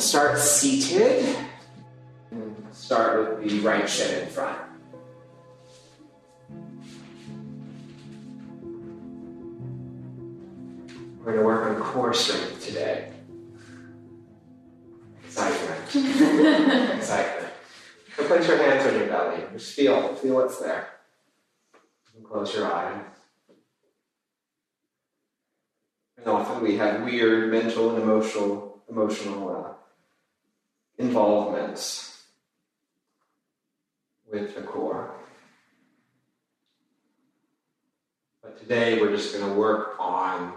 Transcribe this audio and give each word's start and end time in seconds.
We'll 0.00 0.06
start 0.06 0.38
seated 0.38 1.36
and 2.30 2.56
start 2.72 3.38
with 3.38 3.50
the 3.50 3.60
right 3.60 3.86
shin 3.86 4.22
in 4.22 4.28
front. 4.30 4.58
We're 11.18 11.24
going 11.24 11.36
to 11.36 11.44
work 11.44 11.66
on 11.66 11.82
core 11.82 12.14
strength 12.14 12.64
today. 12.64 13.12
Excitement. 15.22 15.84
Excitement. 16.96 17.52
So 18.16 18.24
place 18.24 18.48
your 18.48 18.56
hands 18.56 18.86
on 18.86 18.98
your 18.98 19.06
belly. 19.06 19.42
Just 19.52 19.74
feel, 19.74 20.14
feel 20.14 20.36
what's 20.36 20.58
there. 20.60 20.88
And 22.16 22.24
close 22.24 22.54
your 22.54 22.72
eyes. 22.72 23.04
And 26.16 26.26
often 26.26 26.62
we 26.62 26.78
have 26.78 27.04
weird 27.04 27.50
mental 27.50 27.90
and 27.90 28.02
emotional, 28.02 28.82
emotional 28.88 29.50
uh, 29.50 29.74
involvements 31.00 32.24
with 34.30 34.54
the 34.54 34.60
core. 34.60 35.14
But 38.42 38.60
today 38.60 39.00
we're 39.00 39.10
just 39.10 39.34
going 39.34 39.48
to 39.48 39.58
work 39.58 39.96
on 39.98 40.52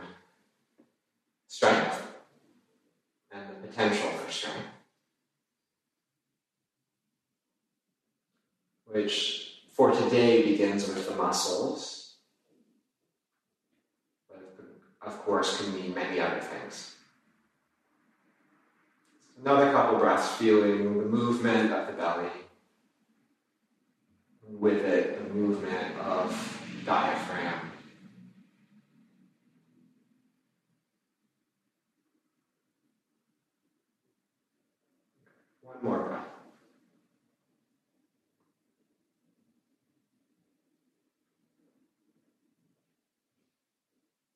strength 1.47 2.05
and 3.31 3.41
the 3.49 3.67
potential 3.67 4.09
for 4.09 4.31
strength, 4.31 4.67
which 8.85 9.61
for 9.71 9.91
today 9.91 10.43
begins 10.43 10.87
with 10.87 11.07
the 11.07 11.15
muscles, 11.15 12.15
but 14.29 14.55
of 15.01 15.17
course 15.19 15.61
can 15.61 15.73
mean 15.73 15.93
many 15.93 16.19
other 16.19 16.41
things. 16.41 16.92
Another 19.45 19.73
couple 19.73 19.99
breaths, 19.99 20.29
feeling 20.37 20.97
the 20.97 21.05
movement 21.05 21.73
of 21.73 21.87
the 21.87 21.93
belly, 21.93 22.29
with 24.47 24.85
it, 24.85 25.21
the 25.21 25.33
movement 25.33 25.97
of 25.99 26.81
diaphragm. 26.85 27.71
One 35.59 35.77
more 35.83 35.99
breath. 35.99 36.25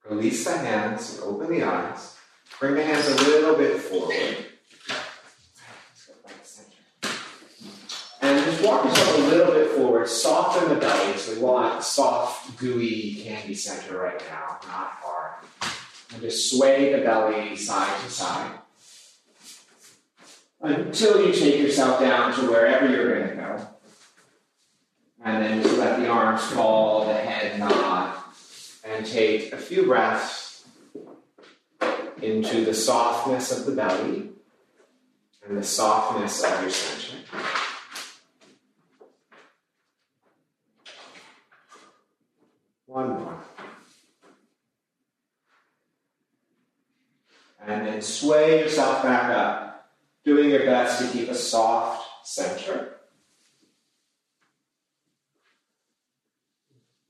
Release 0.09 0.43
the 0.43 0.57
hands 0.57 1.13
and 1.13 1.23
open 1.23 1.49
the 1.49 1.63
eyes. 1.63 2.17
Bring 2.59 2.75
the 2.75 2.83
hands 2.83 3.07
a 3.07 3.15
little 3.15 3.55
bit 3.55 3.79
forward. 3.79 4.43
And 8.19 8.36
just 8.47 8.63
walk 8.63 8.85
yourself 8.85 9.17
a 9.17 9.21
little 9.21 9.53
bit 9.53 9.71
forward. 9.71 10.07
Soften 10.07 10.69
the 10.69 10.75
belly. 10.75 11.17
So 11.17 11.33
we 11.33 11.39
want 11.41 11.83
soft, 11.83 12.57
gooey 12.57 13.15
candy 13.15 13.53
center 13.53 13.97
right 13.97 14.21
now, 14.29 14.59
not 14.67 14.91
hard. 15.01 15.33
And 16.13 16.21
just 16.21 16.49
sway 16.49 16.93
the 16.93 17.03
belly 17.03 17.57
side 17.57 18.01
to 18.03 18.09
side 18.09 18.51
until 20.61 21.25
you 21.25 21.33
take 21.33 21.59
yourself 21.59 21.99
down 21.99 22.33
to 22.35 22.49
wherever 22.49 22.89
you're 22.89 23.19
going 23.19 23.29
to 23.29 23.35
go. 23.35 23.67
And 25.23 25.43
then 25.43 25.61
just 25.61 25.77
let 25.77 25.99
the 25.99 26.07
arms 26.07 26.41
fall, 26.45 27.05
the 27.05 27.13
head 27.13 27.59
nod, 27.59 28.17
and 28.85 29.05
take 29.05 29.51
a 29.51 29.57
few 29.57 29.85
breaths 29.85 30.65
into 32.21 32.63
the 32.63 32.73
softness 32.73 33.51
of 33.51 33.65
the 33.65 33.73
belly 33.73 34.29
and 35.45 35.57
the 35.57 35.63
softness 35.63 36.43
of 36.43 36.61
your 36.61 36.71
center. 36.71 37.17
One 42.87 43.09
more. 43.09 43.43
And 47.97 48.05
sway 48.05 48.59
yourself 48.59 49.01
back 49.01 49.35
up, 49.35 49.89
doing 50.23 50.51
your 50.51 50.67
best 50.67 51.01
to 51.01 51.11
keep 51.11 51.29
a 51.29 51.33
soft 51.33 52.07
center. 52.23 52.99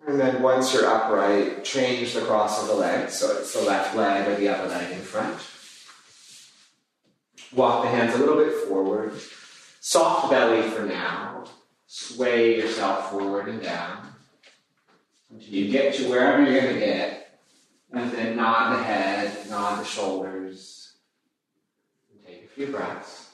And 0.07 0.17
then 0.17 0.41
once 0.41 0.73
you're 0.73 0.89
upright, 0.89 1.65
change 1.65 2.13
the 2.13 2.21
cross 2.21 2.61
of 2.61 2.69
the 2.69 2.75
legs. 2.75 3.15
So 3.15 3.37
it's 3.37 3.53
the 3.53 3.63
left 3.63 3.97
leg 3.97 4.29
or 4.29 4.35
the 4.35 4.47
other 4.47 4.69
leg 4.69 4.93
in 4.93 4.99
front. 4.99 5.37
Walk 7.53 7.83
the 7.83 7.89
hands 7.89 8.15
a 8.15 8.19
little 8.19 8.37
bit 8.37 8.53
forward. 8.69 9.11
Soft 9.81 10.29
belly 10.31 10.69
for 10.69 10.85
now. 10.85 11.43
Sway 11.87 12.55
yourself 12.55 13.11
forward 13.11 13.49
and 13.49 13.61
down 13.61 14.07
until 15.29 15.53
you 15.53 15.69
get 15.69 15.95
to 15.95 16.09
wherever 16.09 16.41
you're 16.41 16.61
going 16.61 16.75
to 16.75 16.79
get. 16.79 17.41
And 17.91 18.09
then 18.11 18.37
nod 18.37 18.77
the 18.77 18.83
head, 18.83 19.49
nod 19.49 19.79
the 19.79 19.85
shoulders, 19.85 20.76
few 22.57 22.67
breaths. 22.67 23.29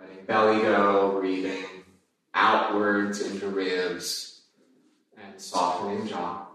Letting 0.00 0.24
belly 0.24 0.62
go, 0.62 1.18
breathing 1.20 1.66
outwards 2.32 3.20
into 3.20 3.48
ribs, 3.48 4.44
and 5.22 5.38
softening 5.38 6.08
jaw. 6.08 6.46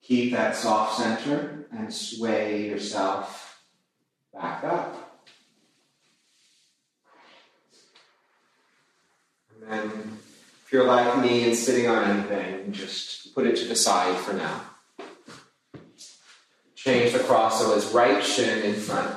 Keep 0.00 0.32
that 0.32 0.54
soft 0.54 0.98
center 0.98 1.66
and 1.76 1.92
sway 1.92 2.68
yourself 2.68 3.60
back 4.32 4.62
up. 4.62 5.24
And 9.60 9.90
then, 9.90 10.18
if 10.68 10.74
you're 10.74 10.84
like 10.84 11.24
me 11.24 11.44
and 11.44 11.56
sitting 11.56 11.88
on 11.88 12.04
anything, 12.04 12.72
just 12.72 13.34
put 13.34 13.46
it 13.46 13.56
to 13.56 13.64
the 13.64 13.74
side 13.74 14.14
for 14.18 14.34
now. 14.34 14.60
Change 16.74 17.14
the 17.14 17.20
cross 17.20 17.62
so 17.62 17.74
it's 17.74 17.86
right 17.86 18.22
shin 18.22 18.62
in 18.62 18.74
front. 18.74 19.16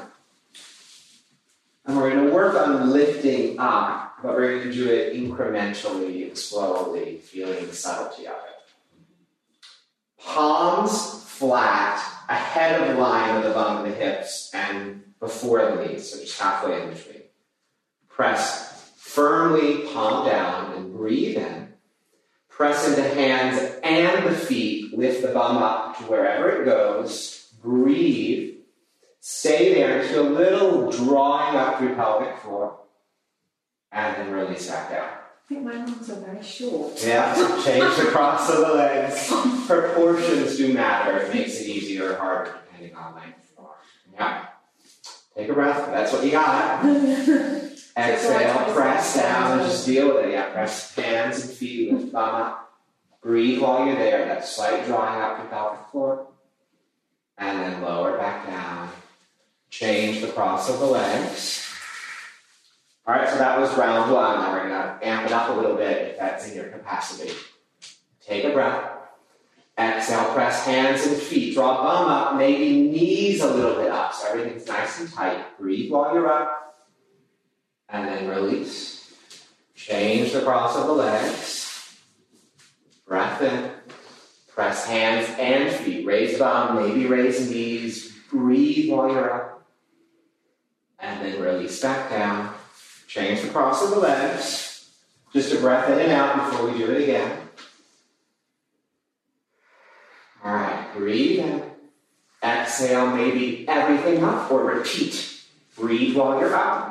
And 1.83 1.97
we're 1.97 2.09
going 2.09 2.25
to 2.25 2.33
work 2.33 2.55
on 2.55 2.91
lifting 2.91 3.59
up, 3.59 4.15
but 4.23 4.33
we're 4.33 4.59
going 4.59 4.69
to 4.69 4.73
do 4.73 4.89
it 4.89 5.13
incrementally 5.13 6.25
and 6.25 6.37
slowly, 6.37 7.17
feeling 7.17 7.67
the 7.67 7.75
subtlety 7.75 8.27
of 8.27 8.35
it. 8.35 9.73
Palms 10.23 11.21
flat, 11.25 12.01
ahead 12.29 12.79
of 12.79 12.95
the 12.95 13.01
line 13.01 13.35
of 13.35 13.43
the 13.43 13.49
bum 13.49 13.83
of 13.83 13.91
the 13.91 13.93
hips 13.93 14.51
and 14.53 15.03
before 15.19 15.69
the 15.69 15.85
knees, 15.85 16.13
so 16.13 16.17
just 16.17 16.39
halfway 16.39 16.81
in 16.81 16.93
between. 16.93 17.23
Press 18.07 18.70
firmly, 19.13 19.87
palm 19.93 20.25
down, 20.25 20.73
and 20.73 20.95
breathe 20.95 21.37
in. 21.37 21.73
Press 22.49 22.87
into 22.87 23.03
hands 23.03 23.79
and 23.83 24.27
the 24.27 24.35
feet. 24.35 24.97
Lift 24.97 25.21
the 25.21 25.29
bum 25.29 25.57
up 25.57 25.97
to 25.97 26.03
wherever 26.03 26.61
it 26.61 26.65
goes. 26.65 27.53
Breathe. 27.61 28.55
Stay 29.19 29.73
there 29.73 30.01
until 30.01 30.27
a 30.27 30.29
little 30.29 30.91
drawing 30.91 31.57
up 31.57 31.77
through 31.77 31.95
pelvic 31.95 32.37
floor. 32.39 32.79
And 33.91 34.15
then 34.15 34.31
release 34.31 34.69
back 34.69 34.89
down. 34.89 35.09
I 35.09 35.53
think 35.53 35.65
my 35.65 35.75
arms 35.75 36.09
are 36.09 36.15
very 36.21 36.41
short. 36.41 37.03
Yeah, 37.05 37.35
change 37.65 37.95
the 37.97 38.05
cross 38.11 38.49
of 38.49 38.59
the 38.59 38.73
legs. 38.73 39.27
Proportions 39.67 40.55
do 40.55 40.73
matter. 40.73 41.17
It 41.17 41.33
makes 41.33 41.59
it 41.59 41.67
easier 41.67 42.13
or 42.13 42.15
harder 42.15 42.55
depending 42.65 42.95
on 42.95 43.15
length. 43.15 43.51
Yeah. 44.13 44.45
Take 45.35 45.49
a 45.49 45.53
breath. 45.53 45.87
That's 45.87 46.13
what 46.13 46.23
you 46.23 46.31
got. 46.31 46.83
Exhale, 47.97 48.73
press 48.73 49.15
down, 49.15 49.59
and 49.59 49.69
just 49.69 49.85
deal 49.85 50.13
with 50.13 50.25
it. 50.25 50.31
Yeah, 50.31 50.49
press 50.49 50.95
hands 50.95 51.45
and 51.45 51.51
feet, 51.51 51.93
lift 51.93 52.13
bum 52.13 52.35
up. 52.35 52.79
Breathe 53.21 53.61
while 53.61 53.85
you're 53.85 53.95
there. 53.95 54.25
That 54.25 54.45
slight 54.45 54.85
drawing 54.85 55.21
up 55.21 55.37
to 55.37 55.49
pelvic 55.49 55.87
floor. 55.91 56.27
And 57.37 57.59
then 57.59 57.81
lower 57.81 58.17
back 58.17 58.47
down. 58.47 58.89
Change 59.69 60.21
the 60.21 60.27
cross 60.27 60.69
of 60.69 60.79
the 60.79 60.85
legs. 60.85 61.67
All 63.05 63.15
right, 63.15 63.29
so 63.29 63.37
that 63.37 63.59
was 63.59 63.75
round 63.77 64.11
one. 64.11 64.39
Now 64.39 64.53
we're 64.53 64.69
going 64.69 64.69
to 64.69 65.07
amp 65.07 65.25
it 65.25 65.31
up 65.31 65.49
a 65.49 65.53
little 65.53 65.75
bit 65.75 66.09
if 66.09 66.17
that's 66.17 66.47
in 66.47 66.55
your 66.55 66.65
capacity. 66.65 67.33
Take 68.21 68.43
a 68.45 68.51
breath. 68.51 68.91
Exhale, 69.77 70.33
press 70.33 70.65
hands 70.65 71.05
and 71.07 71.17
feet. 71.17 71.55
Draw 71.55 71.83
bum 71.83 72.09
up, 72.09 72.35
maybe 72.37 72.89
knees 72.89 73.41
a 73.41 73.51
little 73.51 73.75
bit 73.75 73.91
up 73.91 74.13
so 74.13 74.27
everything's 74.29 74.67
nice 74.67 74.99
and 74.99 75.11
tight. 75.11 75.57
Breathe 75.57 75.91
while 75.91 76.13
you're 76.13 76.31
up. 76.31 76.70
And 77.91 78.07
then 78.07 78.29
release. 78.29 79.13
Change 79.75 80.31
the 80.31 80.41
cross 80.41 80.77
of 80.77 80.87
the 80.87 80.93
legs. 80.93 81.97
Breath 83.05 83.41
in. 83.41 83.71
Press 84.47 84.85
hands 84.85 85.27
and 85.37 85.73
feet. 85.73 86.05
Raise 86.05 86.39
bum, 86.39 86.77
maybe 86.77 87.05
raise 87.05 87.49
knees. 87.49 88.17
Breathe 88.29 88.91
while 88.91 89.11
you're 89.11 89.33
up. 89.33 89.67
And 90.99 91.25
then 91.25 91.41
release 91.41 91.81
back 91.81 92.09
down. 92.09 92.53
Change 93.07 93.41
the 93.41 93.49
cross 93.49 93.83
of 93.83 93.89
the 93.89 93.99
legs. 93.99 94.89
Just 95.33 95.53
a 95.53 95.59
breath 95.59 95.89
in 95.89 95.99
and 95.99 96.11
out 96.11 96.51
before 96.51 96.69
we 96.69 96.77
do 96.77 96.91
it 96.91 97.03
again. 97.03 97.37
All 100.43 100.53
right, 100.53 100.87
breathe 100.95 101.39
in. 101.39 101.63
Exhale, 102.43 103.15
maybe 103.15 103.67
everything 103.67 104.23
up, 104.23 104.51
or 104.51 104.63
repeat. 104.63 105.43
Breathe 105.77 106.15
while 106.15 106.39
you're 106.39 106.55
out. 106.55 106.90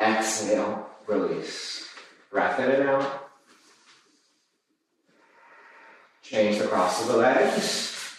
Exhale, 0.00 0.88
release. 1.06 1.88
Breath 2.30 2.60
in 2.60 2.70
and 2.70 2.88
out. 2.88 3.30
Change 6.22 6.58
the 6.58 6.68
cross 6.68 7.02
of 7.02 7.08
the 7.08 7.16
legs. 7.16 8.18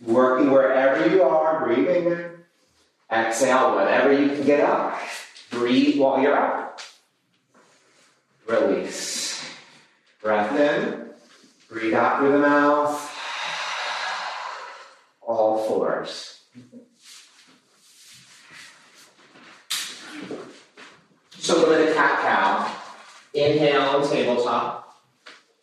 Working 0.00 0.50
wherever 0.50 1.08
you 1.08 1.22
are, 1.22 1.64
breathing 1.64 2.06
in. 2.06 2.30
Exhale, 3.12 3.74
whatever 3.74 4.12
you 4.12 4.28
can 4.28 4.44
get 4.44 4.60
up. 4.60 4.98
Breathe 5.50 6.00
while 6.00 6.20
you're 6.22 6.36
up. 6.36 6.80
Release. 8.48 9.44
Breath 10.22 10.58
in. 10.58 11.10
Breathe 11.68 11.94
out 11.94 12.18
through 12.18 12.32
the 12.32 12.38
mouth. 12.38 13.16
All 15.20 15.68
fours. 15.68 16.40
So 21.50 21.66
we're 21.66 21.82
in 21.82 21.88
a 21.88 21.94
cat 21.94 22.20
cow. 22.20 22.76
Inhale 23.34 23.80
on 23.80 24.08
tabletop. 24.08 25.02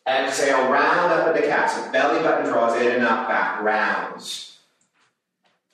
Exhale, 0.05 0.69
round 0.69 1.13
up 1.13 1.33
into 1.33 1.47
cat. 1.47 1.71
So 1.71 1.89
belly 1.93 2.21
button 2.21 2.51
draws 2.51 2.75
in 2.81 2.91
and 2.91 3.05
up, 3.05 3.29
back, 3.29 3.63
rounds. 3.63 4.57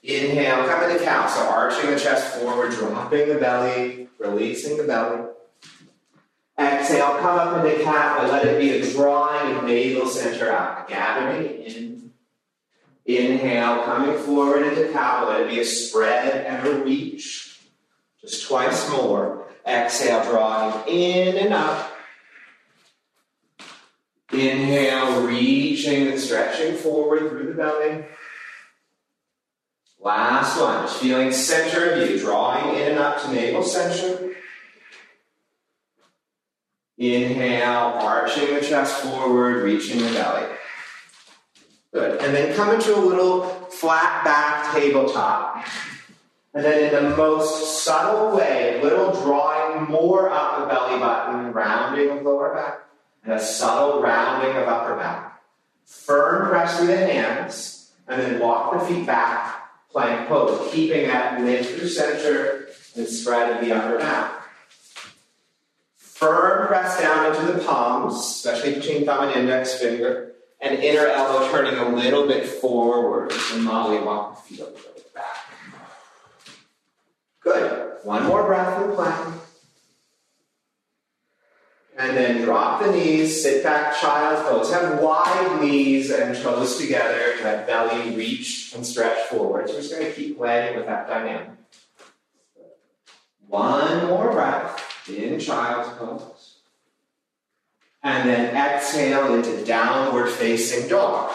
Inhale, 0.04 0.68
come 0.68 0.88
into 0.88 1.04
cow. 1.04 1.26
So 1.26 1.42
arching 1.42 1.90
the 1.90 2.00
chest 2.00 2.36
forward, 2.36 2.74
dropping 2.74 3.28
the 3.28 3.40
belly, 3.40 4.08
releasing 4.20 4.78
the 4.78 4.84
belly. 4.84 5.30
Exhale, 6.60 7.18
come 7.18 7.40
up 7.40 7.66
into 7.66 7.84
cat, 7.84 8.18
but 8.20 8.32
let 8.32 8.46
it 8.46 8.60
be 8.60 8.70
a 8.70 8.94
drawing 8.94 9.56
of 9.56 9.64
navel 9.64 10.06
center 10.06 10.52
out, 10.52 10.88
gathering 10.88 11.64
in. 11.64 12.12
Inhale, 13.08 13.82
coming 13.82 14.16
forward 14.20 14.62
into 14.68 14.94
cow, 14.94 15.28
let 15.28 15.42
it 15.42 15.50
be 15.50 15.60
a 15.60 15.66
spread 15.66 16.46
and 16.46 16.68
a 16.68 16.84
reach. 16.84 17.62
Just 18.22 18.48
twice 18.48 18.88
more. 18.92 19.43
Exhale, 19.66 20.24
drawing 20.24 20.88
in 20.88 21.38
and 21.38 21.54
up. 21.54 21.92
Inhale, 24.32 25.26
reaching 25.26 26.08
and 26.08 26.20
stretching 26.20 26.76
forward 26.76 27.30
through 27.30 27.48
the 27.48 27.54
belly. 27.54 28.06
Last 30.00 30.60
one, 30.60 30.86
just 30.86 31.02
feeling 31.02 31.32
center 31.32 31.92
of 31.92 32.10
you, 32.10 32.20
drawing 32.20 32.76
in 32.76 32.92
and 32.92 33.00
up 33.00 33.22
to 33.22 33.32
navel 33.32 33.64
center. 33.64 34.32
Inhale, 36.98 38.00
arching 38.02 38.54
the 38.54 38.62
chest 38.62 39.02
forward, 39.02 39.64
reaching 39.64 40.00
the 40.00 40.12
belly. 40.12 40.48
Good. 41.94 42.22
And 42.22 42.36
then 42.36 42.56
come 42.56 42.74
into 42.74 42.96
a 42.96 43.00
little 43.00 43.44
flat 43.70 44.26
back 44.26 44.74
tabletop. 44.74 45.66
And 46.54 46.64
then 46.64 46.84
in 46.84 47.10
the 47.10 47.16
most 47.16 47.84
subtle 47.84 48.38
way, 48.38 48.80
a 48.80 48.84
little 48.84 49.12
drawing 49.12 49.90
more 49.90 50.30
up 50.30 50.60
the 50.60 50.68
belly 50.68 51.00
button, 51.00 51.52
rounding 51.52 52.10
of 52.12 52.24
lower 52.24 52.54
back, 52.54 52.82
and 53.24 53.34
a 53.34 53.40
subtle 53.40 54.02
rounding 54.02 54.56
of 54.58 54.68
upper 54.68 54.96
back. 54.96 55.42
Firm 55.86 56.50
press 56.50 56.78
through 56.78 56.88
the 56.88 56.98
hands, 56.98 57.92
and 58.08 58.22
then 58.22 58.40
walk 58.40 58.74
the 58.74 58.86
feet 58.86 59.06
back, 59.06 59.56
plank 59.92 60.28
pose, 60.28 60.72
keeping 60.72 61.08
that 61.08 61.42
mid 61.42 61.66
through 61.66 61.88
center 61.88 62.68
and 62.96 63.08
spread 63.08 63.56
of 63.56 63.66
the 63.66 63.74
upper 63.74 63.98
back. 63.98 64.44
Firm 65.98 66.68
press 66.68 67.00
down 67.02 67.36
into 67.36 67.52
the 67.52 67.64
palms, 67.64 68.16
especially 68.16 68.76
between 68.76 69.06
thumb 69.06 69.28
and 69.28 69.40
index 69.40 69.74
finger, 69.80 70.34
and 70.62 70.80
inner 70.80 71.08
elbow 71.08 71.50
turning 71.52 71.80
a 71.80 71.90
little 71.96 72.28
bit 72.28 72.46
forward. 72.46 73.34
And 73.52 73.64
Molly, 73.64 74.00
walk 74.00 74.48
the 74.48 74.56
feet 74.56 74.76
back. 74.76 74.93
Good. 77.44 77.98
One 78.04 78.26
more 78.26 78.44
breath 78.44 78.84
in 78.84 78.96
plank. 78.96 79.36
And 81.98 82.18
then 82.18 82.42
drop 82.42 82.82
the 82.82 82.92
knees, 82.92 83.44
sit 83.44 83.64
back, 83.64 83.96
child's 84.00 84.42
pose. 84.50 84.72
Have 84.74 85.00
wide 85.00 85.62
knees 85.62 86.10
and 86.10 86.36
toes 86.36 86.78
together, 86.78 87.36
that 87.44 87.68
belly 87.68 88.16
reach 88.16 88.74
and 88.76 88.86
stretch 88.86 89.28
forward. 89.28 89.68
So 89.68 89.76
we're 89.76 89.82
just 89.82 89.94
going 89.94 90.06
to 90.06 90.12
keep 90.12 90.38
playing 90.38 90.76
with 90.76 90.88
that 90.88 91.08
dynamic. 91.08 91.50
One 93.48 94.08
more 94.08 94.32
breath 94.32 95.08
in 95.08 95.40
child's 95.40 95.96
pose. 95.98 96.58
And 98.02 98.28
then 98.28 98.56
exhale 98.56 99.36
into 99.36 99.64
downward 99.64 100.30
facing 100.30 100.90
dog. 100.90 101.32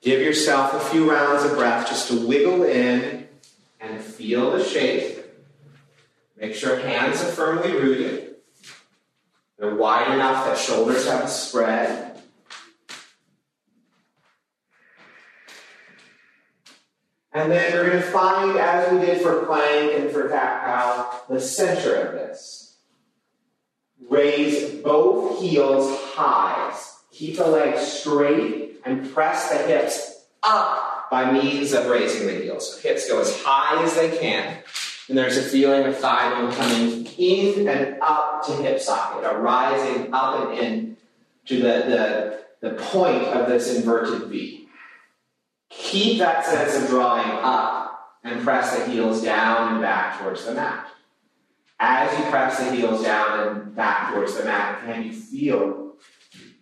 Give 0.00 0.20
yourself 0.20 0.72
a 0.74 0.80
few 0.90 1.10
rounds 1.10 1.42
of 1.44 1.56
breath 1.56 1.88
just 1.88 2.08
to 2.08 2.26
wiggle 2.26 2.62
in 2.62 3.00
and 3.00 3.15
feel 4.16 4.50
the 4.50 4.64
shape. 4.64 5.24
Make 6.38 6.54
sure 6.54 6.78
hands 6.78 7.22
are 7.22 7.32
firmly 7.32 7.72
rooted. 7.72 8.36
They're 9.58 9.74
wide 9.74 10.12
enough 10.12 10.46
that 10.46 10.58
shoulders 10.58 11.06
have 11.06 11.28
spread. 11.28 12.18
And 17.32 17.52
then 17.52 17.72
we're 17.74 17.90
going 17.90 18.02
to 18.02 18.10
find, 18.10 18.58
as 18.58 18.90
we 18.90 19.00
did 19.00 19.20
for 19.20 19.44
plank 19.44 19.92
and 19.94 20.10
for 20.10 20.28
cat 20.30 20.64
cow, 20.64 21.20
the 21.28 21.40
center 21.40 21.94
of 21.94 22.14
this. 22.14 22.78
Raise 24.08 24.80
both 24.80 25.40
heels 25.40 25.98
high. 26.14 26.74
Keep 27.12 27.36
the 27.36 27.46
legs 27.46 27.80
straight 27.80 28.80
and 28.86 29.10
press 29.12 29.50
the 29.50 29.58
hips 29.58 30.26
up 30.42 30.95
by 31.10 31.30
means 31.30 31.72
of 31.72 31.86
raising 31.86 32.26
the 32.26 32.34
heels. 32.34 32.80
Hips 32.80 33.08
go 33.08 33.20
as 33.20 33.40
high 33.42 33.82
as 33.82 33.94
they 33.94 34.16
can. 34.16 34.58
And 35.08 35.16
there's 35.16 35.36
a 35.36 35.42
feeling 35.42 35.84
of 35.84 35.96
thigh 35.96 36.30
bone 36.30 36.52
coming 36.52 37.06
in 37.16 37.68
and 37.68 38.00
up 38.02 38.44
to 38.46 38.52
hip 38.54 38.80
socket, 38.80 39.24
or 39.24 39.38
rising 39.38 40.12
up 40.12 40.50
and 40.50 40.58
in 40.58 40.96
to 41.46 41.56
the, 41.56 42.42
the, 42.60 42.68
the 42.68 42.74
point 42.74 43.22
of 43.24 43.48
this 43.48 43.74
inverted 43.74 44.28
V. 44.28 44.68
Keep 45.70 46.18
that 46.18 46.44
sense 46.44 46.82
of 46.82 46.88
drawing 46.88 47.30
up 47.30 48.18
and 48.24 48.42
press 48.42 48.76
the 48.76 48.86
heels 48.86 49.22
down 49.22 49.74
and 49.74 49.82
back 49.82 50.18
towards 50.18 50.44
the 50.44 50.54
mat. 50.54 50.88
As 51.78 52.18
you 52.18 52.24
press 52.30 52.58
the 52.58 52.72
heels 52.72 53.04
down 53.04 53.40
and 53.40 53.76
back 53.76 54.12
towards 54.12 54.36
the 54.36 54.44
mat, 54.44 54.80
can 54.84 55.04
you 55.04 55.12
feel 55.12 55.94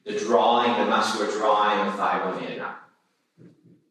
the 0.04 0.18
drawing, 0.18 0.78
the 0.78 0.86
muscular 0.86 1.30
drawing 1.32 1.88
of 1.88 1.94
thigh 1.94 2.18
bone 2.18 2.42
in 2.42 2.52
and 2.52 2.62
up? 2.62 2.83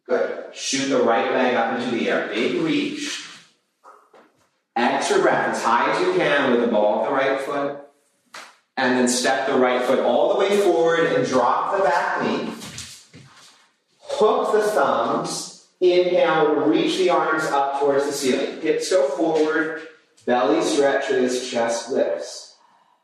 Good. 0.07 0.55
Shoot 0.55 0.89
the 0.89 1.03
right 1.03 1.31
leg 1.31 1.55
up 1.55 1.79
into 1.79 1.95
the 1.95 2.09
air. 2.09 2.27
Big 2.27 2.61
reach. 2.61 3.27
Extra 4.75 5.21
breath 5.21 5.55
as 5.55 5.63
high 5.63 5.91
as 5.91 6.01
you 6.01 6.13
can 6.13 6.51
with 6.51 6.61
the 6.61 6.67
ball 6.67 7.01
of 7.01 7.09
the 7.09 7.15
right 7.15 7.39
foot. 7.39 7.79
And 8.75 8.97
then 8.97 9.07
step 9.07 9.47
the 9.47 9.53
right 9.53 9.81
foot 9.83 9.99
all 9.99 10.33
the 10.33 10.39
way 10.39 10.57
forward 10.61 11.11
and 11.11 11.27
drop 11.27 11.77
the 11.77 11.83
back 11.83 12.23
knee. 12.23 12.51
Hook 13.99 14.51
the 14.51 14.63
thumbs. 14.63 15.67
Inhale, 15.79 16.55
reach 16.67 16.97
the 16.97 17.09
arms 17.09 17.43
up 17.43 17.79
towards 17.79 18.05
the 18.05 18.13
ceiling. 18.13 18.61
Hips 18.61 18.89
go 18.89 19.09
forward, 19.09 19.81
belly 20.25 20.63
stretches, 20.63 21.49
chest 21.49 21.91
lifts. 21.91 22.55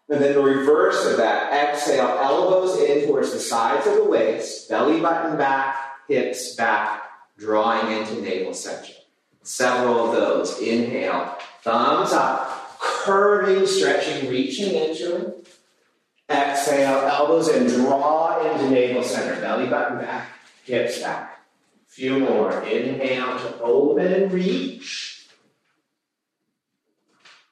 And 0.08 0.22
then 0.22 0.34
the 0.34 0.42
reverse 0.42 1.06
of 1.06 1.18
that, 1.18 1.52
exhale, 1.52 2.08
elbows 2.08 2.80
in 2.80 3.06
towards 3.06 3.34
the 3.34 3.40
sides 3.40 3.86
of 3.86 3.96
the 3.96 4.06
waist, 4.06 4.70
belly 4.70 5.02
button 5.02 5.38
back, 5.38 5.76
hips 6.10 6.56
back, 6.56 7.04
drawing 7.38 7.96
into 7.96 8.22
navel 8.22 8.54
center. 8.54 8.92
Several 9.44 10.08
of 10.08 10.16
those. 10.16 10.60
Inhale, 10.60 11.38
thumbs 11.62 12.12
up, 12.12 12.78
curving, 12.80 13.66
stretching, 13.66 14.30
reaching 14.30 14.76
into 14.76 15.16
it. 15.16 15.48
Exhale, 16.30 17.08
elbows 17.08 17.48
in, 17.48 17.68
draw 17.68 18.44
into 18.52 18.70
navel 18.70 19.04
center, 19.04 19.40
belly 19.40 19.68
button 19.68 20.00
back, 20.00 20.28
hips 20.66 21.00
back. 21.00 21.40
Few 21.88 22.20
more. 22.20 22.62
Inhale 22.64 23.40
to 23.40 23.62
open 23.62 24.06
and 24.06 24.32
reach. 24.32 25.28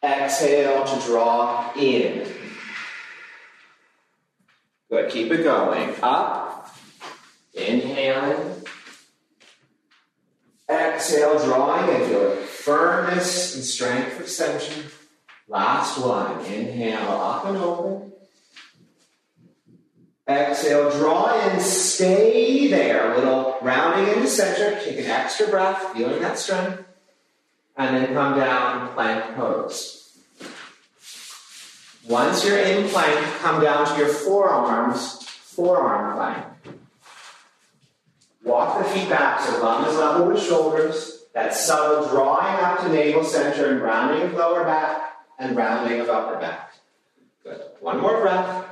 Exhale 0.04 0.86
to 0.86 1.06
draw 1.08 1.74
in. 1.74 2.32
Good. 4.90 5.10
Keep 5.10 5.32
it 5.32 5.44
going. 5.44 5.96
Up. 6.04 6.47
Inhaling. 7.58 8.64
Exhale, 10.70 11.40
drawing 11.44 12.02
into 12.02 12.36
firmness 12.36 13.56
and 13.56 13.64
strength 13.64 14.20
extension. 14.20 14.86
Last 15.48 15.98
one. 16.00 16.46
Inhale, 16.46 17.10
up 17.10 17.46
and 17.46 17.58
open. 17.58 18.12
Exhale, 20.28 20.92
draw 20.92 21.50
in, 21.50 21.60
stay 21.62 22.68
there. 22.68 23.16
Little 23.16 23.58
rounding 23.62 24.14
into 24.14 24.28
center. 24.28 24.78
Take 24.84 25.00
an 25.00 25.06
extra 25.06 25.48
breath, 25.48 25.94
feeling 25.94 26.22
that 26.22 26.38
strength. 26.38 26.84
And 27.78 27.96
then 27.96 28.14
come 28.14 28.38
down, 28.38 28.94
plank 28.94 29.36
pose. 29.36 30.20
Once 32.08 32.46
you're 32.46 32.58
in 32.58 32.90
plank, 32.90 33.26
come 33.40 33.62
down 33.62 33.86
to 33.88 33.98
your 33.98 34.10
forearms, 34.10 35.24
forearm 35.24 36.16
plank. 36.16 36.46
Walk 38.48 38.77
the 38.77 38.89
feet 38.92 39.10
back 39.10 39.42
so 39.42 39.60
bum 39.62 39.84
is 39.84 39.98
level 39.98 40.27
with 40.27 40.42
shoulders. 40.42 41.25
That 41.34 41.54
subtle 41.54 42.08
drawing 42.08 42.56
up 42.63 42.80
to 42.80 42.89
navel 42.89 43.25
center 43.25 43.74
and 43.74 43.82
rounding 43.82 44.22
of 44.24 44.34
lower 44.36 44.63
back 44.63 45.18
and 45.38 45.56
rounding 45.56 46.00
of 46.00 46.10
upper 46.10 46.39
back. 46.39 46.72
Good. 47.44 47.62
One 47.82 48.00
more 48.00 48.22
breath. 48.22 48.66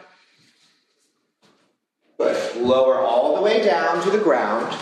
Good. 2.18 2.56
Lower 2.56 3.00
all 3.00 3.36
the 3.36 3.42
way 3.42 3.64
down 3.66 4.02
to 4.04 4.12
the 4.12 4.18
ground. 4.18 4.74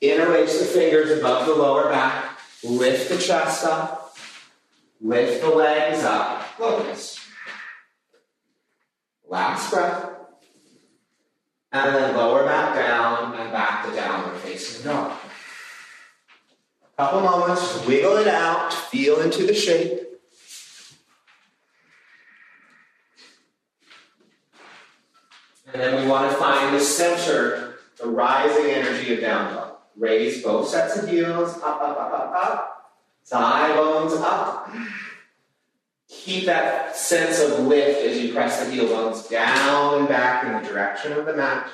Interlace 0.00 0.58
the 0.58 0.64
fingers 0.64 1.18
above 1.18 1.46
the 1.46 1.54
lower 1.54 1.90
back. 1.90 2.38
Lift 2.64 3.10
the 3.10 3.18
chest 3.18 3.66
up. 3.66 4.16
Lift 5.02 5.42
the 5.42 5.50
legs 5.50 6.02
up. 6.02 6.58
Locust. 6.58 7.20
Last 9.28 9.70
breath. 9.70 10.07
And 11.70 11.94
then 11.94 12.16
lower 12.16 12.44
back 12.44 12.74
down 12.74 13.34
and 13.34 13.52
back 13.52 13.84
to 13.84 13.94
downward 13.94 14.38
facing 14.38 14.84
dog. 14.84 15.12
A 16.82 17.02
couple 17.02 17.20
moments, 17.20 17.86
wiggle 17.86 18.16
it 18.16 18.26
out, 18.26 18.72
feel 18.72 19.20
into 19.20 19.46
the 19.46 19.54
shape. 19.54 20.00
And 25.72 25.82
then 25.82 26.02
we 26.02 26.10
want 26.10 26.30
to 26.30 26.36
find 26.38 26.74
the 26.74 26.80
center, 26.80 27.74
the 28.00 28.06
rising 28.06 28.70
energy 28.70 29.14
of 29.14 29.20
down 29.20 29.54
dog. 29.54 29.76
Raise 29.96 30.42
both 30.42 30.68
sets 30.68 30.96
of 30.96 31.08
heels, 31.08 31.56
up, 31.58 31.82
up, 31.82 31.98
up, 31.98 32.12
up, 32.12 32.34
up. 32.34 32.74
Thigh 33.26 33.74
bones 33.74 34.14
up. 34.14 34.70
Keep 36.24 36.46
that 36.46 36.96
sense 36.96 37.40
of 37.40 37.60
lift 37.66 38.00
as 38.00 38.18
you 38.18 38.34
press 38.34 38.62
the 38.62 38.70
heel 38.70 38.86
bones 38.88 39.26
down 39.28 40.00
and 40.00 40.08
back 40.08 40.44
in 40.44 40.52
the 40.52 40.68
direction 40.68 41.12
of 41.12 41.24
the 41.24 41.34
mat. 41.34 41.70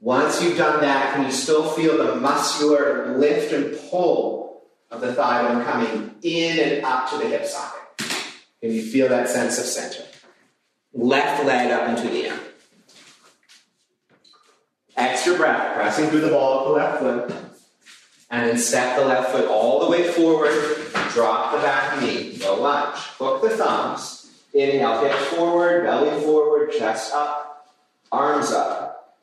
Once 0.00 0.42
you've 0.42 0.58
done 0.58 0.80
that, 0.80 1.14
can 1.14 1.24
you 1.24 1.32
still 1.32 1.70
feel 1.70 1.96
the 1.96 2.16
muscular 2.16 3.16
lift 3.16 3.52
and 3.52 3.78
pull 3.88 4.62
of 4.90 5.00
the 5.00 5.14
thigh 5.14 5.42
bone 5.42 5.64
coming 5.64 6.14
in 6.22 6.58
and 6.58 6.84
up 6.84 7.08
to 7.10 7.18
the 7.18 7.26
hip 7.26 7.46
socket? 7.46 7.80
Can 8.60 8.72
you 8.72 8.82
feel 8.82 9.08
that 9.08 9.28
sense 9.28 9.58
of 9.58 9.64
center? 9.64 10.04
Left 10.92 11.44
leg 11.46 11.70
up 11.70 11.88
into 11.88 12.10
the 12.12 12.26
air. 12.26 12.40
Extra 14.96 15.36
breath, 15.36 15.74
pressing 15.74 16.10
through 16.10 16.20
the 16.20 16.28
ball 16.28 16.60
of 16.60 16.64
the 16.68 16.74
left 16.74 16.98
foot. 16.98 17.54
And 18.30 18.48
then 18.48 18.58
step 18.58 18.98
the 18.98 19.06
left 19.06 19.32
foot 19.32 19.48
all 19.48 19.80
the 19.80 19.90
way 19.90 20.10
forward, 20.12 20.52
drop 21.12 21.52
the 21.52 21.58
back 21.58 22.00
knee, 22.02 22.29
no 22.40 22.54
lunge. 22.56 22.96
Hook 23.18 23.42
the 23.42 23.50
thumbs. 23.50 24.20
Inhale, 24.52 25.04
hips 25.04 25.24
forward, 25.26 25.84
belly 25.84 26.20
forward, 26.22 26.72
chest 26.72 27.12
up, 27.14 27.68
arms 28.10 28.50
up. 28.50 29.16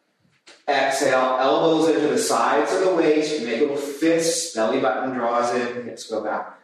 Exhale, 0.67 1.37
elbows 1.39 1.89
into 1.89 2.07
the 2.07 2.17
sides 2.17 2.73
of 2.73 2.81
the 2.81 2.95
waist, 2.95 3.43
make 3.43 3.59
little 3.59 3.75
fists, 3.75 4.53
belly 4.53 4.79
button 4.79 5.13
draws 5.13 5.53
in, 5.53 5.85
hips 5.85 6.09
go 6.09 6.23
back. 6.23 6.59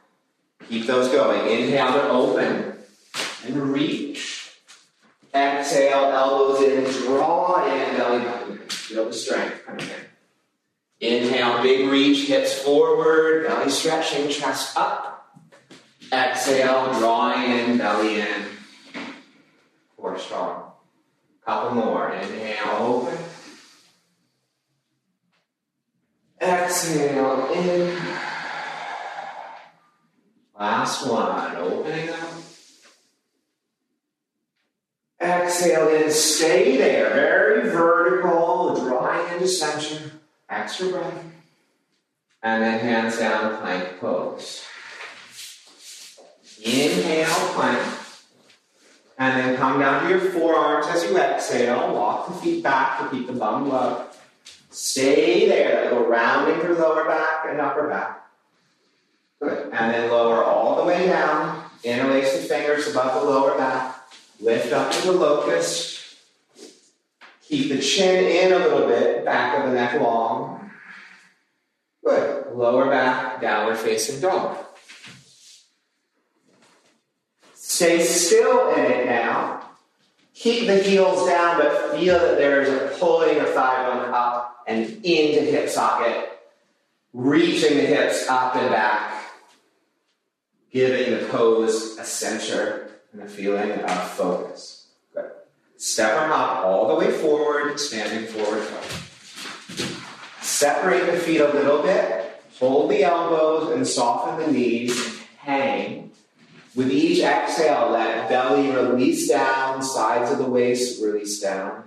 Keep 0.70 0.88
those 0.88 1.10
going. 1.10 1.50
Inhale 1.50 1.94
to 1.94 2.10
open 2.10 2.74
and 3.46 3.74
reach. 3.74 4.52
Exhale, 5.34 6.12
elbows 6.12 6.62
in, 6.62 6.84
draw 7.04 7.66
in, 7.66 7.98
belly 7.98 8.24
button. 8.24 8.58
Feel 8.70 9.06
the 9.06 9.14
strength 9.14 9.66
coming 9.66 9.86
in. 9.86 11.08
Inhale, 11.08 11.62
big 11.62 11.90
reach, 11.90 12.28
hips 12.28 12.54
forward, 12.62 13.48
belly 13.48 13.70
stretching, 13.70 14.30
chest 14.30 14.78
up. 14.78 15.13
Exhale, 16.14 16.94
drawing 17.00 17.42
in, 17.50 17.78
belly 17.80 18.22
in. 18.22 18.46
Core 19.98 20.20
strong. 20.20 20.74
Couple 21.44 21.72
more. 21.74 22.14
Inhale, 22.14 22.78
open. 22.78 23.18
Exhale, 26.40 27.52
in. 27.56 27.98
Last 30.60 31.10
one, 31.10 31.56
opening 31.56 32.10
up. 32.10 32.30
Exhale 35.20 35.88
in, 35.88 36.12
stay 36.12 36.78
there, 36.78 37.10
very 37.10 37.70
vertical, 37.72 38.76
drawing 38.86 39.34
into 39.34 39.48
center. 39.48 40.12
Extra 40.48 40.90
breath. 40.90 41.24
And 42.44 42.62
then 42.62 42.80
hands 42.82 43.18
down, 43.18 43.58
plank 43.58 44.00
pose. 44.00 44.64
Inhale, 46.64 47.54
plank. 47.54 48.00
And 49.18 49.40
then 49.40 49.58
come 49.58 49.80
down 49.80 50.04
to 50.04 50.10
your 50.10 50.32
forearms 50.32 50.88
as 50.88 51.04
you 51.04 51.18
exhale. 51.18 51.94
Walk 51.94 52.28
the 52.28 52.34
feet 52.36 52.64
back 52.64 53.00
to 53.00 53.10
keep 53.16 53.28
the 53.28 53.34
bum 53.34 53.70
low. 53.70 54.06
Stay 54.72 55.48
there. 55.48 55.84
That 55.84 55.94
little 55.94 56.08
rounding 56.08 56.60
through 56.62 56.76
lower 56.76 57.06
back 57.06 57.46
and 57.48 57.60
upper 57.60 57.88
back. 57.88 58.26
Good. 59.42 59.72
And 59.74 59.94
then 59.94 60.10
lower 60.10 60.44
all 60.44 60.78
the 60.78 60.86
way 60.86 61.06
down. 61.06 61.64
Interlace 61.84 62.34
the 62.34 62.44
fingers 62.44 62.88
above 62.88 63.22
the 63.22 63.30
lower 63.30 63.58
back. 63.58 63.98
Lift 64.40 64.72
up 64.74 64.92
to 64.92 65.08
the 65.08 65.12
locust. 65.12 66.00
Keep 67.48 67.70
the 67.70 67.80
chin 67.80 68.26
in 68.26 68.54
a 68.54 68.58
little 68.58 68.88
bit, 68.88 69.26
back 69.26 69.60
of 69.60 69.70
the 69.70 69.76
neck 69.76 70.00
long. 70.00 70.72
Good. 72.04 72.48
Lower 72.56 72.90
back, 72.90 73.42
downward 73.42 73.78
facing 73.78 74.22
dog. 74.22 74.58
Stay 77.74 78.04
still 78.04 78.72
in 78.76 78.86
it 78.86 79.08
now. 79.08 79.68
Keep 80.36 80.68
the 80.68 80.78
heels 80.78 81.28
down, 81.28 81.58
but 81.58 81.98
feel 81.98 82.20
that 82.20 82.38
there 82.38 82.62
is 82.62 82.70
a 82.70 82.96
pulling 83.00 83.40
of 83.40 83.50
thigh 83.50 83.88
bone 83.88 84.14
up 84.14 84.64
and 84.68 85.04
into 85.04 85.42
hip 85.42 85.68
socket, 85.68 86.40
reaching 87.14 87.78
the 87.78 87.84
hips 87.84 88.28
up 88.30 88.56
and 88.56 88.70
back, 88.70 89.26
giving 90.72 91.18
the 91.18 91.26
pose 91.30 91.98
a 91.98 92.04
center 92.04 92.92
and 93.12 93.24
a 93.24 93.28
feeling 93.28 93.72
of 93.72 94.12
focus. 94.12 94.90
Good. 95.12 95.32
Step 95.78 96.14
them 96.14 96.32
up 96.32 96.58
all 96.66 96.88
the 96.90 96.94
way 96.94 97.12
forward, 97.12 97.80
standing 97.80 98.32
forward. 98.32 98.68
Separate 100.42 101.12
the 101.12 101.18
feet 101.18 101.42
a 101.42 101.52
little 101.52 101.82
bit, 101.82 102.40
hold 102.60 102.92
the 102.92 103.04
elbows 103.04 103.72
and 103.72 103.88
soften 103.88 104.46
the 104.46 104.52
knees, 104.52 105.24
hang. 105.40 106.13
With 106.76 106.92
each 106.92 107.20
exhale, 107.24 107.92
let 107.92 108.30
belly 108.30 108.70
release 108.70 109.30
down, 109.30 109.84
sides 109.84 110.32
of 110.32 110.40
the 110.40 110.50
waist 110.50 111.02
release 111.04 111.40
down, 111.40 111.84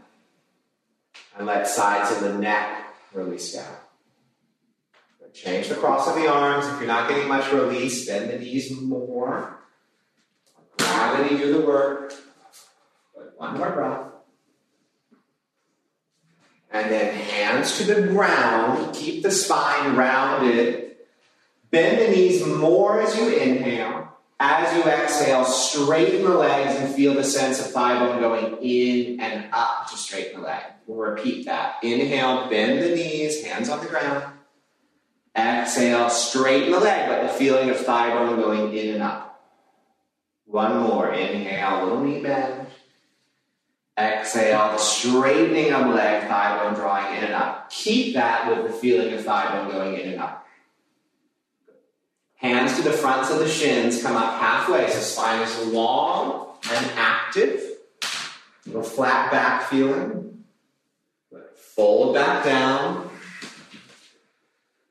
and 1.36 1.46
let 1.46 1.66
sides 1.66 2.12
of 2.12 2.20
the 2.20 2.38
neck 2.38 2.94
release 3.12 3.52
down. 3.52 3.76
Change 5.36 5.68
the 5.68 5.74
cross 5.74 6.08
of 6.08 6.14
the 6.14 6.26
arms. 6.26 6.66
If 6.66 6.78
you're 6.78 6.86
not 6.86 7.10
getting 7.10 7.28
much 7.28 7.52
release, 7.52 8.06
bend 8.06 8.30
the 8.30 8.38
knees 8.38 8.72
more. 8.80 9.58
Gravity 10.78 11.36
do 11.36 11.52
the 11.52 11.66
work. 11.66 12.14
One 13.36 13.58
more 13.58 13.70
breath. 13.70 14.06
And 16.72 16.90
then 16.90 17.14
hands 17.14 17.76
to 17.76 17.84
the 17.84 18.08
ground. 18.08 18.94
Keep 18.94 19.24
the 19.24 19.30
spine 19.30 19.94
rounded. 19.94 20.96
Bend 21.70 22.00
the 22.00 22.16
knees 22.16 22.46
more 22.46 23.02
as 23.02 23.14
you 23.18 23.28
inhale. 23.28 24.15
As 24.38 24.76
you 24.76 24.82
exhale, 24.82 25.44
straighten 25.46 26.24
the 26.24 26.36
legs 26.36 26.78
and 26.78 26.94
feel 26.94 27.14
the 27.14 27.24
sense 27.24 27.58
of 27.58 27.72
thigh 27.72 27.98
bone 27.98 28.20
going 28.20 28.58
in 28.60 29.18
and 29.18 29.48
up 29.50 29.88
to 29.90 29.96
straighten 29.96 30.40
the 30.40 30.46
leg. 30.46 30.62
We'll 30.86 30.98
repeat 31.10 31.46
that. 31.46 31.76
Inhale, 31.82 32.50
bend 32.50 32.82
the 32.82 32.94
knees, 32.94 33.42
hands 33.44 33.70
on 33.70 33.80
the 33.80 33.86
ground. 33.86 34.24
Exhale, 35.34 36.10
straighten 36.10 36.70
the 36.70 36.80
leg, 36.80 37.08
but 37.08 37.22
the 37.22 37.38
feeling 37.38 37.70
of 37.70 37.78
thigh 37.78 38.10
bone 38.10 38.36
going 38.36 38.76
in 38.76 38.94
and 38.94 39.02
up. 39.02 39.42
One 40.44 40.78
more. 40.78 41.12
Inhale, 41.12 41.84
little 41.84 42.04
knee 42.04 42.22
bend. 42.22 42.66
Exhale, 43.98 44.76
straightening 44.78 45.72
of 45.72 45.94
leg, 45.94 46.28
thigh 46.28 46.62
bone 46.62 46.74
drawing 46.74 47.16
in 47.16 47.24
and 47.24 47.34
up. 47.34 47.70
Keep 47.70 48.14
that 48.14 48.48
with 48.48 48.70
the 48.70 48.78
feeling 48.78 49.14
of 49.14 49.24
thigh 49.24 49.50
bone 49.50 49.72
going 49.72 49.98
in 49.98 50.12
and 50.12 50.20
up. 50.20 50.45
Hands 52.36 52.74
to 52.76 52.82
the 52.82 52.92
fronts 52.92 53.30
of 53.30 53.38
the 53.38 53.48
shins, 53.48 54.02
come 54.02 54.16
up 54.16 54.38
halfway, 54.38 54.88
so 54.90 54.98
spine 54.98 55.40
is 55.42 55.66
long 55.68 56.56
and 56.70 56.90
active. 56.96 57.62
Little 58.66 58.82
flat 58.82 59.30
back 59.30 59.68
feeling. 59.70 60.44
Fold 61.54 62.14
back 62.14 62.44
down. 62.44 63.10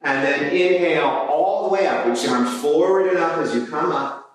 And 0.01 0.23
then 0.23 0.55
inhale 0.55 1.05
all 1.05 1.67
the 1.67 1.73
way 1.73 1.87
up. 1.87 2.05
Reach 2.05 2.23
the 2.23 2.29
arms 2.29 2.61
forward 2.61 3.07
and 3.07 3.17
up 3.17 3.37
as 3.39 3.53
you 3.53 3.65
come 3.65 3.91
up. 3.91 4.25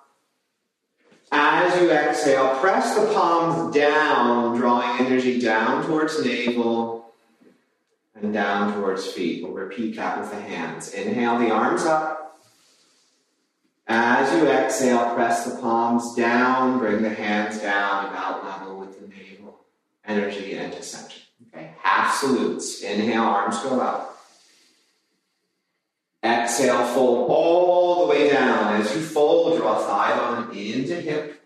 As 1.32 1.80
you 1.80 1.90
exhale, 1.90 2.58
press 2.58 2.96
the 2.96 3.12
palms 3.12 3.72
down, 3.74 4.56
drawing 4.56 5.06
energy 5.06 5.40
down 5.40 5.86
towards 5.86 6.24
navel 6.24 7.12
and 8.14 8.32
down 8.32 8.74
towards 8.74 9.06
feet. 9.06 9.44
We'll 9.44 9.52
repeat 9.52 9.94
that 9.96 10.20
with 10.20 10.30
the 10.30 10.40
hands. 10.40 10.92
Inhale 10.92 11.38
the 11.38 11.50
arms 11.50 11.84
up. 11.84 12.29
As 13.92 14.32
you 14.32 14.48
exhale, 14.48 15.16
press 15.16 15.44
the 15.44 15.60
palms 15.60 16.14
down, 16.14 16.78
bring 16.78 17.02
the 17.02 17.10
hands 17.10 17.58
down 17.58 18.06
about 18.06 18.44
level 18.44 18.78
with 18.78 19.00
the 19.00 19.08
navel, 19.08 19.64
energy 20.04 20.56
into 20.56 20.80
center. 20.80 21.16
Okay, 21.48 21.74
half 21.82 22.14
salutes. 22.14 22.82
Inhale, 22.82 23.24
arms 23.24 23.58
go 23.64 23.80
up. 23.80 24.16
Exhale, 26.22 26.86
fold 26.94 27.30
all 27.32 28.06
the 28.06 28.10
way 28.12 28.30
down. 28.30 28.80
As 28.80 28.94
you 28.94 29.02
fold, 29.02 29.58
draw 29.58 29.76
thigh 29.84 30.16
bone 30.16 30.56
into 30.56 30.94
hip. 30.94 31.42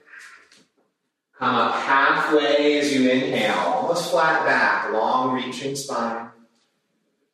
Come 1.38 1.54
up 1.54 1.76
halfway 1.76 2.78
as 2.78 2.92
you 2.92 3.08
inhale, 3.08 3.56
almost 3.56 4.10
flat 4.10 4.44
back, 4.44 4.92
long 4.92 5.34
reaching 5.34 5.74
spine. 5.74 6.28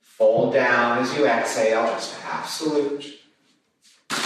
Fold 0.02 0.54
down 0.54 0.98
as 0.98 1.12
you 1.16 1.26
exhale, 1.26 1.86
just 1.86 2.14
half 2.20 2.48
salute. 2.48 3.19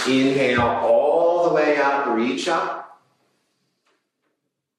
Inhale 0.07 0.61
all 0.61 1.49
the 1.49 1.55
way 1.55 1.77
up, 1.77 2.07
reach 2.07 2.47
up. 2.47 3.01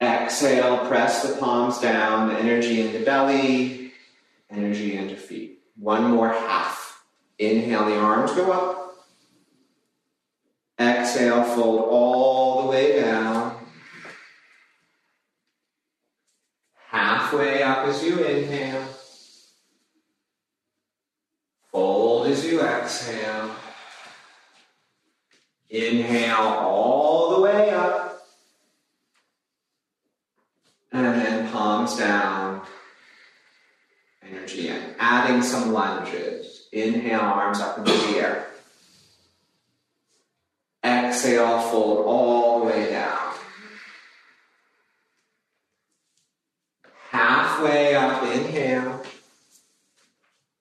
Exhale, 0.01 0.87
press 0.87 1.23
the 1.23 1.37
palms 1.41 1.81
down, 1.81 2.29
the 2.29 2.39
energy 2.39 2.81
into 2.81 3.05
belly, 3.05 3.93
energy 4.51 4.97
into 4.97 5.17
feet. 5.17 5.61
One 5.77 6.11
more 6.11 6.29
half. 6.29 7.05
Inhale, 7.39 7.87
the 7.87 7.99
arms 7.99 8.33
go 8.33 8.53
up. 8.53 8.95
Exhale, 10.79 11.43
fold 11.43 11.89
all 11.91 12.63
the 12.63 12.69
way 12.69 13.01
down. 13.01 13.57
Halfway 16.89 17.63
up 17.63 17.87
as 17.87 18.03
you 18.05 18.23
inhale. 18.25 18.87
Fold 21.73 22.29
as 22.29 22.45
you 22.45 22.61
exhale. 22.61 23.57
Inhale 25.71 26.37
all 26.37 27.37
the 27.37 27.43
way 27.43 27.71
up. 27.71 28.27
And 30.93 31.05
then 31.05 31.51
palms 31.51 31.97
down. 31.97 32.63
Energy 34.23 34.69
in. 34.69 34.95
Adding 34.99 35.43
some 35.43 35.73
lunges. 35.73 36.69
Inhale, 36.73 37.21
arms 37.21 37.61
up 37.61 37.79
into 37.79 37.93
the 37.93 38.19
air. 38.19 38.47
Exhale, 40.85 41.61
fold 41.71 42.07
all 42.07 42.61
the 42.61 42.67
way 42.67 42.91
down. 42.91 43.35
Halfway 47.11 47.95
up, 47.95 48.23
inhale. 48.23 49.03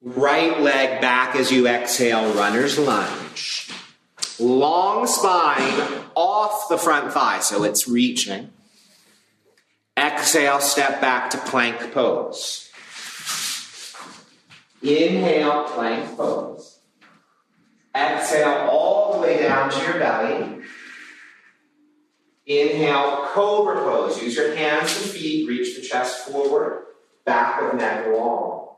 Right 0.01 0.59
leg 0.61 1.01
back 1.01 1.35
as 1.35 1.51
you 1.51 1.67
exhale, 1.67 2.33
runner's 2.33 2.79
lunge. 2.79 3.64
Long 4.39 5.07
spine 5.07 6.03
off 6.15 6.67
the 6.67 6.77
front 6.77 7.13
thigh, 7.13 7.39
so 7.39 7.63
it's 7.63 7.87
reaching. 7.87 8.51
Exhale, 9.97 10.59
step 10.59 10.99
back 10.99 11.29
to 11.29 11.37
plank 11.37 11.93
pose. 11.93 12.69
Inhale, 14.81 15.63
plank 15.65 16.17
pose. 16.17 16.79
Exhale 17.95 18.67
all 18.69 19.13
the 19.13 19.19
way 19.19 19.41
down 19.41 19.71
to 19.71 19.79
your 19.83 19.99
belly. 19.99 20.63
Inhale, 22.45 23.27
cobra 23.27 23.77
pose. 23.77 24.21
Use 24.21 24.35
your 24.35 24.53
hands 24.53 25.01
and 25.01 25.09
feet, 25.11 25.47
reach 25.47 25.77
the 25.77 25.81
chest 25.81 26.27
forward, 26.27 26.83
back 27.25 27.61
of 27.61 27.79
neck 27.79 28.05
long. 28.07 28.75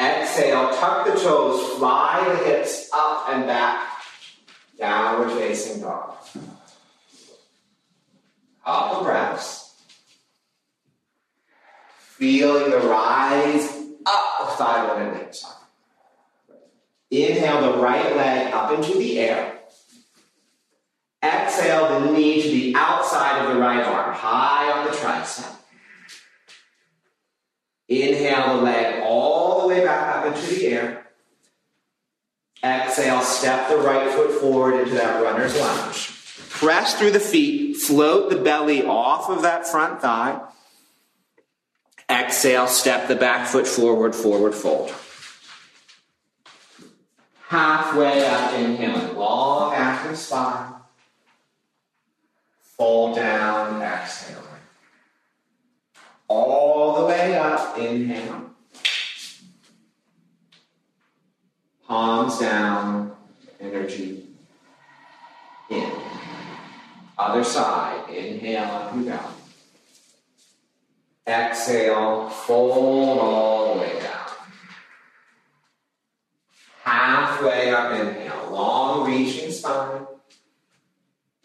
Exhale, 0.00 0.70
tuck 0.74 1.06
the 1.06 1.12
toes, 1.20 1.76
fly 1.76 2.24
the 2.28 2.44
hips 2.44 2.88
up 2.94 3.28
and 3.28 3.46
back, 3.46 3.91
downward 4.82 5.30
facing 5.38 5.80
dog. 5.80 6.16
Couple 8.64 9.04
breaths. 9.04 9.74
Feeling 11.98 12.70
the 12.70 12.78
rise 12.78 13.80
up 14.04 14.24
of 14.42 14.56
thigh 14.56 14.86
bone 14.86 15.02
and 15.02 15.16
hip 15.16 15.34
side. 15.34 15.52
Inhale 17.12 17.72
the 17.72 17.78
right 17.78 18.16
leg 18.16 18.52
up 18.52 18.72
into 18.72 18.98
the 18.98 19.20
air. 19.20 19.60
Exhale 21.22 22.00
the 22.00 22.10
knee 22.10 22.42
to 22.42 22.48
the 22.48 22.74
outside 22.74 23.44
of 23.44 23.54
the 23.54 23.60
right 23.60 23.84
arm, 23.84 24.12
high 24.12 24.72
on 24.72 24.86
the 24.86 24.90
tricep. 24.90 25.54
Inhale 27.88 28.56
the 28.56 28.62
leg 28.62 29.02
all 29.04 29.62
the 29.62 29.68
way 29.68 29.84
back 29.84 30.16
up 30.16 30.26
into 30.26 30.54
the 30.54 30.66
air. 30.66 31.01
Exhale, 32.64 33.22
step 33.22 33.68
the 33.68 33.76
right 33.76 34.10
foot 34.12 34.30
forward 34.40 34.80
into 34.80 34.94
that 34.94 35.22
runner's 35.22 35.58
lunge. 35.58 36.10
Press 36.48 36.94
through 36.94 37.10
the 37.10 37.18
feet, 37.18 37.76
float 37.76 38.30
the 38.30 38.36
belly 38.36 38.86
off 38.86 39.28
of 39.28 39.42
that 39.42 39.66
front 39.66 40.00
thigh. 40.00 40.40
Exhale, 42.08 42.68
step 42.68 43.08
the 43.08 43.16
back 43.16 43.48
foot 43.48 43.66
forward, 43.66 44.14
forward 44.14 44.54
fold. 44.54 44.92
Halfway 47.48 48.24
up, 48.26 48.54
inhaling, 48.54 49.16
long 49.16 49.74
active 49.74 50.16
spine. 50.16 50.74
Fold 52.60 53.16
down, 53.16 53.82
exhaling. 53.82 54.38
All 56.28 57.00
the 57.00 57.06
way 57.06 57.36
up, 57.36 57.76
inhale. 57.76 58.51
Palms 61.92 62.38
down, 62.38 63.14
energy 63.60 64.26
in. 65.68 65.92
Other 67.18 67.44
side, 67.44 68.08
inhale 68.08 68.64
up 68.64 68.94
and 68.94 69.04
down. 69.04 69.34
Exhale, 71.26 72.30
fold 72.30 73.18
all 73.18 73.74
the 73.74 73.80
way 73.82 74.00
down. 74.00 74.26
Halfway 76.82 77.74
up, 77.74 77.92
inhale, 77.92 78.50
long 78.50 79.06
reaching 79.06 79.52
spine. 79.52 80.06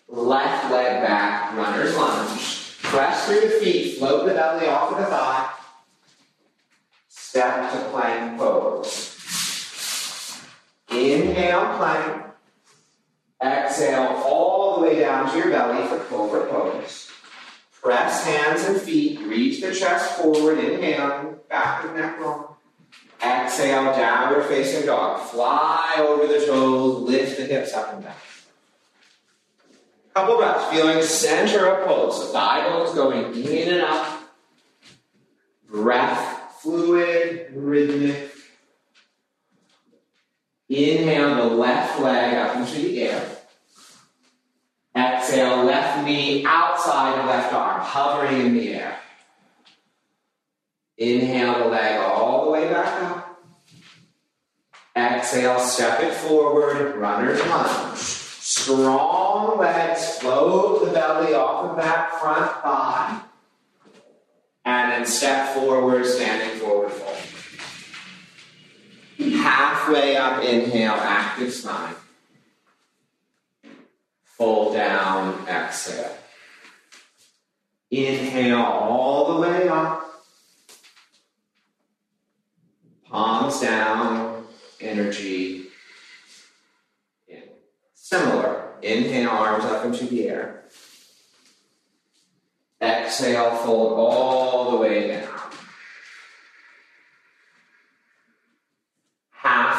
Left 0.08 0.72
leg 0.72 1.02
back, 1.06 1.58
runner's 1.58 1.94
lunge. 1.94 2.78
Press 2.84 3.26
through 3.26 3.42
the 3.42 3.50
feet, 3.50 3.98
float 3.98 4.26
the 4.26 4.34
belly 4.34 4.68
off 4.68 4.94
of 4.94 4.98
the 5.00 5.08
thigh. 5.08 5.50
Step 7.10 7.70
to 7.74 7.90
plank 7.90 8.40
pose. 8.40 9.07
Inhale, 11.14 11.78
plank. 11.78 12.24
Exhale 13.42 14.24
all 14.26 14.76
the 14.76 14.88
way 14.88 15.00
down 15.00 15.32
to 15.32 15.38
your 15.38 15.50
belly 15.50 15.88
for 15.88 16.00
cobra 16.06 16.48
pose. 16.48 17.10
Press 17.82 18.26
hands 18.26 18.64
and 18.66 18.82
feet, 18.82 19.20
reach 19.22 19.62
the 19.62 19.74
chest 19.74 20.18
forward, 20.18 20.58
inhale, 20.58 21.40
back 21.48 21.86
of 21.86 21.96
neck 21.96 22.20
long. 22.20 22.56
Exhale, 23.24 23.86
downward 23.96 24.44
facing 24.46 24.86
dog. 24.86 25.22
Fly 25.30 25.96
over 26.00 26.28
the 26.28 26.46
toes, 26.46 27.02
lift 27.02 27.38
the 27.38 27.46
hips 27.46 27.74
up 27.74 27.94
and 27.94 28.04
back. 28.04 28.18
Couple 30.14 30.38
breaths, 30.38 30.66
feeling 30.72 31.04
center 31.04 31.68
of 31.68 31.88
pose. 31.88 32.32
Thigh 32.32 32.68
bones 32.68 32.96
going 32.96 33.36
in 33.36 33.74
and 33.76 33.82
up. 33.82 34.24
Breath, 35.70 36.60
fluid, 36.60 37.52
rhythmic. 37.54 38.32
Inhale 40.78 41.36
the 41.36 41.56
left 41.56 42.00
leg 42.02 42.36
up 42.36 42.56
into 42.58 42.80
the 42.80 43.02
air. 43.02 43.28
Exhale, 44.96 45.64
left 45.64 46.06
knee 46.06 46.46
outside 46.46 47.20
of 47.20 47.26
left 47.26 47.52
arm, 47.52 47.82
hovering 47.82 48.46
in 48.46 48.54
the 48.54 48.76
air. 48.76 49.00
Inhale 50.98 51.64
the 51.64 51.66
leg 51.70 52.00
all 52.00 52.46
the 52.46 52.52
way 52.52 52.70
back 52.72 53.02
up. 53.02 53.44
Exhale, 54.96 55.60
step 55.60 56.00
it 56.02 56.14
forward, 56.14 56.96
runner's 56.96 57.40
lunge. 57.48 57.98
Strong 57.98 59.58
legs, 59.58 60.20
float 60.20 60.86
the 60.86 60.92
belly 60.92 61.34
off 61.34 61.72
of 61.72 61.78
that 61.78 62.20
front 62.20 62.52
thigh. 62.62 63.20
And 64.64 64.92
then 64.92 65.06
step 65.08 65.56
forward, 65.56 66.06
standing 66.06 66.60
forward 66.60 66.92
fold. 66.92 67.18
Halfway 69.18 70.16
up, 70.16 70.37
inhale, 70.48 70.94
active 70.94 71.54
spine. 71.54 71.96
Fold 74.24 74.74
down, 74.74 75.48
exhale. 75.48 76.18
Inhale 77.90 78.62
all 78.62 79.34
the 79.34 79.42
way 79.42 79.68
up. 79.68 80.04
Palms 83.06 83.62
down, 83.62 84.46
energy 84.80 85.68
in. 87.28 87.44
Similar. 87.94 88.76
Inhale, 88.82 89.30
arms 89.30 89.66
up 89.66 89.86
into 89.86 90.06
the 90.06 90.30
air. 90.30 90.66
Exhale, 92.82 93.56
fold 93.58 93.94
all 93.94 94.72
the 94.72 94.78
way 94.78 95.08
down. 95.08 95.37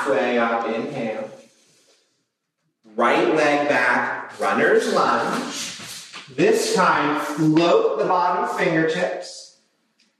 Halfway 0.08 0.38
up, 0.38 0.66
inhale. 0.66 1.30
Right 2.96 3.34
leg 3.34 3.68
back, 3.68 4.40
runner's 4.40 4.92
lunge. 4.94 5.76
This 6.34 6.74
time, 6.74 7.20
float 7.20 7.98
the 7.98 8.06
bottom 8.06 8.56
fingertips 8.56 9.58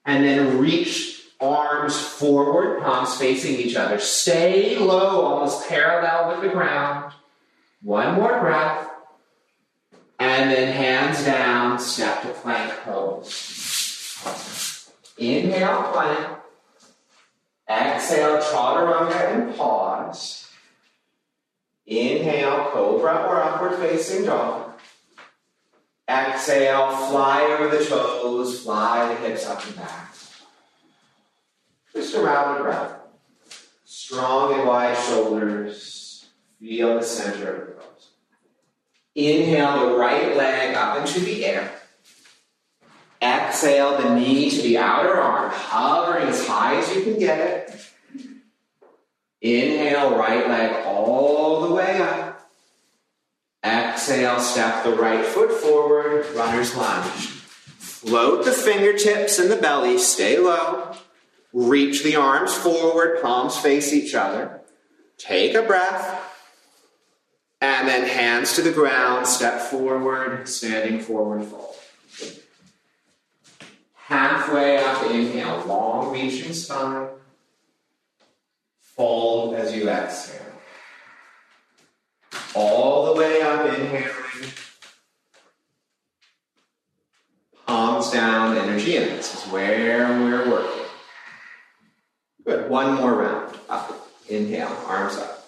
and 0.05 0.24
then 0.24 0.59
reach 0.59 1.22
Arms 1.40 1.98
forward, 1.98 2.83
palms 2.83 3.16
facing 3.16 3.55
each 3.55 3.77
other. 3.77 3.98
Stay 3.98 4.77
low, 4.77 5.24
almost 5.24 5.68
parallel 5.68 6.33
with 6.33 6.42
the 6.42 6.55
ground. 6.55 7.14
One 7.83 8.14
more 8.14 8.40
breath. 8.40 8.90
And 10.18 10.51
then 10.51 10.72
hands 10.72 11.24
down, 11.24 11.79
step 11.79 12.22
to 12.22 12.29
plank 12.29 12.72
pose. 12.85 14.18
Inhale, 15.16 15.92
plank. 15.92 16.38
Exhale, 17.69 18.39
chaturanga 18.39 19.35
and 19.35 19.55
pause. 19.57 20.51
Inhale, 21.87 22.71
cobra 22.71 23.27
or 23.27 23.43
upward 23.43 23.75
facing 23.77 24.25
dog. 24.25 24.73
Exhale, 26.09 26.97
fly 27.09 27.43
over 27.43 27.77
the 27.77 27.85
toes, 27.85 28.63
fly 28.63 29.09
the 29.09 29.15
hips 29.17 29.47
up 29.47 29.65
and 29.67 29.77
back. 29.77 30.15
Just 31.93 32.15
a 32.15 32.21
rounded 32.21 32.63
breath. 32.63 32.95
Strong 33.85 34.55
and 34.55 34.67
wide 34.67 34.97
shoulders. 34.97 36.27
Feel 36.61 36.95
the 36.95 37.03
center 37.03 37.53
of 37.53 37.67
the 37.67 37.73
pose. 37.75 38.09
Inhale 39.15 39.91
the 39.91 39.97
right 39.97 40.37
leg 40.37 40.75
up 40.75 40.99
into 40.99 41.21
the 41.21 41.45
air. 41.45 41.71
Exhale 43.21 43.99
the 43.99 44.15
knee 44.15 44.51
to 44.51 44.63
the 44.63 44.79
outer 44.79 45.15
arm, 45.15 45.51
hovering 45.53 46.29
as 46.29 46.47
high 46.47 46.77
as 46.77 46.95
you 46.95 47.03
can 47.03 47.19
get 47.19 47.39
it. 47.41 47.75
Inhale, 49.41 50.17
right 50.17 50.49
leg 50.49 50.87
all 50.87 51.67
the 51.67 51.75
way 51.75 52.01
up. 52.01 52.51
Exhale, 53.65 54.39
step 54.39 54.85
the 54.85 54.95
right 54.95 55.25
foot 55.25 55.51
forward, 55.51 56.27
runner's 56.35 56.77
lunge. 56.77 57.11
Float 57.79 58.45
the 58.45 58.53
fingertips 58.53 59.39
and 59.39 59.51
the 59.51 59.57
belly, 59.57 59.99
stay 59.99 60.39
low. 60.39 60.95
Reach 61.53 62.05
the 62.05 62.15
arms 62.15 62.55
forward, 62.55 63.21
palms 63.21 63.57
face 63.57 63.93
each 63.93 64.15
other. 64.15 64.61
Take 65.17 65.55
a 65.55 65.63
breath. 65.63 66.25
And 67.61 67.89
then 67.89 68.09
hands 68.09 68.55
to 68.55 68.63
the 68.63 68.71
ground, 68.71 69.27
step 69.27 69.61
forward, 69.61 70.49
standing 70.49 71.01
forward 71.01 71.45
fold. 71.45 71.75
Halfway 74.49 74.79
up, 74.79 75.11
inhale, 75.11 75.63
long 75.67 76.11
reaching 76.11 76.55
spine. 76.55 77.09
Fold 78.81 79.55
as 79.55 79.77
you 79.77 79.91
exhale. 79.91 80.41
All 82.55 83.13
the 83.13 83.21
way 83.21 83.43
up, 83.43 83.67
inhaling. 83.67 84.53
Palms 87.67 88.11
down, 88.11 88.57
energy 88.57 88.97
in. 88.97 89.09
This 89.17 89.35
is 89.35 89.53
where 89.53 90.09
we're 90.19 90.51
working. 90.51 90.87
Good. 92.47 92.71
One 92.71 92.95
more 92.95 93.17
round. 93.17 93.55
Up. 93.69 94.09
Inhale, 94.31 94.75
arms 94.87 95.19
up. 95.19 95.47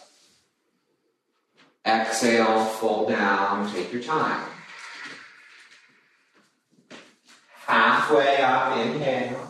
Exhale, 1.86 2.66
fold 2.66 3.08
down, 3.08 3.72
take 3.72 3.90
your 3.94 4.02
time. 4.02 4.46
Halfway 7.70 8.42
up, 8.42 8.76
inhale. 8.78 9.48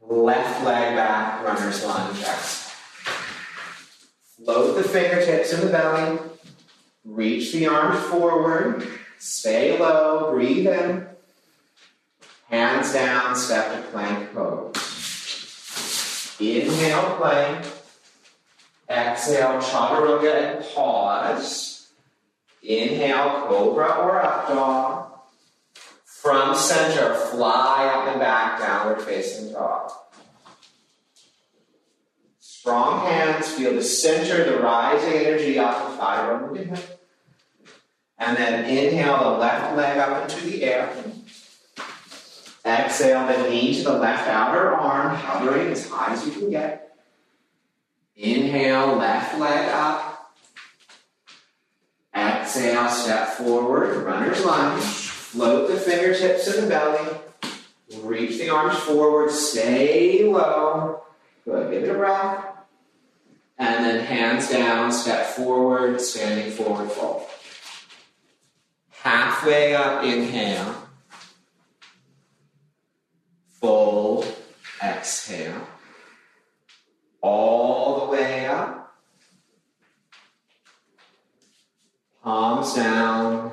Left 0.00 0.64
leg 0.64 0.96
back, 0.96 1.44
runner's 1.44 1.84
lunge, 1.84 2.20
exhale. 2.20 2.72
Float 4.36 4.76
the 4.76 4.82
fingertips 4.82 5.52
in 5.52 5.60
the 5.60 5.66
belly. 5.66 6.18
Reach 7.04 7.53
the 7.64 7.70
arms 7.70 8.00
forward. 8.06 8.86
Stay 9.18 9.78
low, 9.78 10.32
breathe 10.32 10.66
in. 10.66 11.06
Hands 12.48 12.92
down, 12.92 13.34
step 13.34 13.74
to 13.74 13.90
plank 13.90 14.34
pose. 14.34 16.36
Inhale, 16.38 17.16
plank. 17.16 17.66
Exhale, 18.88 19.60
chaturanga 19.60 20.34
and 20.34 20.64
pause. 20.74 21.88
Inhale, 22.62 23.46
cobra 23.48 23.96
or 23.96 24.22
up 24.22 24.48
dog. 24.48 25.10
From 26.04 26.54
center, 26.54 27.14
fly 27.14 27.86
up 27.86 28.08
and 28.08 28.20
back, 28.20 28.58
downward 28.58 29.02
facing 29.02 29.52
dog. 29.52 29.90
Strong 32.40 33.06
hands, 33.06 33.48
feel 33.52 33.74
the 33.74 33.82
center, 33.82 34.50
the 34.50 34.58
rising 34.58 35.14
energy 35.14 35.58
off 35.58 35.90
the 35.90 35.96
thigh 35.98 36.48
the 36.52 36.64
hip. 36.64 36.93
And 38.18 38.36
then 38.36 38.64
inhale 38.64 39.18
the 39.18 39.38
left 39.38 39.76
leg 39.76 39.98
up 39.98 40.30
into 40.30 40.44
the 40.46 40.64
air. 40.64 40.94
Exhale 42.64 43.26
the 43.26 43.48
knee 43.50 43.76
to 43.76 43.84
the 43.84 43.98
left 43.98 44.26
outer 44.28 44.74
arm, 44.74 45.14
hovering 45.14 45.68
as 45.68 45.88
high 45.88 46.12
as 46.12 46.24
you 46.24 46.32
can 46.32 46.50
get. 46.50 46.96
Inhale, 48.16 48.96
left 48.96 49.38
leg 49.38 49.68
up. 49.70 50.32
Exhale, 52.14 52.88
step 52.88 53.28
forward, 53.30 54.04
runner's 54.04 54.44
lunge. 54.44 54.82
Float 54.82 55.68
the 55.68 55.76
fingertips 55.76 56.54
in 56.54 56.62
the 56.62 56.68
belly. 56.70 57.18
Reach 58.02 58.38
the 58.38 58.48
arms 58.48 58.78
forward, 58.78 59.30
stay 59.30 60.24
low. 60.24 61.02
Good, 61.44 61.70
give 61.70 61.82
it 61.84 61.90
a 61.90 61.94
breath. 61.94 62.46
And 63.58 63.84
then 63.84 64.04
hands 64.04 64.48
down, 64.48 64.90
step 64.92 65.26
forward, 65.26 66.00
standing 66.00 66.50
forward 66.52 66.90
fold. 66.90 67.26
Halfway 69.04 69.74
up, 69.74 70.02
inhale. 70.02 70.74
Fold, 73.50 74.24
exhale. 74.82 75.68
All 77.20 78.06
the 78.06 78.12
way 78.12 78.46
up. 78.46 78.94
Palms 82.22 82.72
down, 82.72 83.52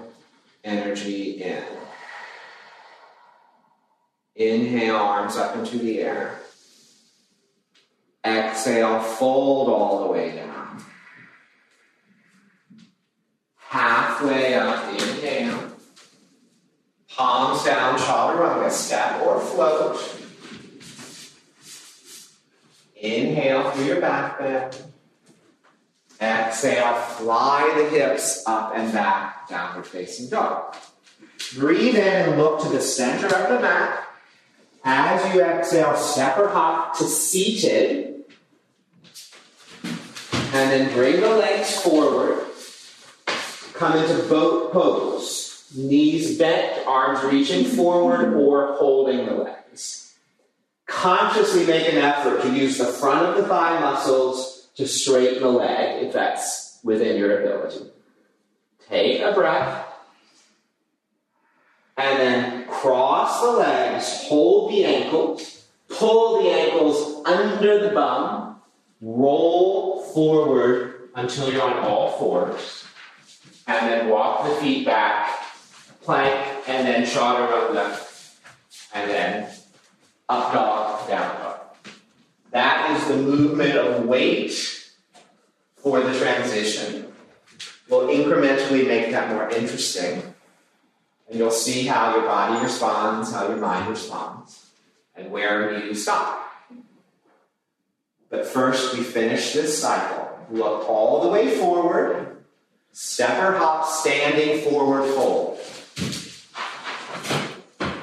energy 0.64 1.44
in. 1.44 1.64
Inhale, 4.38 4.96
arms 4.96 5.36
up 5.36 5.58
into 5.58 5.80
the 5.80 6.00
air. 6.00 6.40
Exhale, 8.24 9.02
fold 9.02 9.68
all 9.68 10.06
the 10.06 10.14
way 10.14 10.34
down. 10.34 10.82
Halfway 13.58 14.54
up, 14.54 14.90
inhale. 14.94 15.11
Palms 17.08 17.64
down, 17.64 18.00
chaturanga, 18.00 18.72
step 18.72 19.22
or 19.22 19.40
float. 19.40 20.00
Inhale 22.96 23.70
through 23.70 23.86
your 23.86 24.02
back 24.02 24.40
bend. 24.40 24.82
Exhale, 26.20 26.94
fly 26.94 27.72
the 27.78 27.90
hips 27.90 28.44
up 28.48 28.74
and 28.76 28.92
back, 28.92 29.48
downward 29.48 29.86
facing 29.86 30.30
dog. 30.30 30.76
Breathe 31.56 31.96
in 31.96 32.30
and 32.30 32.38
look 32.40 32.64
to 32.64 32.70
the 32.70 32.82
center 32.82 33.28
of 33.28 33.50
the 33.50 33.60
mat. 33.60 34.04
As 34.84 35.36
you 35.36 35.44
exhale, 35.44 35.96
step 35.98 36.40
or 36.40 36.48
hop 36.48 36.98
to 36.98 37.04
seated. 37.04 38.24
And 39.84 40.72
then 40.72 40.94
bring 40.94 41.22
the 41.22 41.30
legs 41.30 41.80
forward. 41.80 42.48
Come 43.82 43.98
into 43.98 44.22
boat 44.30 44.72
pose. 44.72 45.66
Knees 45.76 46.38
bent, 46.38 46.86
arms 46.86 47.24
reaching 47.24 47.66
forward 47.66 48.36
or 48.36 48.76
holding 48.76 49.26
the 49.26 49.34
legs. 49.34 50.14
Consciously 50.86 51.66
make 51.66 51.92
an 51.92 51.98
effort 51.98 52.44
to 52.44 52.54
use 52.56 52.78
the 52.78 52.86
front 52.86 53.26
of 53.26 53.38
the 53.38 53.50
thigh 53.50 53.80
muscles 53.80 54.70
to 54.76 54.88
straighten 54.88 55.42
the 55.42 55.50
leg 55.50 56.06
if 56.06 56.14
that's 56.14 56.78
within 56.84 57.18
your 57.18 57.42
ability. 57.42 57.90
Take 58.88 59.22
a 59.22 59.34
breath. 59.34 59.88
And 61.98 62.20
then 62.20 62.68
cross 62.68 63.42
the 63.42 63.50
legs, 63.50 64.28
hold 64.28 64.72
the 64.74 64.86
ankles, 64.86 65.66
pull 65.90 66.44
the 66.44 66.52
ankles 66.52 67.26
under 67.26 67.88
the 67.88 67.96
bum, 67.96 68.62
roll 69.02 70.04
forward 70.14 71.10
until 71.16 71.52
you're 71.52 71.64
on 71.64 71.80
all 71.80 72.12
fours, 72.20 72.86
and 73.80 73.92
then 73.92 74.10
walk 74.10 74.48
the 74.48 74.56
feet 74.56 74.86
back, 74.86 75.30
plank, 76.02 76.68
and 76.68 76.88
then 76.88 77.04
chaturanga, 77.04 78.00
and 78.94 79.10
then 79.10 79.50
up 80.28 80.54
dog, 80.54 81.08
down 81.08 81.40
dog. 81.40 81.60
That 82.52 82.98
is 82.98 83.08
the 83.08 83.18
movement 83.18 83.76
of 83.76 84.06
weight 84.06 84.52
for 85.78 86.02
the 86.02 86.18
transition. 86.18 87.12
We'll 87.90 88.08
incrementally 88.08 88.88
make 88.88 89.12
that 89.12 89.30
more 89.30 89.50
interesting. 89.50 90.22
And 91.30 91.40
you'll 91.40 91.52
see 91.52 91.86
how 91.86 92.16
your 92.16 92.26
body 92.26 92.62
responds, 92.62 93.32
how 93.32 93.48
your 93.48 93.58
mind 93.58 93.90
responds, 93.90 94.68
and 95.16 95.32
where 95.32 95.86
you 95.86 95.96
stop. 95.96 96.50
But 98.30 98.46
first, 98.46 98.98
we 98.98 99.04
finish 99.04 99.54
this 99.54 99.82
cycle. 99.82 100.40
Look 100.50 100.90
all 100.90 101.22
the 101.22 101.30
way 101.30 101.58
forward, 101.58 102.41
Stepper 102.94 103.58
hop, 103.58 103.88
standing 103.88 104.62
forward 104.62 105.14
fold. 105.14 105.60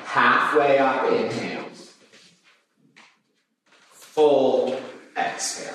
Halfway 0.05 0.79
up, 0.79 1.13
inhale. 1.13 1.69
Full 3.93 4.81
exhale. 5.17 5.75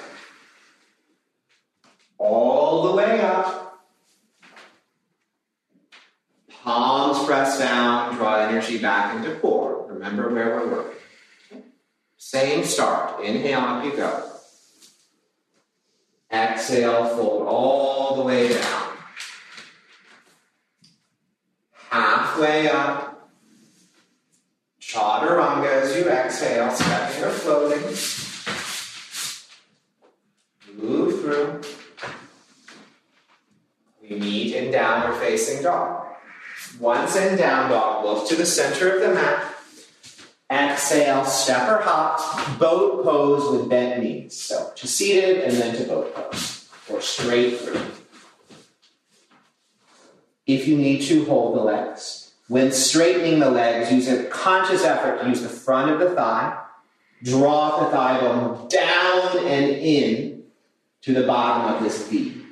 All 2.17 2.89
the 2.89 2.95
way 2.95 3.21
up. 3.21 3.81
Palms 6.63 7.25
press 7.25 7.59
down, 7.59 8.15
draw 8.15 8.35
energy 8.37 8.79
back 8.79 9.15
into 9.15 9.35
core. 9.35 9.85
Remember 9.89 10.33
where 10.33 10.57
we're 10.57 10.71
working. 10.71 10.99
Same 12.17 12.63
start. 12.63 13.23
Inhale, 13.23 13.59
up 13.59 13.85
you 13.85 13.95
go. 13.95 14.29
Exhale, 16.31 17.05
fold 17.15 17.47
all 17.47 18.15
the 18.15 18.23
way 18.23 18.47
down. 18.53 18.92
Halfway 22.33 22.67
up. 22.67 23.29
Chaturanga 24.81 25.67
as 25.67 25.95
you 25.95 26.09
exhale, 26.09 26.71
stepping 26.71 27.23
or 27.23 27.29
floating. 27.29 27.83
Move 30.75 31.21
through. 31.21 31.61
We 34.01 34.15
meet 34.17 34.55
in 34.55 34.71
downward 34.71 35.19
facing 35.19 35.61
dog. 35.61 36.07
Once 36.79 37.15
in 37.15 37.37
down 37.37 37.69
dog, 37.69 38.03
look 38.03 38.27
to 38.29 38.35
the 38.35 38.47
center 38.47 38.95
of 38.95 39.01
the 39.01 39.13
mat. 39.13 39.53
Exhale, 40.49 41.25
step 41.25 41.69
or 41.69 41.83
hop, 41.83 42.57
boat 42.57 43.03
pose 43.03 43.59
with 43.59 43.69
bent 43.69 44.01
knees. 44.01 44.35
So 44.35 44.71
to 44.75 44.87
seated 44.87 45.43
and 45.43 45.53
then 45.55 45.75
to 45.75 45.83
boat 45.83 46.15
pose, 46.15 46.67
or 46.89 46.99
straight 46.99 47.59
through. 47.59 47.91
If 50.47 50.67
you 50.67 50.77
need 50.77 51.03
to, 51.03 51.25
hold 51.25 51.57
the 51.57 51.61
legs. 51.61 52.22
When 52.53 52.71
straightening 52.71 53.39
the 53.39 53.49
legs, 53.49 53.91
use 53.91 54.07
a 54.07 54.25
conscious 54.25 54.83
effort 54.83 55.23
to 55.23 55.27
use 55.27 55.41
the 55.41 55.49
front 55.49 55.89
of 55.89 55.99
the 55.99 56.11
thigh, 56.11 56.55
draw 57.23 57.79
the 57.79 57.89
thigh 57.89 58.19
bone 58.19 58.67
down 58.67 59.39
and 59.39 59.71
in 59.71 60.43
to 61.01 61.15
the 61.15 61.25
bottom 61.25 61.73
of 61.73 61.81
this 61.81 62.07
V. 62.09 62.43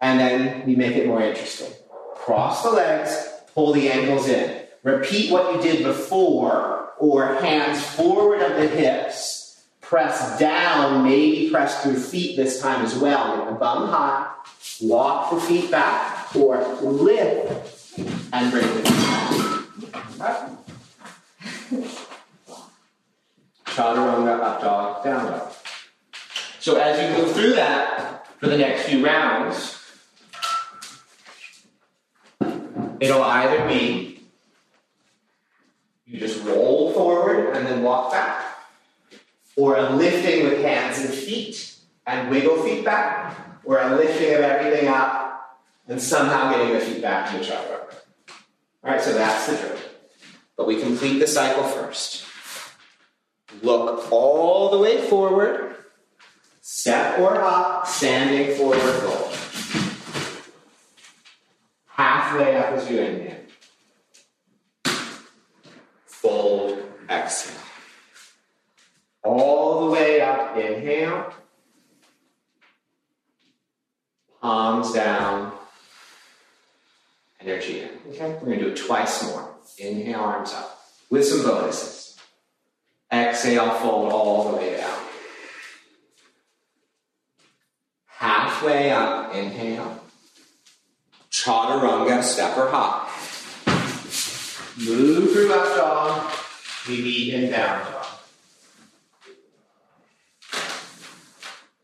And 0.00 0.20
then 0.20 0.64
we 0.66 0.76
make 0.76 0.94
it 0.94 1.08
more 1.08 1.20
interesting. 1.20 1.72
Cross 2.14 2.62
the 2.62 2.70
legs, 2.70 3.28
pull 3.54 3.72
the 3.72 3.90
ankles 3.90 4.28
in. 4.28 4.62
Repeat 4.84 5.32
what 5.32 5.52
you 5.52 5.60
did 5.60 5.82
before, 5.82 6.92
or 7.00 7.40
hands 7.40 7.84
forward 7.84 8.40
of 8.40 8.56
the 8.56 8.68
hips. 8.68 9.64
Press 9.80 10.38
down, 10.38 11.02
maybe 11.02 11.50
press 11.50 11.82
through 11.82 11.98
feet 11.98 12.36
this 12.36 12.62
time 12.62 12.84
as 12.84 12.94
well. 12.94 13.36
Get 13.36 13.46
the 13.46 13.56
bum 13.56 13.88
high. 13.88 14.32
Walk 14.80 15.34
the 15.34 15.40
feet 15.40 15.72
back, 15.72 16.36
or 16.36 16.64
lift 16.82 17.79
and 17.98 18.50
bring 18.50 18.64
it. 18.64 18.86
Okay? 20.20 20.36
Chaturanga, 23.64 24.40
up 24.40 24.60
dog, 24.60 25.04
down 25.04 25.26
dog. 25.26 25.52
So 26.58 26.76
as 26.76 27.00
you 27.00 27.18
move 27.18 27.32
through 27.34 27.54
that 27.54 28.26
for 28.38 28.48
the 28.48 28.58
next 28.58 28.88
few 28.88 29.04
rounds, 29.04 29.78
it'll 33.00 33.22
either 33.22 33.66
be 33.66 34.22
you 36.06 36.18
just 36.18 36.44
roll 36.44 36.92
forward 36.92 37.54
and 37.54 37.66
then 37.66 37.82
walk 37.82 38.10
back, 38.12 38.44
or 39.56 39.76
a 39.76 39.90
lifting 39.90 40.44
with 40.44 40.60
hands 40.60 40.98
and 40.98 41.14
feet 41.14 41.76
and 42.06 42.28
wiggle 42.30 42.62
feet 42.62 42.84
back, 42.84 43.36
or 43.64 43.78
a 43.78 43.96
lifting 43.96 44.34
of 44.34 44.40
everything 44.40 44.88
up 44.88 45.19
and 45.90 46.00
somehow 46.00 46.52
getting 46.52 46.72
the 46.72 46.80
feet 46.80 47.02
back 47.02 47.30
to 47.30 47.38
the 47.38 47.44
chaturanga. 47.44 47.94
All 48.82 48.92
right, 48.92 49.02
so 49.02 49.12
that's 49.12 49.48
the 49.48 49.56
drill. 49.56 49.78
But 50.56 50.68
we 50.68 50.80
complete 50.80 51.18
the 51.18 51.26
cycle 51.26 51.64
first. 51.64 52.24
Look 53.62 54.10
all 54.12 54.70
the 54.70 54.78
way 54.78 55.08
forward, 55.08 55.74
step 56.60 57.18
or 57.18 57.34
hop, 57.34 57.88
standing 57.88 58.56
forward 58.56 58.78
fold. 58.78 59.36
Halfway 61.86 62.56
up 62.56 62.66
as 62.66 62.88
you 62.88 63.00
inhale. 63.00 63.36
Fold, 66.06 66.82
exhale. 67.10 67.60
All 69.24 69.86
the 69.86 69.90
way 69.90 70.20
up, 70.20 70.56
inhale. 70.56 71.34
Palms 74.40 74.92
down. 74.92 75.59
Energy 77.40 77.80
in. 77.80 77.88
Okay? 78.10 78.32
We're 78.34 78.46
going 78.46 78.58
to 78.58 78.64
do 78.66 78.70
it 78.72 78.76
twice 78.76 79.24
more. 79.24 79.54
Inhale, 79.78 80.20
arms 80.20 80.52
up. 80.52 80.78
With 81.10 81.26
some 81.26 81.42
bonuses. 81.42 82.18
Exhale, 83.12 83.70
fold 83.70 84.12
all 84.12 84.50
the 84.50 84.56
way 84.56 84.76
down. 84.76 84.98
Halfway 88.06 88.90
up, 88.90 89.34
inhale. 89.34 90.04
Chaturanga, 91.30 92.22
step 92.22 92.56
or 92.58 92.68
hop. 92.68 93.08
Move 94.78 95.32
through 95.32 95.52
up 95.52 95.76
dog. 95.76 96.32
We 96.88 97.02
meet 97.02 97.34
in 97.34 97.50
down 97.50 97.90
dog. 97.90 98.06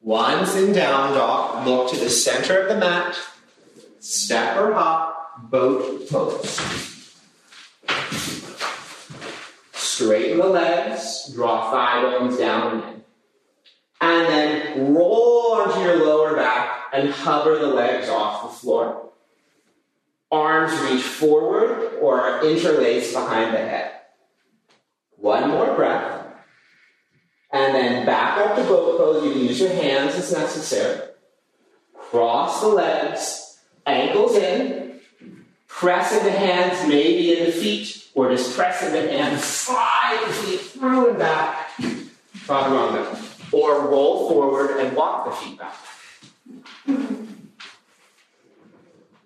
Once 0.00 0.54
in 0.54 0.72
down 0.72 1.14
dog, 1.14 1.66
look 1.66 1.90
to 1.90 1.96
the 1.98 2.10
center 2.10 2.60
of 2.60 2.68
the 2.68 2.76
mat. 2.76 3.18
Step 3.98 4.56
or 4.56 4.72
hop, 4.72 5.05
boat 5.38 6.08
pose. 6.08 6.60
Straighten 9.72 10.38
the 10.38 10.46
legs, 10.46 11.32
draw 11.34 11.70
thigh 11.70 12.02
bones 12.02 12.36
down 12.36 12.72
and 12.72 12.82
in. 12.84 13.04
And 14.00 14.28
then 14.28 14.94
roll 14.94 15.52
onto 15.54 15.80
your 15.80 16.04
lower 16.04 16.36
back 16.36 16.84
and 16.92 17.10
hover 17.10 17.58
the 17.58 17.68
legs 17.68 18.08
off 18.08 18.42
the 18.42 18.58
floor. 18.58 19.10
Arms 20.30 20.78
reach 20.90 21.02
forward 21.02 21.98
or 22.00 22.20
are 22.20 22.44
interlaced 22.44 23.14
behind 23.14 23.54
the 23.54 23.58
head. 23.58 23.92
One 25.16 25.48
more 25.48 25.74
breath. 25.74 26.26
And 27.52 27.74
then 27.74 28.04
back 28.04 28.38
up 28.38 28.56
to 28.56 28.64
boat 28.64 28.98
pose. 28.98 29.24
You 29.24 29.32
can 29.32 29.42
use 29.42 29.60
your 29.60 29.70
hands 29.70 30.14
as 30.14 30.32
necessary. 30.32 31.08
Cross 31.94 32.60
the 32.60 32.68
legs, 32.68 33.58
ankles 33.86 34.36
in. 34.36 34.85
Press 35.68 36.10
the 36.22 36.30
hands, 36.30 36.88
maybe 36.88 37.38
in 37.38 37.46
the 37.46 37.52
feet, 37.52 38.08
or 38.14 38.30
just 38.30 38.56
press 38.56 38.80
the 38.80 39.10
hands. 39.10 39.44
Slide 39.44 40.24
the 40.26 40.32
feet 40.32 40.60
through 40.60 41.10
and 41.10 41.18
back. 41.18 41.70
Chaturanga. 42.46 43.52
Or 43.52 43.88
roll 43.88 44.28
forward 44.28 44.78
and 44.78 44.96
walk 44.96 45.26
the 45.26 45.32
feet 45.32 45.58
back. 45.58 45.76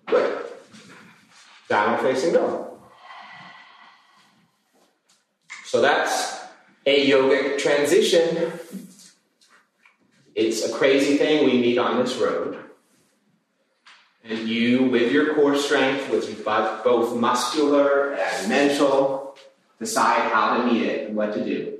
Good. 0.07 0.45
Downward 1.69 2.01
facing 2.01 2.33
dog. 2.33 2.67
So 5.65 5.81
that's 5.81 6.41
a 6.85 7.09
yogic 7.09 7.57
transition. 7.59 8.51
It's 10.35 10.65
a 10.65 10.73
crazy 10.73 11.17
thing 11.17 11.45
we 11.45 11.53
meet 11.53 11.77
on 11.77 11.97
this 12.03 12.17
road. 12.17 12.57
And 14.23 14.47
you, 14.47 14.83
with 14.83 15.11
your 15.11 15.33
core 15.33 15.55
strength, 15.55 16.09
with 16.09 16.43
both 16.45 17.15
muscular 17.15 18.13
and 18.13 18.49
mental, 18.49 19.35
decide 19.79 20.31
how 20.31 20.57
to 20.57 20.71
meet 20.71 20.83
it 20.83 21.07
and 21.07 21.17
what 21.17 21.33
to 21.33 21.43
do. 21.43 21.79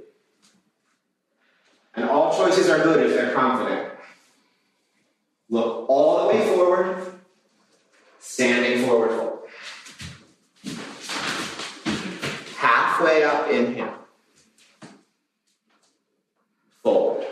And 1.94 2.10
all 2.10 2.36
choices 2.36 2.68
are 2.70 2.84
good 2.84 3.06
if 3.06 3.16
they're 3.16 3.34
confident. 3.34 3.92
Look 5.50 5.90
all 5.90 6.24
the 6.24 6.34
way 6.34 6.48
forward, 6.48 7.14
standing 8.20 8.86
forward. 8.86 9.40
Halfway 12.56 13.24
up, 13.24 13.50
inhale. 13.50 13.96
Fold. 16.82 17.26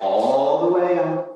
All 0.00 0.66
the 0.66 0.72
way 0.72 0.98
up. 0.98 1.28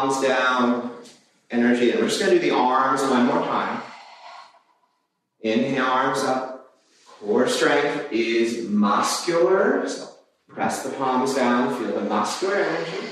Palms 0.00 0.22
down, 0.22 0.92
energy. 1.50 1.90
And 1.90 2.00
we're 2.00 2.08
just 2.08 2.20
going 2.20 2.32
to 2.32 2.38
do 2.40 2.48
the 2.48 2.56
arms 2.56 3.02
one 3.02 3.26
more 3.26 3.42
time. 3.42 3.82
Inhale, 5.42 5.84
arms 5.84 6.20
up. 6.20 6.72
Core 7.04 7.46
strength 7.46 8.10
is 8.10 8.66
muscular. 8.66 9.86
So 9.86 10.08
press 10.48 10.84
the 10.84 10.88
palms 10.92 11.34
down, 11.34 11.78
feel 11.78 12.00
the 12.00 12.08
muscular 12.08 12.54
energy. 12.54 13.08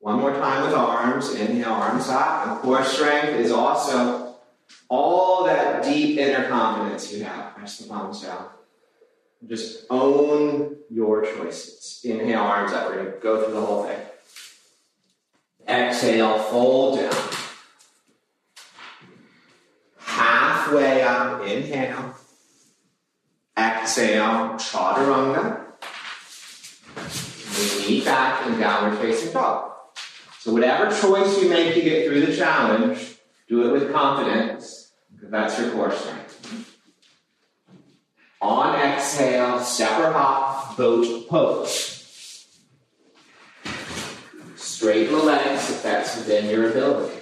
One 0.00 0.18
more 0.18 0.32
time 0.32 0.64
with 0.64 0.74
arms. 0.74 1.32
Inhale, 1.32 1.70
arms 1.70 2.08
up. 2.08 2.48
And 2.48 2.58
core 2.58 2.82
strength 2.82 3.38
is 3.38 3.52
also 3.52 4.34
all 4.88 5.44
that 5.44 5.84
deep 5.84 6.18
inner 6.18 6.48
confidence 6.48 7.12
you 7.12 7.22
have. 7.22 7.54
Press 7.54 7.78
the 7.78 7.88
palms 7.88 8.22
down. 8.22 8.48
Just 9.46 9.86
own 9.88 10.78
your 10.90 11.22
choices. 11.22 12.00
Inhale, 12.02 12.40
arms 12.40 12.72
up. 12.72 12.88
We're 12.88 13.02
going 13.04 13.12
to 13.12 13.18
go 13.20 13.44
through 13.44 13.54
the 13.54 13.60
whole 13.64 13.84
thing. 13.84 14.00
Exhale, 15.68 16.38
fold 16.38 16.98
down. 16.98 17.12
Halfway 19.98 21.02
up, 21.02 21.46
inhale. 21.46 22.14
Exhale, 23.56 24.54
chaturanga. 24.56 25.66
Meet 27.86 28.04
back 28.04 28.46
in 28.46 28.58
downward 28.58 28.98
facing 28.98 29.32
dog. 29.32 29.72
So, 30.38 30.52
whatever 30.52 30.90
choice 30.90 31.42
you 31.42 31.50
make 31.50 31.74
to 31.74 31.82
get 31.82 32.06
through 32.06 32.24
the 32.24 32.34
challenge, 32.34 33.16
do 33.48 33.68
it 33.68 33.72
with 33.72 33.92
confidence, 33.92 34.92
because 35.12 35.30
that's 35.30 35.58
your 35.58 35.72
core 35.72 35.92
strength. 35.92 36.76
On 38.40 38.74
exhale, 38.74 39.60
step 39.60 39.98
or 40.00 40.12
hop, 40.12 40.76
boat 40.78 41.28
pose. 41.28 41.97
Straighten 44.88 45.16
the 45.16 45.22
legs 45.22 45.68
if 45.68 45.82
that's 45.82 46.16
within 46.16 46.48
your 46.48 46.70
ability. 46.70 47.14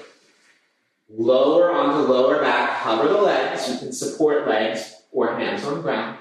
Lower 1.08 1.72
onto 1.72 2.12
lower 2.12 2.40
back, 2.40 2.70
hover 2.70 3.08
the 3.08 3.20
legs. 3.20 3.68
You 3.68 3.76
can 3.78 3.92
support 3.92 4.46
legs 4.46 4.94
or 5.10 5.36
hands 5.36 5.64
on 5.64 5.82
ground. 5.82 6.16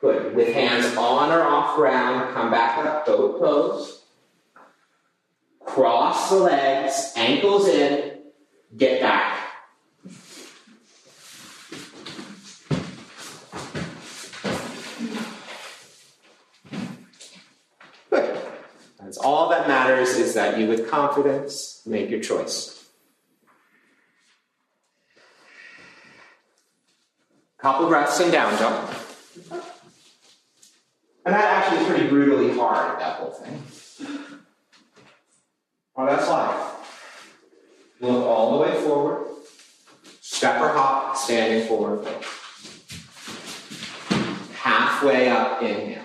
Good. 0.00 0.36
With 0.36 0.54
hands 0.54 0.96
on 0.96 1.32
or 1.32 1.42
off 1.42 1.74
ground, 1.74 2.32
come 2.32 2.52
back 2.52 2.78
up, 2.78 3.06
boat 3.06 3.40
pose. 3.40 4.04
Cross 5.66 6.30
the 6.30 6.36
legs, 6.36 7.12
ankles 7.16 7.66
in, 7.66 8.20
get 8.76 9.00
back. 9.00 9.36
Good. 18.10 18.38
All 19.22 19.48
that 19.50 19.68
matters 19.68 20.16
is 20.16 20.34
that 20.34 20.58
you, 20.58 20.66
with 20.66 20.90
confidence, 20.90 21.82
make 21.86 22.10
your 22.10 22.20
choice. 22.20 22.74
Couple 27.58 27.88
breaths 27.88 28.20
in 28.20 28.30
down 28.30 28.56
dog. 28.58 28.94
And 31.24 31.34
that 31.34 31.44
actually 31.44 31.80
is 31.80 31.86
pretty 31.88 32.08
brutally 32.08 32.56
hard, 32.56 33.00
that 33.00 33.16
whole 33.16 33.30
thing. 33.30 33.62
Well, 35.96 36.06
that's 36.06 36.28
life. 36.28 36.74
Look 38.00 38.24
all 38.24 38.58
the 38.58 38.64
way 38.64 38.80
forward. 38.82 39.26
Step 40.20 40.60
or 40.60 40.68
hop, 40.68 41.16
standing 41.16 41.66
forward. 41.66 42.06
Halfway 44.54 45.28
up, 45.28 45.62
inhale. 45.62 46.04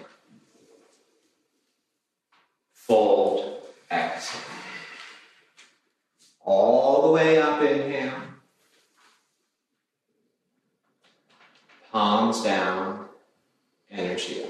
Fold, 2.94 3.64
exhale. 3.92 4.42
All 6.46 7.02
the 7.02 7.12
way 7.12 7.42
up, 7.42 7.60
inhale. 7.60 8.22
Palms 11.92 12.44
down, 12.44 13.08
energy 13.90 14.44
up. 14.44 14.50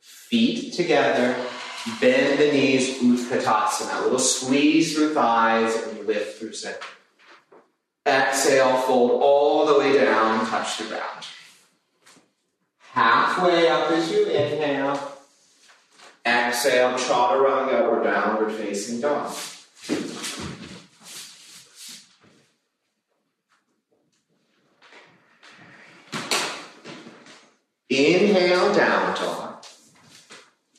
Feet 0.00 0.72
together, 0.72 1.36
bend 2.00 2.40
the 2.40 2.50
knees, 2.50 2.98
Utkatasana. 2.98 4.00
A 4.00 4.02
little 4.02 4.18
squeeze 4.18 4.96
through 4.96 5.14
thighs 5.14 5.72
and 5.76 6.08
lift 6.08 6.40
through 6.40 6.54
center. 6.54 6.76
Exhale, 8.04 8.78
fold 8.78 9.22
all 9.22 9.64
the 9.66 9.78
way 9.78 9.96
down, 9.96 10.44
touch 10.46 10.78
the 10.78 10.86
ground. 10.86 11.24
Halfway 12.78 13.68
up 13.68 13.92
as 13.92 14.10
you 14.10 14.26
inhale. 14.26 15.09
Exhale, 16.24 16.98
chaturanga 16.98 17.88
or 17.88 18.04
downward 18.04 18.52
facing 18.52 19.00
dog. 19.00 19.34
Inhale, 27.88 28.72
down 28.74 29.16
dog. 29.16 29.64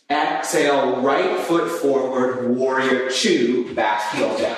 Exhale, 0.09 1.01
right 1.01 1.39
foot 1.39 1.69
forward, 1.69 2.55
warrior 2.55 3.09
two, 3.09 3.73
back 3.73 4.13
heel 4.13 4.37
down. 4.37 4.57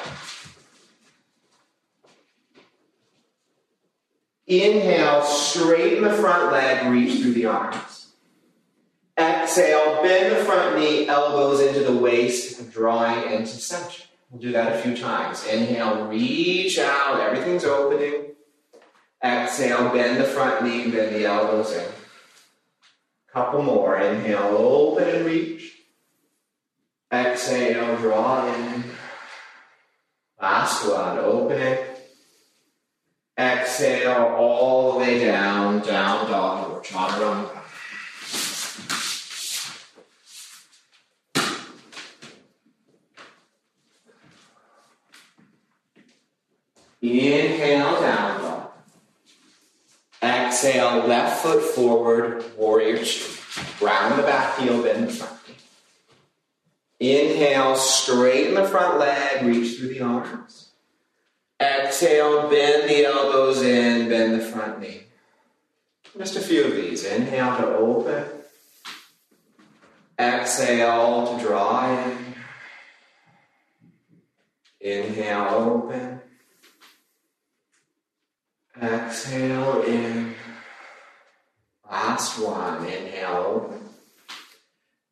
Inhale, 4.46 5.24
straighten 5.24 6.04
the 6.04 6.14
front 6.14 6.52
leg, 6.52 6.92
reach 6.92 7.22
through 7.22 7.34
the 7.34 7.46
arms. 7.46 7.78
Exhale, 9.24 10.02
bend 10.04 10.36
the 10.36 10.44
front 10.44 10.78
knee, 10.78 11.08
elbows 11.08 11.62
into 11.62 11.84
the 11.84 11.96
waist, 11.96 12.72
drawing 12.72 13.32
into 13.32 13.48
center. 13.48 14.04
We'll 14.30 14.42
do 14.42 14.52
that 14.52 14.74
a 14.74 14.82
few 14.82 14.98
times. 14.98 15.46
Inhale, 15.46 16.08
reach 16.08 16.78
out, 16.78 17.22
everything's 17.22 17.64
opening. 17.64 18.34
Exhale, 19.24 19.90
bend 19.94 20.20
the 20.20 20.26
front 20.26 20.64
knee, 20.64 20.92
bend 20.92 21.16
the 21.16 21.26
elbows 21.26 21.72
in. 21.72 21.86
Couple 23.32 23.64
more. 23.64 23.98
Inhale, 23.98 24.58
open 24.58 25.08
and 25.08 25.26
reach. 25.26 25.72
Exhale, 27.12 27.98
draw 27.98 28.54
in. 28.54 28.84
Last 30.42 30.86
one, 30.86 31.20
open 31.20 31.62
it. 31.62 32.12
Exhale 33.40 34.36
all 34.38 34.94
the 34.94 35.00
way 35.00 35.26
down, 35.26 35.80
down 35.82 36.30
dog 36.30 36.72
or 36.72 36.82
chaturanga. 36.82 37.63
Inhale, 47.04 48.00
down 48.00 48.42
dog. 48.42 48.72
Exhale, 50.24 51.06
left 51.06 51.44
foot 51.44 51.62
forward, 51.62 52.46
warrior 52.58 53.04
two. 53.04 53.30
Round 53.82 54.18
the 54.18 54.24
back 54.24 54.58
heel, 54.58 54.82
bend 54.82 55.10
the 55.10 55.12
front. 55.12 55.34
Inhale, 57.02 57.76
straighten 57.76 58.56
the 58.56 58.66
front 58.66 59.00
leg, 59.00 59.46
reach 59.46 59.78
through 59.78 59.90
the 59.90 60.02
arms. 60.02 60.72
Exhale, 61.60 62.50
bend 62.50 62.90
the 62.90 63.06
elbows 63.06 63.62
in, 63.62 64.08
bend 64.08 64.40
the 64.40 64.46
front 64.46 64.80
knee. 64.80 65.04
Just 66.18 66.38
a 66.38 66.40
few 66.40 66.64
of 66.64 66.76
these. 66.76 67.04
Inhale 67.04 67.58
to 67.58 67.68
open. 67.76 68.24
Exhale 70.18 71.38
to 71.38 71.44
draw 71.44 72.06
in. 72.06 72.18
Inhale, 74.80 75.48
open. 75.50 76.23
Exhale 78.82 79.84
in. 79.84 80.36
Last 81.90 82.40
one. 82.40 82.86
Inhale. 82.86 83.80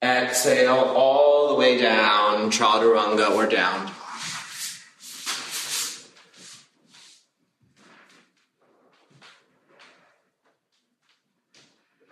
Exhale 0.03 0.77
all 0.95 1.49
the 1.49 1.55
way 1.55 1.79
down, 1.79 2.49
chaturanga 2.49 3.35
or 3.35 3.45
down. 3.45 3.91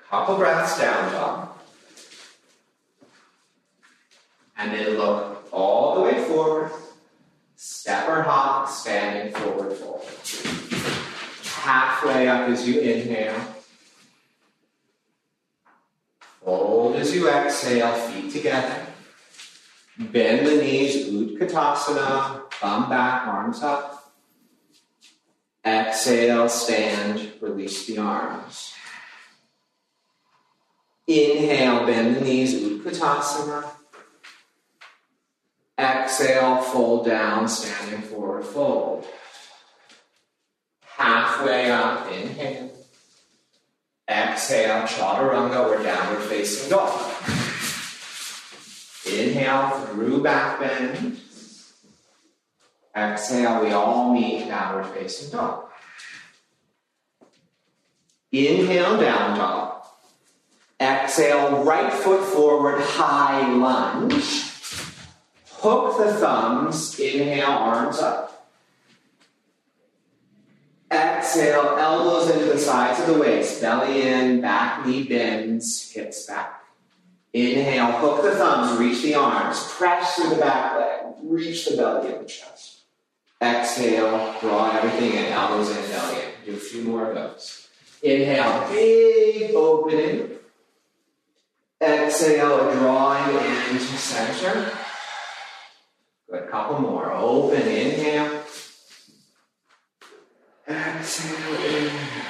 Couple 0.10 0.38
breaths 0.38 0.80
down 0.80 1.12
dog. 1.12 1.50
And 4.58 4.74
then 4.74 4.98
look 4.98 5.48
all 5.52 5.96
the 5.96 6.02
way 6.02 6.24
forward. 6.26 6.72
Step 7.56 8.08
or 8.08 8.22
hop, 8.22 8.70
standing 8.70 9.34
forward 9.34 9.74
fold. 9.74 10.59
Halfway 11.70 12.28
up 12.28 12.50
as 12.50 12.68
you 12.68 12.82
inhale. 12.82 13.40
Fold 16.44 16.96
as 16.96 17.14
you 17.14 17.30
exhale, 17.30 17.94
feet 17.94 18.32
together. 18.32 18.88
Bend 20.00 20.48
the 20.48 20.56
knees, 20.56 21.10
Utkatasana, 21.10 22.52
thumb 22.54 22.90
back, 22.90 23.28
arms 23.28 23.62
up. 23.62 24.16
Exhale, 25.64 26.50
stand, 26.50 27.34
release 27.40 27.86
the 27.86 28.00
arms. 28.00 28.74
Inhale, 31.06 31.86
bend 31.86 32.16
the 32.16 32.22
knees, 32.22 32.56
Utkatasana. 32.64 33.70
Exhale, 35.78 36.64
fold 36.64 37.06
down, 37.06 37.48
standing 37.48 38.02
forward 38.02 38.44
fold. 38.44 39.06
Halfway 41.40 41.72
up, 41.72 42.12
inhale. 42.12 42.70
Exhale, 44.10 44.82
chaturanga 44.82 45.70
or 45.70 45.82
downward 45.82 46.22
facing 46.24 46.70
dog. 46.70 47.00
Inhale 49.06 49.70
through 49.86 50.22
back 50.22 50.60
bend. 50.60 51.22
Exhale, 52.94 53.64
we 53.64 53.72
all 53.72 54.14
meet 54.14 54.50
downward 54.50 54.88
facing 54.88 55.32
dog. 55.32 55.70
Inhale, 58.34 59.00
down 59.00 59.38
dog. 59.38 59.86
Exhale, 60.78 61.64
right 61.64 61.94
foot 61.94 62.26
forward, 62.26 62.82
high 62.82 63.50
lunge. 63.50 64.44
Hook 65.52 66.00
the 66.00 66.12
thumbs, 66.16 67.00
inhale, 67.00 67.48
arms 67.48 68.00
up. 68.00 68.29
Exhale, 71.20 71.76
elbows 71.78 72.30
into 72.30 72.46
the 72.46 72.58
sides 72.58 72.98
of 73.02 73.08
the 73.08 73.20
waist, 73.20 73.60
belly 73.60 74.04
in, 74.04 74.40
back 74.40 74.86
knee 74.86 75.04
bends, 75.04 75.92
hips 75.92 76.26
back. 76.26 76.64
Inhale, 77.34 77.92
hook 77.92 78.24
the 78.24 78.36
thumbs, 78.36 78.80
reach 78.80 79.02
the 79.04 79.16
arms, 79.16 79.62
press 79.74 80.16
through 80.16 80.30
the 80.30 80.38
back 80.38 80.78
leg. 80.78 81.16
reach 81.22 81.66
the 81.66 81.76
belly 81.76 82.14
of 82.14 82.20
the 82.22 82.26
chest. 82.26 82.84
Exhale, 83.42 84.38
draw 84.40 84.72
everything 84.72 85.12
in, 85.12 85.26
elbows 85.26 85.70
in, 85.72 85.92
belly 85.92 86.22
in. 86.22 86.46
Do 86.46 86.54
a 86.54 86.58
few 86.58 86.84
more 86.84 87.12
of 87.12 87.16
those. 87.16 87.68
Inhale, 88.02 88.70
big 88.70 89.54
opening. 89.54 90.30
Exhale, 91.82 92.72
drawing 92.76 93.36
into 93.36 93.80
center. 93.98 94.72
Good, 96.32 96.50
couple 96.50 96.80
more. 96.80 97.12
Open, 97.12 97.62
inhale. 97.62 98.39
Exhale, 100.70 101.56
inhale. 101.66 102.26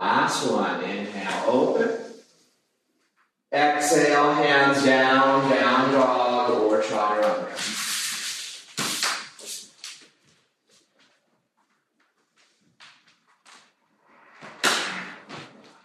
Last 0.00 0.50
one, 0.50 0.82
inhale, 0.82 1.44
open. 1.46 1.90
Exhale, 3.52 4.32
hands 4.32 4.82
down, 4.82 5.50
down 5.50 5.92
dog 5.92 6.50
or 6.62 6.80
chaturanga. 6.80 7.50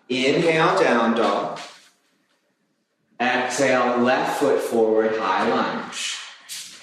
Inhale, 0.08 0.82
down 0.82 1.18
dog. 1.18 1.60
Exhale, 3.20 3.98
left 3.98 4.40
foot 4.40 4.62
forward, 4.62 5.18
high 5.18 5.50
lunge. 5.50 6.16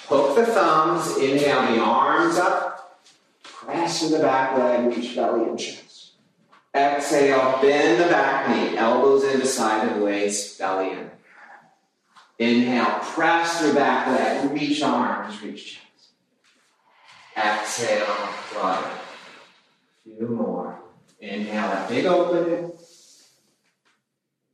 Hook 0.08 0.36
the 0.36 0.44
thumbs, 0.44 1.16
inhale 1.16 1.74
the 1.74 1.80
arms 1.80 2.36
up. 2.36 2.75
Press 3.66 4.00
to 4.00 4.08
the 4.10 4.20
back 4.20 4.56
leg, 4.56 4.96
reach 4.96 5.16
belly 5.16 5.48
and 5.48 5.58
chest. 5.58 6.12
Exhale, 6.72 7.58
bend 7.60 8.00
the 8.00 8.06
back 8.06 8.48
knee, 8.48 8.76
elbows 8.78 9.24
into 9.24 9.44
side 9.44 9.88
of 9.88 9.98
the 9.98 10.04
waist, 10.04 10.56
belly 10.60 10.92
in. 10.92 11.10
Inhale, 12.38 13.00
press 13.00 13.58
through 13.58 13.74
back 13.74 14.06
leg, 14.06 14.52
reach 14.52 14.80
arms, 14.82 15.42
reach 15.42 15.74
chest. 15.74 16.10
Exhale, 17.36 18.28
it. 18.54 18.84
Few 20.04 20.28
more. 20.28 20.78
Inhale, 21.18 21.68
that 21.68 21.88
big 21.88 22.06
opening. 22.06 22.70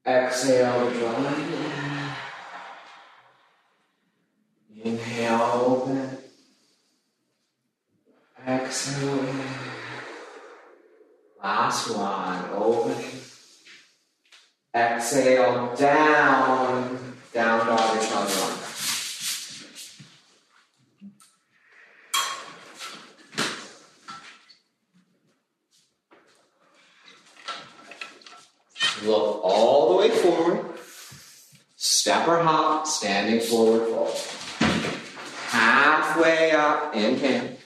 Exhale, 0.06 0.90
draw 0.90 1.28
it. 1.28 2.16
Inhale, 4.84 5.42
open. 5.66 6.21
Exhale. 8.52 9.34
Last 11.42 11.90
one, 11.96 12.50
open. 12.54 12.96
Exhale, 14.74 15.74
down, 15.74 17.14
down 17.32 17.66
dog 17.66 17.96
or 17.96 18.00
chaturanga. 18.00 18.62
Look 29.04 29.40
all 29.42 29.88
the 29.90 29.96
way 29.96 30.10
forward. 30.10 30.64
Step 31.76 32.28
or 32.28 32.42
hop, 32.42 32.86
standing 32.86 33.40
forward 33.40 33.88
fold. 33.88 34.16
Halfway 35.48 36.52
up, 36.52 36.94
inhale. 36.94 37.56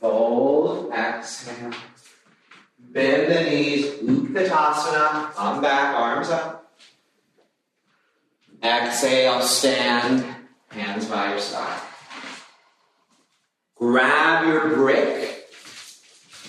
Fold, 0.00 0.92
exhale. 0.92 1.72
Bend 2.78 3.30
the 3.30 3.50
knees, 3.50 3.86
Utkatasana, 4.02 5.32
thumb 5.32 5.60
back, 5.60 5.94
arms 5.94 6.30
up. 6.30 6.72
Exhale, 8.62 9.39
stand, 9.50 10.24
hands 10.70 11.06
by 11.06 11.30
your 11.30 11.40
side. 11.40 11.80
Grab 13.74 14.46
your 14.46 14.74
brick, 14.74 15.50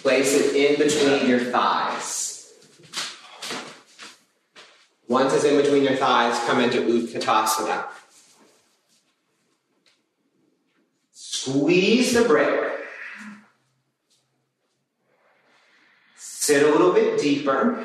place 0.02 0.34
it 0.34 0.56
in 0.56 0.78
between 0.78 1.30
your 1.30 1.40
thighs. 1.40 2.54
Once 5.08 5.34
it's 5.34 5.44
in 5.44 5.58
between 5.62 5.84
your 5.84 5.96
thighs, 5.96 6.40
come 6.46 6.62
into 6.62 6.82
Utkatasana. 6.82 7.86
Squeeze 11.12 12.14
the 12.14 12.24
brick. 12.24 12.72
Sit 16.16 16.64
a 16.64 16.72
little 16.72 16.94
bit 16.94 17.20
deeper. 17.20 17.84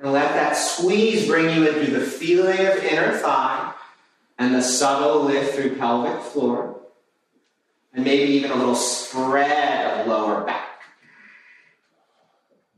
And 0.00 0.12
let 0.12 0.32
that 0.32 0.56
squeeze 0.56 1.26
bring 1.26 1.54
you 1.54 1.68
into 1.68 1.90
the 1.90 2.04
feeling 2.04 2.58
of 2.66 2.76
inner 2.78 3.12
thigh 3.18 3.74
and 4.38 4.54
the 4.54 4.62
subtle 4.62 5.24
lift 5.24 5.54
through 5.54 5.76
pelvic 5.76 6.22
floor. 6.22 6.80
And 7.92 8.04
maybe 8.04 8.32
even 8.32 8.50
a 8.50 8.56
little 8.56 8.74
spread 8.74 10.00
of 10.00 10.06
lower 10.06 10.44
back. 10.44 10.80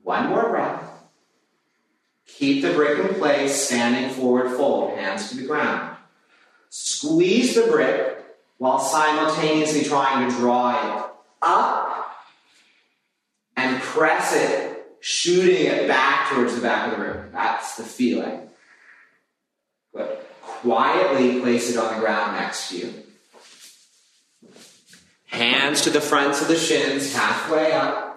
One 0.03 0.31
more 0.31 0.49
breath. 0.49 0.83
Keep 2.27 2.62
the 2.62 2.73
brick 2.73 2.99
in 2.99 3.14
place, 3.14 3.55
standing 3.55 4.11
forward 4.11 4.57
fold, 4.57 4.99
hands 4.99 5.31
to 5.31 5.37
the 5.37 5.47
ground. 5.47 5.97
Squeeze 6.70 7.55
the 7.55 7.70
brick 7.70 8.25
while 8.59 8.81
simultaneously 8.81 9.85
trying 9.85 10.29
to 10.29 10.37
draw 10.37 10.70
it 10.70 11.05
up 11.43 12.16
and 13.57 13.81
press 13.81 14.35
it, 14.35 14.72
shooting 15.03 15.67
it 15.67 15.87
back 15.87 16.31
towards 16.31 16.55
the 16.55 16.63
back 16.63 16.91
of 16.91 16.99
the 16.99 17.05
room. 17.05 17.29
That's 17.33 17.77
the 17.77 17.83
feeling. 17.83 18.49
But 19.93 20.23
Quietly 20.63 21.41
place 21.41 21.71
it 21.71 21.77
on 21.77 21.93
the 21.93 22.01
ground 22.01 22.37
next 22.37 22.69
to 22.69 22.79
you. 22.79 22.95
Hands 25.27 25.81
to 25.83 25.91
the 25.91 26.01
fronts 26.01 26.41
of 26.41 26.47
the 26.47 26.57
shins, 26.57 27.13
halfway 27.13 27.73
up. 27.73 28.17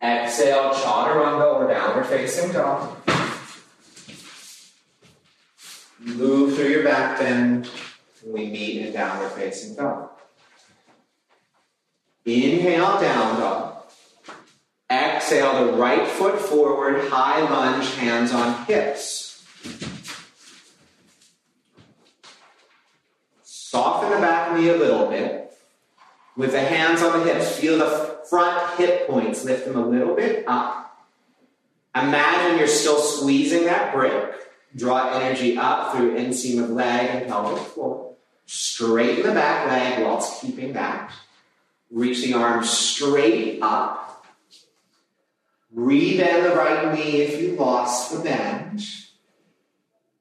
Exhale, 0.00 0.70
chaturanga 0.70 1.54
or 1.54 1.66
downward 1.66 2.06
facing 2.06 2.52
dog. 2.52 2.96
Move 5.98 6.54
through 6.54 6.68
your 6.68 6.84
back 6.84 7.18
bend. 7.18 7.68
We 8.24 8.46
meet 8.46 8.86
in 8.86 8.92
downward 8.92 9.30
facing 9.30 9.74
dog. 9.74 10.10
Inhale, 12.24 13.00
down 13.00 13.40
dog. 13.40 13.69
Exhale 15.00 15.64
the 15.64 15.72
right 15.72 16.06
foot 16.06 16.38
forward, 16.38 17.08
high 17.08 17.40
lunge, 17.40 17.94
hands 17.94 18.32
on 18.32 18.66
hips. 18.66 19.46
Soften 23.42 24.10
the 24.10 24.18
back 24.18 24.54
knee 24.54 24.68
a 24.68 24.76
little 24.76 25.06
bit. 25.06 25.52
With 26.36 26.52
the 26.52 26.60
hands 26.60 27.02
on 27.02 27.18
the 27.18 27.32
hips, 27.32 27.56
feel 27.56 27.78
the 27.78 28.18
front 28.28 28.78
hip 28.78 29.08
points, 29.08 29.44
lift 29.44 29.64
them 29.64 29.76
a 29.76 29.86
little 29.86 30.14
bit 30.14 30.44
up. 30.46 30.80
Imagine 31.94 32.58
you're 32.58 32.68
still 32.68 33.00
squeezing 33.00 33.64
that 33.64 33.94
brick. 33.94 34.34
Draw 34.76 35.18
energy 35.18 35.56
up 35.56 35.94
through 35.94 36.16
inseam 36.16 36.62
of 36.62 36.70
leg 36.70 37.10
and 37.10 37.26
pelvic 37.26 37.62
floor. 37.62 38.14
Straighten 38.46 39.26
the 39.26 39.32
back 39.32 39.66
leg 39.68 40.04
whilst 40.04 40.40
keeping 40.40 40.74
that. 40.74 41.12
Reach 41.90 42.22
the 42.22 42.34
arms 42.34 42.70
straight 42.70 43.60
up. 43.62 43.99
Rebend 45.74 46.42
the 46.42 46.56
right 46.56 46.94
knee 46.94 47.22
if 47.22 47.40
you 47.40 47.52
lost 47.52 48.12
the 48.12 48.20
bend. 48.20 48.82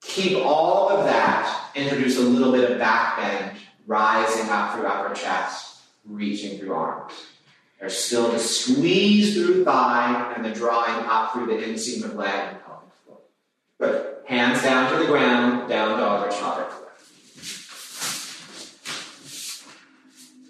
Keep 0.01 0.45
all 0.45 0.89
of 0.89 1.05
that. 1.05 1.71
Introduce 1.75 2.17
a 2.17 2.21
little 2.21 2.51
bit 2.51 2.69
of 2.69 2.77
back 2.77 3.17
bend, 3.17 3.57
rising 3.87 4.49
up 4.49 4.75
through 4.75 4.85
upper 4.85 5.13
chest, 5.15 5.81
reaching 6.05 6.59
through 6.59 6.73
arms. 6.73 7.13
There's 7.79 7.97
still 7.97 8.31
the 8.31 8.39
squeeze 8.39 9.33
through 9.33 9.63
thigh 9.63 10.33
and 10.35 10.43
the 10.43 10.51
drawing 10.51 11.05
up 11.05 11.33
through 11.33 11.47
the 11.47 11.63
inseam 11.63 12.03
of 12.03 12.15
leg 12.15 12.49
and 12.49 12.63
pelvic 12.63 12.93
floor. 13.05 13.17
Good. 13.79 14.15
Hands 14.25 14.61
down 14.61 14.91
to 14.91 14.99
the 14.99 15.05
ground, 15.05 15.69
down 15.69 15.97
dog 15.97 16.27
or. 16.27 16.31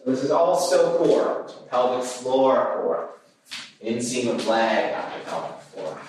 So 0.04 0.12
this 0.12 0.24
is 0.24 0.32
all 0.32 0.60
still 0.60 0.97
core, 0.97 1.47
pelvic 1.70 2.06
floor 2.06 2.74
core, 2.74 3.10
inseam 3.84 4.36
of 4.36 4.46
leg 4.48 4.94
up 4.94 5.14
to 5.14 5.30
pelvic 5.30 5.62
floor. 5.62 6.02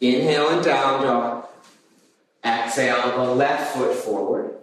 Inhale 0.00 0.48
and 0.50 0.64
down 0.64 1.02
dog. 1.02 1.46
Exhale 2.44 3.18
the 3.18 3.34
left 3.34 3.76
foot 3.76 3.94
forward. 3.94 4.56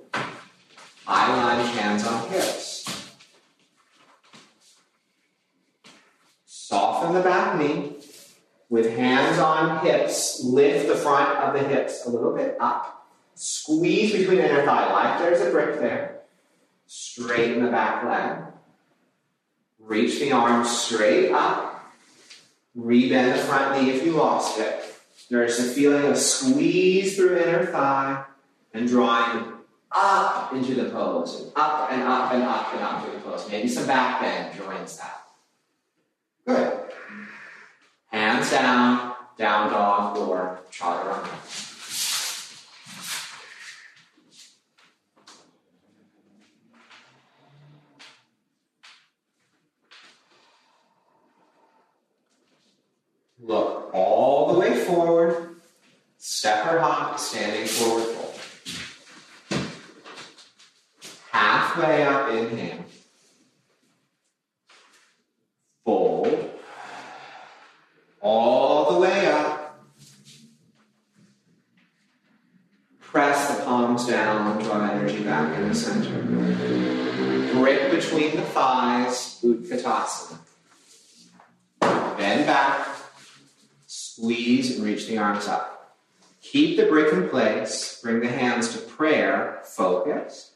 Eye 1.07 1.37
line, 1.37 1.65
hands 1.77 2.05
on 2.05 2.27
hips. 2.29 3.13
Soften 6.45 7.13
the 7.13 7.21
back 7.21 7.57
knee. 7.57 7.93
With 8.69 8.97
hands 8.97 9.39
on 9.39 9.85
hips, 9.85 10.43
lift 10.43 10.87
the 10.87 10.95
front 10.95 11.37
of 11.37 11.53
the 11.53 11.65
hips 11.65 12.05
a 12.05 12.09
little 12.09 12.35
bit 12.35 12.57
up. 12.59 13.07
Squeeze 13.35 14.11
between 14.11 14.39
inner 14.39 14.65
thigh, 14.65 14.91
like 14.91 15.19
there's 15.19 15.39
a 15.39 15.51
brick 15.51 15.79
there. 15.79 16.21
Straighten 16.87 17.63
the 17.63 17.71
back 17.71 18.03
leg. 18.03 18.53
Reach 19.79 20.19
the 20.19 20.31
arms 20.31 20.69
straight 20.69 21.31
up. 21.31 21.93
Rebend 22.77 23.33
the 23.33 23.39
front 23.39 23.81
knee 23.81 23.91
if 23.91 24.05
you 24.05 24.13
lost 24.13 24.59
it. 24.59 24.83
There's 25.29 25.59
a 25.59 25.63
feeling 25.63 26.05
of 26.05 26.17
squeeze 26.17 27.15
through 27.15 27.37
inner 27.37 27.65
thigh 27.65 28.23
and 28.73 28.87
drawing 28.87 29.53
up 29.91 30.53
into 30.53 30.75
the 30.75 30.89
pose, 30.89 31.51
up 31.55 31.91
and 31.91 32.03
up 32.03 32.31
and 32.33 32.43
up 32.43 32.73
and 32.73 32.83
up 32.83 33.03
through 33.03 33.13
the 33.13 33.19
pose. 33.19 33.49
Maybe 33.49 33.67
some 33.67 33.87
back 33.87 34.21
bend 34.21 34.55
joins 34.57 34.97
that. 34.97 35.21
Good. 36.45 36.91
Hands 38.07 38.49
down, 38.49 39.15
down 39.37 39.71
dog, 39.71 40.17
or 40.17 40.59
chaturanga. 40.71 41.66
Look 53.39 53.91
all 53.93 54.51
the 54.51 54.59
way 54.59 54.73
forward, 54.73 55.57
step 56.17 56.65
or 56.65 56.79
hop, 56.79 57.19
standing 57.19 57.67
forward 57.67 58.03
fold. 58.03 59.61
Halfway 61.31 62.03
up, 62.03 62.31
inhale. 62.31 62.85
Fold. 65.85 66.49
All 68.21 68.93
the 68.93 68.99
way 69.01 69.27
up. 69.27 69.85
Press 72.99 73.55
the 73.55 73.63
palms 73.63 74.07
down, 74.07 74.63
draw 74.63 74.89
energy 74.89 75.23
back 75.23 75.55
in 75.59 75.69
the 75.69 75.75
center. 75.75 76.23
Grip 77.53 77.91
between 77.91 78.35
the 78.35 78.41
thighs, 78.41 79.39
Utkatasana. 79.43 80.39
Bend 82.17 82.47
back, 82.47 82.97
Squeeze 84.17 84.75
and 84.75 84.83
the 85.07 85.17
arms 85.17 85.47
up. 85.47 85.95
Keep 86.41 86.77
the 86.77 86.85
brick 86.85 87.11
in 87.13 87.29
place. 87.29 87.99
Bring 88.01 88.19
the 88.19 88.27
hands 88.27 88.73
to 88.73 88.79
prayer. 88.79 89.61
Focus. 89.63 90.51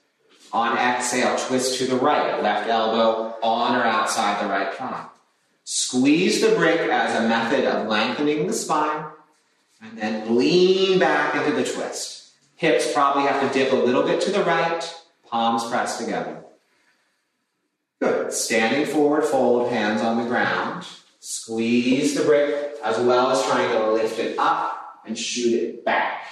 On 0.53 0.77
exhale, 0.77 1.37
twist 1.37 1.79
to 1.79 1.87
the 1.87 1.95
right. 1.95 2.41
Left 2.41 2.69
elbow 2.69 3.35
on 3.41 3.75
or 3.75 3.83
outside 3.83 4.43
the 4.43 4.49
right 4.49 4.73
thigh. 4.73 5.05
Squeeze 5.63 6.41
the 6.41 6.55
brick 6.55 6.79
as 6.79 7.15
a 7.15 7.27
method 7.27 7.65
of 7.65 7.87
lengthening 7.87 8.47
the 8.47 8.53
spine. 8.53 9.05
And 9.81 9.97
then 9.97 10.35
lean 10.35 10.99
back 10.99 11.35
into 11.35 11.55
the 11.55 11.63
twist. 11.63 12.33
Hips 12.55 12.93
probably 12.93 13.23
have 13.23 13.41
to 13.41 13.57
dip 13.57 13.73
a 13.73 13.75
little 13.75 14.03
bit 14.03 14.21
to 14.21 14.31
the 14.31 14.43
right. 14.43 14.93
Palms 15.27 15.67
pressed 15.67 15.99
together. 15.99 16.43
Good. 17.99 18.33
Standing 18.33 18.85
forward, 18.85 19.23
fold, 19.23 19.71
hands 19.71 20.01
on 20.01 20.17
the 20.17 20.29
ground. 20.29 20.85
Squeeze 21.23 22.15
the 22.15 22.23
brick 22.23 22.77
as 22.83 22.97
well 22.97 23.29
as 23.29 23.45
trying 23.45 23.69
to 23.69 23.91
lift 23.91 24.17
it 24.17 24.39
up 24.39 25.01
and 25.05 25.15
shoot 25.17 25.53
it 25.53 25.85
back. 25.85 26.25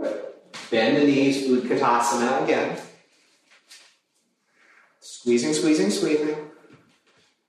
Good. 0.00 0.24
Bend 0.70 0.96
the 0.96 1.04
knees, 1.04 1.46
Utkatasana 1.46 2.44
again. 2.44 2.78
Squeezing, 5.00 5.52
squeezing, 5.52 5.90
squeezing. 5.90 6.34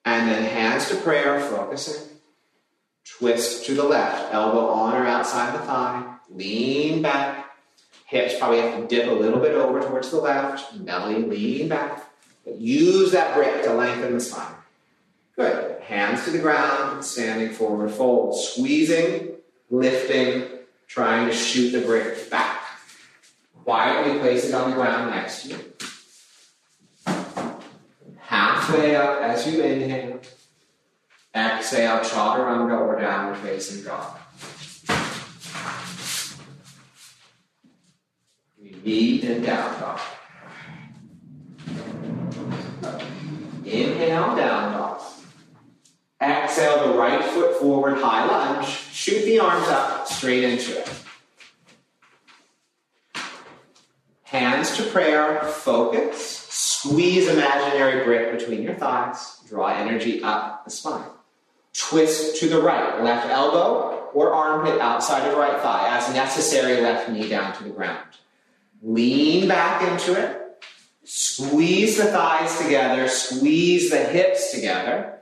And 0.04 0.30
then 0.30 0.44
hands 0.44 0.90
to 0.90 0.98
prayer, 0.98 1.40
focusing. 1.40 2.04
Twist 3.06 3.66
to 3.68 3.74
the 3.74 3.84
left, 3.84 4.34
elbow 4.34 4.68
on 4.68 4.94
or 4.94 5.06
outside 5.08 5.56
the 5.56 5.60
thigh. 5.60 6.18
Lean 6.30 7.02
back. 7.02 7.50
Hips 8.08 8.38
probably 8.38 8.60
have 8.60 8.82
to 8.82 8.88
dip 8.88 9.08
a 9.08 9.14
little 9.14 9.40
bit 9.40 9.54
over 9.54 9.80
towards 9.80 10.12
the 10.12 10.18
left. 10.18 10.86
Belly 10.86 11.24
lean 11.24 11.70
back. 11.70 12.12
But 12.44 12.56
use 12.58 13.14
that 13.14 13.36
brick 13.36 13.64
to 13.64 13.74
lengthen 13.74 14.14
the 14.14 14.20
spine. 14.20 14.55
Good. 15.36 15.82
Hands 15.82 16.24
to 16.26 16.32
the 16.32 16.40
ground, 16.40 17.04
standing 17.04 17.50
forward 17.50 17.92
fold. 17.92 18.40
Squeezing, 18.40 19.34
lifting, 19.70 20.48
trying 20.88 21.28
to 21.28 21.34
shoot 21.34 21.72
the 21.72 21.86
brick 21.86 22.30
back. 22.30 22.62
Quietly 23.64 24.20
place 24.20 24.48
it 24.48 24.54
on 24.54 24.70
the 24.70 24.76
ground 24.76 25.12
next 25.12 25.44
to 25.44 25.50
you. 25.50 25.58
Halfway 28.20 28.96
up 28.96 29.22
as 29.22 29.46
you 29.48 29.62
inhale. 29.62 30.20
Exhale, 31.34 32.00
chaturanga 32.00 32.80
or 32.80 33.00
downward 33.00 33.38
facing 33.40 33.84
dog. 33.84 34.18
Repeat 38.58 39.24
and 39.26 39.46
down 39.46 39.80
dog. 39.82 40.00
Exhale 46.66 46.92
the 46.92 46.98
right 46.98 47.24
foot 47.24 47.60
forward, 47.60 47.98
high 48.00 48.26
lunge. 48.26 48.68
Shoot 48.68 49.24
the 49.26 49.40
arms 49.40 49.68
up, 49.68 50.08
straight 50.08 50.44
into 50.44 50.80
it. 50.80 50.90
Hands 54.24 54.76
to 54.78 54.84
prayer, 54.90 55.44
focus. 55.44 56.48
Squeeze 56.50 57.28
imaginary 57.28 58.04
brick 58.04 58.38
between 58.38 58.64
your 58.64 58.74
thighs. 58.74 59.42
Draw 59.48 59.68
energy 59.68 60.24
up 60.24 60.66
the 60.66 60.72
spine. 60.72 61.10
Twist 61.74 62.40
to 62.40 62.50
the 62.50 62.62
right, 62.62 63.04
left 63.04 63.28
elbow 63.28 64.10
or 64.14 64.34
armpit 64.34 64.80
outside 64.82 65.28
of 65.30 65.38
right 65.38 65.62
thigh. 65.62 65.96
As 65.96 66.14
necessary, 66.16 66.82
left 66.82 67.10
knee 67.10 67.30
down 67.30 67.56
to 67.58 67.64
the 67.64 67.70
ground. 67.70 68.08
Lean 68.82 69.48
back 69.48 69.84
into 69.84 70.20
it. 70.20 70.42
Squeeze 71.04 71.98
the 71.98 72.06
thighs 72.06 72.58
together, 72.58 73.08
squeeze 73.08 73.92
the 73.92 74.04
hips 74.04 74.52
together. 74.52 75.15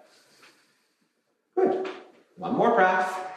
Good. 1.56 1.88
One 2.36 2.58
more 2.58 2.76
breath. 2.76 3.32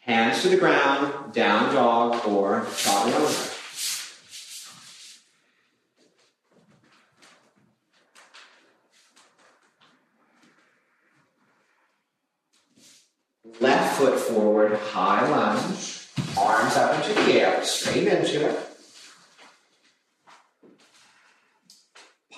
Hands 0.00 0.42
to 0.42 0.48
the 0.48 0.56
ground, 0.56 1.32
down 1.32 1.72
dog 1.74 2.26
or 2.26 2.62
chaturanga. 2.62 3.56
Left 13.60 13.98
foot 13.98 14.18
forward, 14.18 14.72
high 14.78 15.28
lunge, 15.28 16.08
arms 16.36 16.76
up 16.76 16.96
into 16.96 17.12
the 17.22 17.40
air, 17.40 17.62
straight 17.62 18.08
into 18.08 18.48
it. 18.48 18.69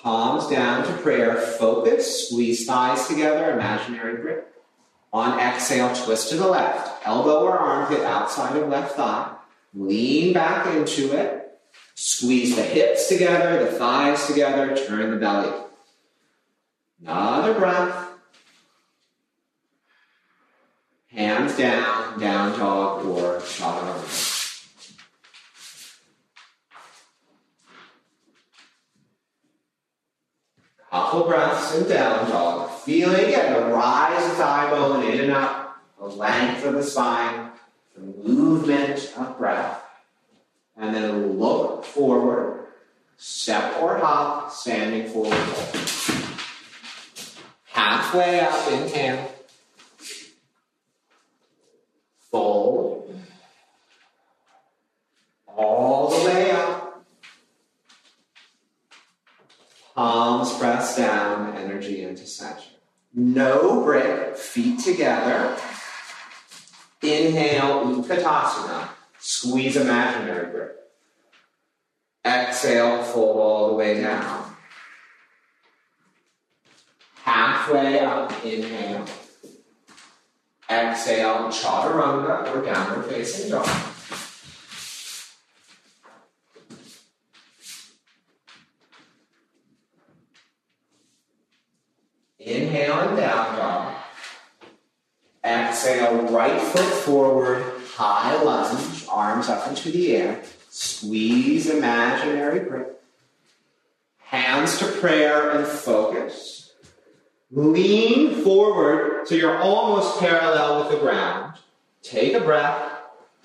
Palms 0.03 0.49
down 0.49 0.85
to 0.85 0.93
prayer, 1.01 1.37
focus, 1.37 2.27
squeeze 2.27 2.65
thighs 2.65 3.07
together, 3.07 3.53
imaginary 3.53 4.21
grip. 4.21 4.61
On 5.13 5.39
exhale, 5.39 5.95
twist 5.95 6.29
to 6.29 6.35
the 6.35 6.45
left, 6.45 7.07
elbow 7.07 7.45
or 7.45 7.57
armpit 7.57 8.01
outside 8.01 8.57
of 8.57 8.67
left 8.67 8.97
thigh. 8.97 9.33
Lean 9.73 10.33
back 10.33 10.67
into 10.75 11.13
it. 11.17 11.57
Squeeze 11.95 12.53
the 12.57 12.63
hips 12.63 13.07
together, 13.07 13.63
the 13.63 13.71
thighs 13.71 14.27
together, 14.27 14.75
turn 14.75 15.11
the 15.11 15.17
belly. 15.17 15.53
Another 17.01 17.53
breath. 17.53 18.09
Hands 21.07 21.55
down, 21.55 22.19
down 22.19 22.59
dog 22.59 23.05
or 23.05 23.39
chaturanga. 23.39 24.32
Couple 30.93 31.23
breaths 31.23 31.75
in 31.75 31.89
down 31.89 32.29
dog. 32.29 32.69
Feeling 32.69 33.25
again 33.25 33.51
the 33.51 33.65
rise 33.73 34.23
of 34.25 34.29
the 34.29 34.35
thigh 34.35 34.69
bone 34.69 35.03
in 35.03 35.21
and 35.21 35.31
up, 35.31 35.81
the 35.97 36.05
length 36.05 36.63
of 36.65 36.75
the 36.75 36.83
spine, 36.83 37.49
the 37.95 38.01
movement 38.01 39.11
of 39.17 39.35
breath. 39.39 39.83
And 40.77 40.93
then 40.93 41.39
look 41.39 41.83
forward, 41.83 42.67
step 43.17 43.81
or 43.81 43.97
hop, 43.97 44.51
standing 44.51 45.11
forward. 45.11 45.33
Halfway 47.65 48.41
up, 48.41 48.71
inhale. 48.71 49.31
Fold. 52.29 53.19
All 55.47 56.09
the 56.11 56.25
way 56.27 56.51
up. 56.51 56.83
Palms 59.95 60.51
down, 60.95 61.55
energy 61.55 62.03
into 62.03 62.25
center. 62.25 62.61
No 63.13 63.83
brick, 63.83 64.35
feet 64.35 64.79
together. 64.79 65.55
Inhale, 67.01 67.85
Utkatasana. 67.85 68.89
Squeeze 69.19 69.77
imaginary 69.77 70.51
grip. 70.51 70.91
Exhale, 72.25 73.03
fold 73.03 73.39
all 73.39 73.67
the 73.69 73.73
way 73.75 74.01
down. 74.01 74.55
Halfway 77.23 77.99
up, 77.99 78.31
inhale. 78.43 79.05
Exhale, 80.69 81.49
chaturanga 81.49 82.53
or 82.53 82.65
downward 82.65 83.05
facing 83.05 83.51
dog. 83.51 83.67
Exhale, 95.43 96.22
right 96.33 96.59
foot 96.59 96.81
forward, 96.81 97.63
high 97.95 98.41
lunge, 98.41 99.05
arms 99.09 99.49
up 99.49 99.67
into 99.67 99.91
the 99.91 100.15
air. 100.15 100.43
Squeeze 100.69 101.69
imaginary 101.69 102.59
grip. 102.61 103.03
Hands 104.17 104.77
to 104.79 104.85
prayer 104.85 105.51
and 105.51 105.67
focus. 105.67 106.73
Lean 107.51 108.43
forward 108.43 109.27
so 109.27 109.35
you're 109.35 109.59
almost 109.59 110.19
parallel 110.19 110.79
with 110.79 110.91
the 110.91 110.99
ground. 110.99 111.53
Take 112.01 112.33
a 112.33 112.39
breath. 112.39 112.89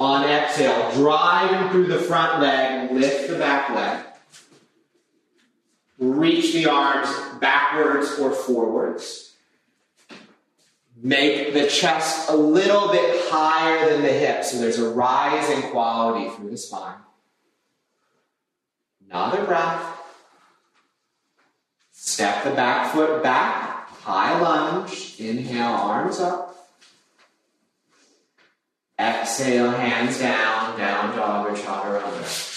On 0.00 0.24
exhale, 0.24 0.92
driving 0.92 1.70
through 1.70 1.88
the 1.88 1.98
front 1.98 2.40
leg, 2.40 2.92
lift 2.92 3.28
the 3.28 3.36
back 3.36 3.68
leg. 3.70 4.04
Reach 5.98 6.52
the 6.52 6.70
arms 6.70 7.08
backwards 7.40 8.16
or 8.20 8.30
forwards. 8.30 9.27
Make 11.00 11.54
the 11.54 11.68
chest 11.68 12.28
a 12.28 12.34
little 12.34 12.90
bit 12.90 13.30
higher 13.30 13.88
than 13.90 14.02
the 14.02 14.12
hips, 14.12 14.50
so 14.50 14.58
there's 14.58 14.78
a 14.78 14.90
rise 14.90 15.48
in 15.50 15.62
quality 15.70 16.28
through 16.30 16.50
the 16.50 16.56
spine. 16.56 16.98
Another 19.08 19.44
breath. 19.44 19.96
Step 21.92 22.42
the 22.42 22.50
back 22.50 22.92
foot 22.92 23.22
back, 23.22 23.88
high 24.02 24.40
lunge. 24.40 25.14
Inhale, 25.20 25.72
arms 25.72 26.18
up. 26.18 26.68
Exhale, 28.98 29.70
hands 29.70 30.18
down, 30.18 30.76
down 30.76 31.16
dog 31.16 31.46
or 31.46 31.56
chaturanga. 31.56 32.47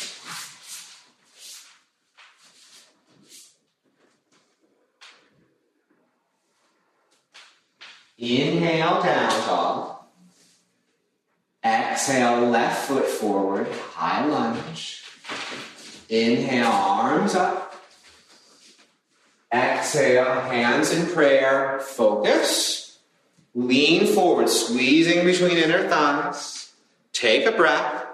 Inhale, 8.22 9.02
down 9.02 9.48
dog. 9.48 9.96
Exhale, 11.66 12.48
left 12.50 12.88
foot 12.88 13.08
forward, 13.08 13.68
high 13.96 14.24
lunge. 14.24 15.04
Inhale, 16.08 16.68
arms 16.68 17.34
up. 17.34 17.74
Exhale, 19.52 20.42
hands 20.42 20.92
in 20.92 21.08
prayer, 21.08 21.80
focus. 21.80 23.00
Lean 23.56 24.06
forward, 24.06 24.50
squeezing 24.50 25.26
between 25.26 25.58
inner 25.58 25.90
thighs. 25.90 26.74
Take 27.14 27.48
a 27.48 27.52
breath. 27.52 28.06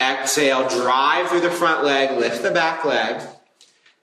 Exhale, 0.00 0.70
drive 0.70 1.28
through 1.28 1.42
the 1.42 1.50
front 1.50 1.84
leg, 1.84 2.18
lift 2.18 2.42
the 2.42 2.50
back 2.50 2.86
leg. 2.86 3.20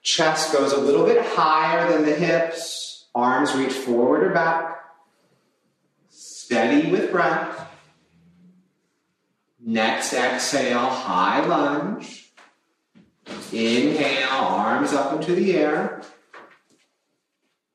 Chest 0.03 0.53
goes 0.53 0.71
a 0.71 0.79
little 0.79 1.03
bit 1.03 1.25
higher 1.25 1.91
than 1.91 2.05
the 2.05 2.13
hips. 2.13 3.07
Arms 3.15 3.55
reach 3.55 3.73
forward 3.73 4.23
or 4.23 4.29
back. 4.29 4.80
Steady 6.51 6.91
with 6.91 7.13
breath. 7.13 7.71
Next 9.57 10.11
exhale, 10.11 10.79
high 10.79 11.45
lunge. 11.45 12.33
Inhale, 13.53 14.27
arms 14.31 14.91
up 14.91 15.13
into 15.13 15.33
the 15.33 15.55
air. 15.55 16.01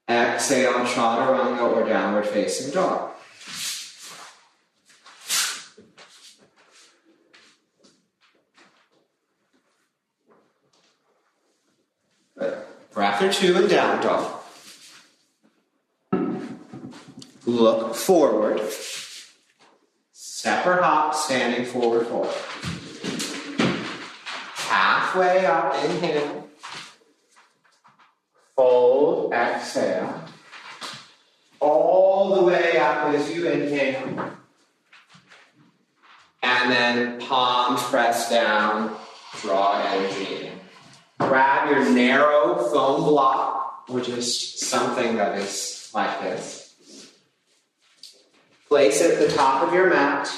Exhale, 0.07 0.85
chaturanga 0.85 1.62
or 1.62 1.89
downward 1.89 2.27
facing 2.27 2.74
dog. 2.74 3.12
Good. 12.39 12.59
Breath 12.93 13.22
or 13.22 13.33
two 13.33 13.57
and 13.57 13.70
down 13.70 14.03
dog. 14.03 14.45
Look 17.47 17.94
forward. 17.94 18.61
Step 20.12 20.66
or 20.66 20.82
hop, 20.82 21.14
standing 21.14 21.64
forward 21.64 22.09
forward. 22.09 22.34
Halfway 24.57 25.47
up, 25.47 25.72
inhale. 25.84 26.49
Fold, 28.57 29.32
exhale. 29.32 30.24
All 31.61 32.34
the 32.34 32.42
way 32.42 32.78
up 32.78 33.14
as 33.14 33.32
you 33.32 33.49
inhale. 33.49 34.32
And 36.42 36.72
then 36.72 37.20
palms 37.20 37.80
press 37.84 38.28
down, 38.28 38.97
draw 39.40 39.80
energy 39.86 40.47
in. 40.47 40.53
Grab 41.20 41.70
your 41.70 41.92
narrow 41.94 42.57
foam 42.70 43.05
block, 43.05 43.84
or 43.88 44.01
just 44.01 44.59
something 44.59 45.16
that 45.16 45.38
is 45.38 45.90
like 45.94 46.20
this. 46.20 46.66
Place 48.69 49.01
it 49.01 49.12
at 49.12 49.29
the 49.29 49.37
top 49.37 49.62
of 49.62 49.73
your 49.73 49.91
mat. 49.91 50.29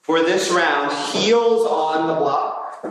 For 0.00 0.20
this 0.22 0.50
round, 0.50 0.92
heels 1.12 1.66
on 1.66 2.08
the 2.08 2.14
block, 2.14 2.82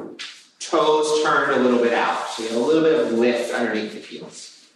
toes 0.60 1.24
turned 1.24 1.54
a 1.54 1.64
little 1.64 1.80
bit 1.80 1.94
out. 1.94 2.30
So 2.30 2.44
you 2.44 2.50
have 2.50 2.58
a 2.58 2.62
little 2.62 2.84
bit 2.84 3.00
of 3.00 3.14
lift 3.14 3.54
underneath 3.54 3.94
the 3.94 4.00
heels. 4.00 4.68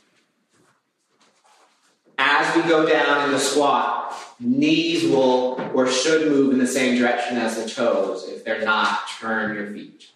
As 2.17 2.55
we 2.55 2.63
go 2.63 2.87
down 2.87 3.25
in 3.25 3.31
the 3.31 3.39
squat, 3.39 4.15
knees 4.39 5.03
will 5.03 5.59
or 5.73 5.87
should 5.87 6.29
move 6.29 6.51
in 6.51 6.59
the 6.59 6.67
same 6.67 6.97
direction 6.97 7.37
as 7.37 7.61
the 7.61 7.69
toes. 7.69 8.27
If 8.27 8.43
they're 8.43 8.65
not, 8.65 9.07
turn 9.19 9.55
your 9.55 9.67
feet. 9.67 10.09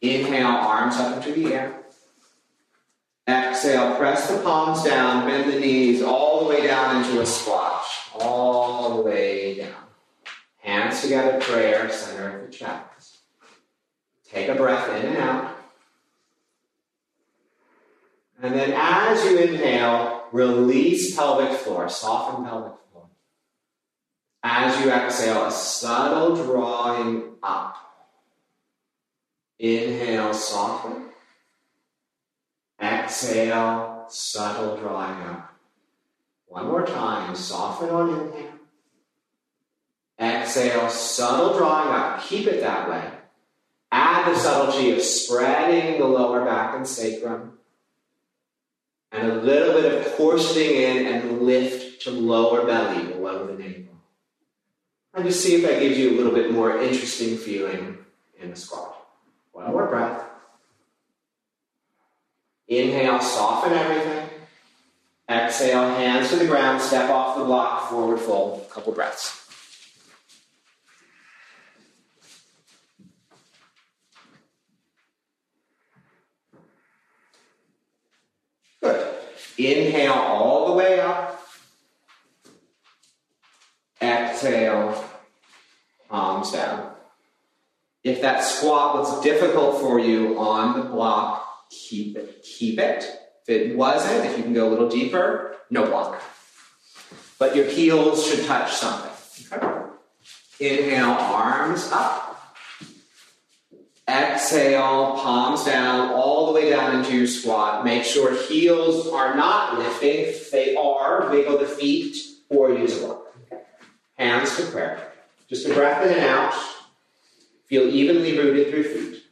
Inhale, 0.00 0.46
arms 0.46 0.96
up 0.96 1.16
into 1.16 1.32
the 1.32 1.54
air. 1.54 1.82
Exhale, 3.28 3.96
press 3.96 4.30
the 4.30 4.38
palms 4.42 4.84
down, 4.84 5.26
bend 5.26 5.52
the 5.52 5.58
knees 5.58 6.00
all 6.00 6.44
the 6.44 6.50
way 6.50 6.66
down 6.66 7.02
into 7.02 7.20
a 7.20 7.26
squash, 7.26 7.65
all 8.20 8.96
the 8.96 9.02
way 9.02 9.58
down. 9.58 9.84
Hands 10.58 11.00
together, 11.00 11.40
prayer, 11.40 11.90
center 11.90 12.38
of 12.40 12.46
the 12.46 12.52
chest. 12.52 13.18
Take 14.28 14.48
a 14.48 14.54
breath 14.54 14.88
in 14.88 15.10
and 15.12 15.16
out. 15.18 15.56
And 18.42 18.54
then 18.54 18.72
as 18.76 19.24
you 19.24 19.38
inhale, 19.38 20.24
release 20.32 21.16
pelvic 21.16 21.58
floor, 21.58 21.88
soften 21.88 22.44
pelvic 22.44 22.74
floor. 22.92 23.06
As 24.42 24.84
you 24.84 24.90
exhale, 24.90 25.46
a 25.46 25.50
subtle 25.50 26.36
drawing 26.36 27.34
up. 27.42 27.76
Inhale, 29.58 30.34
soften. 30.34 31.06
Exhale, 32.80 34.04
subtle 34.08 34.76
drawing 34.76 35.22
up. 35.22 35.45
One 36.56 36.68
more 36.68 36.86
time, 36.86 37.36
soften 37.36 37.90
on 37.90 38.08
inhale. 38.08 38.52
Exhale, 40.18 40.88
subtle 40.88 41.58
drawing 41.58 41.90
up. 41.90 42.22
Keep 42.22 42.46
it 42.46 42.62
that 42.62 42.88
way. 42.88 43.10
Add 43.92 44.32
the 44.32 44.38
subtlety 44.38 44.90
of 44.92 45.02
spreading 45.02 46.00
the 46.00 46.06
lower 46.06 46.46
back 46.46 46.74
and 46.74 46.88
sacrum. 46.88 47.58
And 49.12 49.32
a 49.32 49.34
little 49.34 49.74
bit 49.74 50.06
of 50.06 50.14
coarsening 50.14 50.76
in 50.76 51.06
and 51.08 51.42
lift 51.42 52.00
to 52.04 52.10
lower 52.10 52.64
belly 52.64 53.04
below 53.04 53.46
the 53.46 53.52
navel. 53.52 53.92
And 55.12 55.26
just 55.26 55.42
see 55.42 55.56
if 55.56 55.62
that 55.68 55.80
gives 55.80 55.98
you 55.98 56.12
a 56.12 56.16
little 56.16 56.32
bit 56.32 56.52
more 56.52 56.80
interesting 56.80 57.36
feeling 57.36 57.98
in 58.40 58.48
the 58.48 58.56
squat. 58.56 59.06
One 59.52 59.70
more 59.72 59.88
breath. 59.88 60.24
Inhale, 62.66 63.20
soften 63.20 63.74
everything. 63.74 64.15
Exhale, 65.28 65.88
hands 65.88 66.30
to 66.30 66.36
the 66.36 66.46
ground, 66.46 66.80
step 66.80 67.10
off 67.10 67.36
the 67.36 67.44
block, 67.44 67.90
forward 67.90 68.20
fold. 68.20 68.70
Couple 68.70 68.92
breaths. 68.92 69.42
Good. 78.80 79.16
Inhale 79.58 80.12
all 80.12 80.68
the 80.68 80.74
way 80.74 81.00
up. 81.00 81.42
Exhale, 84.00 85.04
palms 86.08 86.52
down. 86.52 86.92
If 88.04 88.20
that 88.20 88.44
squat 88.44 88.94
was 88.94 89.20
difficult 89.24 89.80
for 89.80 89.98
you 89.98 90.38
on 90.38 90.78
the 90.78 90.86
block, 90.86 91.68
keep 91.68 92.16
it. 92.16 92.44
Keep 92.44 92.78
it. 92.78 93.25
If 93.46 93.70
it 93.70 93.76
wasn't, 93.76 94.24
if 94.26 94.36
you 94.36 94.42
can 94.42 94.54
go 94.54 94.68
a 94.68 94.70
little 94.70 94.88
deeper, 94.88 95.56
no 95.70 95.86
block. 95.86 96.20
But 97.38 97.54
your 97.54 97.66
heels 97.66 98.26
should 98.26 98.44
touch 98.46 98.72
something. 98.72 99.12
Okay? 99.52 99.82
Inhale, 100.58 101.10
arms 101.10 101.90
up. 101.92 102.56
Exhale, 104.08 105.16
palms 105.16 105.64
down, 105.64 106.10
all 106.10 106.46
the 106.46 106.52
way 106.52 106.70
down 106.70 106.96
into 106.96 107.16
your 107.16 107.26
squat. 107.26 107.84
Make 107.84 108.04
sure 108.04 108.40
heels 108.46 109.08
are 109.08 109.36
not 109.36 109.78
lifting. 109.78 110.26
If 110.26 110.50
they 110.50 110.74
are, 110.74 111.28
wiggle 111.30 111.58
the 111.58 111.66
feet 111.66 112.16
or 112.48 112.70
use 112.70 113.00
a 113.02 113.06
block. 113.06 113.36
Hands 114.14 114.56
to 114.56 114.62
prayer. 114.66 115.12
Just 115.48 115.68
a 115.68 115.74
breath 115.74 116.04
in 116.04 116.14
and 116.14 116.24
out. 116.24 116.54
Feel 117.66 117.88
evenly 117.88 118.38
rooted 118.38 118.70
through 118.70 118.84
feet. 118.84 119.22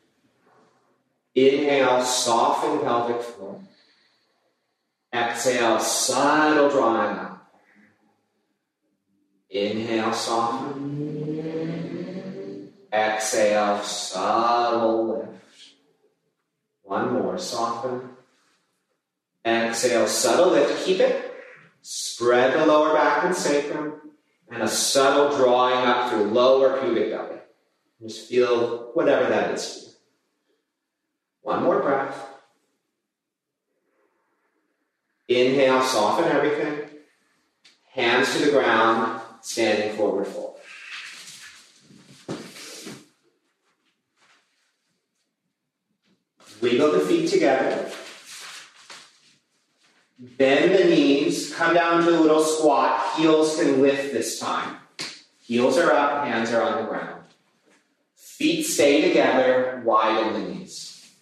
Inhale, 1.35 2.05
soften 2.05 2.81
pelvic 2.81 3.23
floor. 3.23 3.61
Exhale, 5.15 5.79
subtle 5.79 6.69
drawing 6.71 7.17
up. 7.17 7.53
Inhale, 9.49 10.13
soften. 10.13 10.83
Exhale, 12.93 13.81
subtle 13.85 15.09
lift. 15.09 15.31
One 16.83 17.13
more, 17.13 17.39
soften. 17.39 18.11
Exhale, 19.45 20.09
subtle 20.09 20.51
lift. 20.51 20.85
Keep 20.85 20.99
it. 20.99 21.33
Spread 21.83 22.55
the 22.55 22.67
lower 22.67 22.93
back 22.93 23.25
and 23.25 23.37
sacrum. 23.37 24.01
And 24.51 24.65
a 24.65 24.69
subtle 24.69 25.37
drawing 25.37 25.87
up 25.87 26.11
through 26.11 26.25
lower 26.25 26.81
pubic 26.81 27.13
belly. 27.13 27.39
Just 28.03 28.29
feel 28.29 28.91
whatever 28.95 29.29
that 29.29 29.53
is. 29.53 29.97
One 31.43 31.63
more 31.63 31.81
breath. 31.81 32.34
Inhale, 35.35 35.83
soften 35.83 36.31
everything. 36.31 36.91
Hands 37.91 38.33
to 38.33 38.45
the 38.45 38.53
ground, 38.53 39.21
standing 39.41 39.97
forward 39.97 40.29
fold. 40.29 40.59
Wiggle 46.61 46.93
the 46.93 47.01
feet 47.01 47.29
together. 47.29 47.91
Bend 50.19 50.75
the 50.75 50.85
knees, 50.85 51.53
come 51.53 51.75
down 51.75 52.05
to 52.05 52.11
a 52.11 52.21
little 52.21 52.43
squat. 52.43 53.17
Heels 53.17 53.57
can 53.57 53.83
lift 53.83 54.13
this 54.13 54.39
time. 54.39 54.77
Heels 55.41 55.77
are 55.77 55.93
up, 55.93 56.27
hands 56.27 56.53
are 56.53 56.63
on 56.63 56.83
the 56.83 56.89
ground. 56.89 57.25
Feet 58.15 58.63
stay 58.63 59.07
together, 59.07 59.83
widen 59.85 60.33
the 60.33 60.49
knees. 60.49 61.13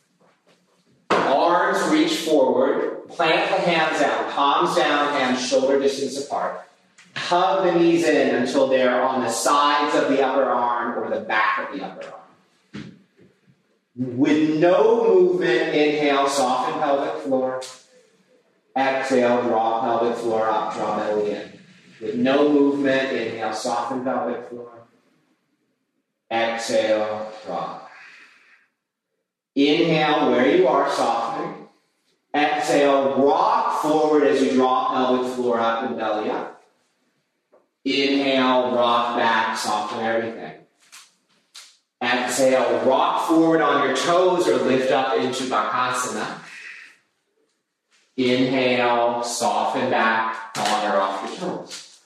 Arms 1.10 1.90
reach 1.90 2.18
forward, 2.18 3.01
plant 3.14 3.50
the 3.50 3.70
hands 3.70 4.00
down, 4.00 4.30
palms 4.32 4.76
down, 4.76 5.12
hands 5.12 5.46
shoulder 5.46 5.78
distance 5.78 6.24
apart. 6.24 6.62
Hug 7.14 7.64
the 7.64 7.78
knees 7.78 8.04
in 8.04 8.34
until 8.34 8.68
they're 8.68 9.02
on 9.02 9.22
the 9.22 9.30
sides 9.30 9.94
of 9.94 10.08
the 10.08 10.22
upper 10.22 10.44
arm 10.44 10.98
or 10.98 11.10
the 11.10 11.20
back 11.20 11.68
of 11.68 11.76
the 11.76 11.84
upper 11.84 12.06
arm. 12.06 12.22
With 13.94 14.58
no 14.58 15.06
movement, 15.06 15.74
inhale, 15.74 16.26
soften 16.26 16.80
pelvic 16.80 17.22
floor. 17.22 17.62
Exhale, 18.74 19.42
draw 19.42 19.82
pelvic 19.82 20.16
floor 20.18 20.48
up, 20.48 20.74
draw 20.74 20.96
belly 20.96 21.32
in. 21.32 21.52
With 22.00 22.14
no 22.14 22.48
movement, 22.48 23.12
inhale, 23.12 23.52
soften 23.52 24.02
pelvic 24.02 24.48
floor. 24.48 24.86
Exhale, 26.30 27.30
drop. 27.44 27.90
Inhale 29.54 30.30
where 30.30 30.56
you 30.56 30.66
are, 30.66 30.90
softening. 30.90 31.51
Exhale, 32.34 33.16
rock 33.16 33.82
forward 33.82 34.22
as 34.22 34.42
you 34.42 34.52
draw 34.52 34.90
pelvic 34.90 35.34
floor 35.34 35.60
up 35.60 35.84
and 35.84 35.98
belly 35.98 36.30
up. 36.30 36.62
Inhale, 37.84 38.74
rock 38.74 39.18
back, 39.18 39.56
soften 39.56 40.00
everything. 40.00 40.52
Exhale, 42.02 42.84
rock 42.86 43.28
forward 43.28 43.60
on 43.60 43.86
your 43.86 43.96
toes 43.96 44.48
or 44.48 44.56
lift 44.56 44.90
up 44.90 45.16
into 45.18 45.44
Bakasana. 45.44 46.38
Inhale, 48.16 49.22
soften 49.22 49.90
back 49.90 50.56
on 50.56 50.92
or 50.92 50.96
off 50.96 51.28
your 51.28 51.38
toes. 51.38 52.00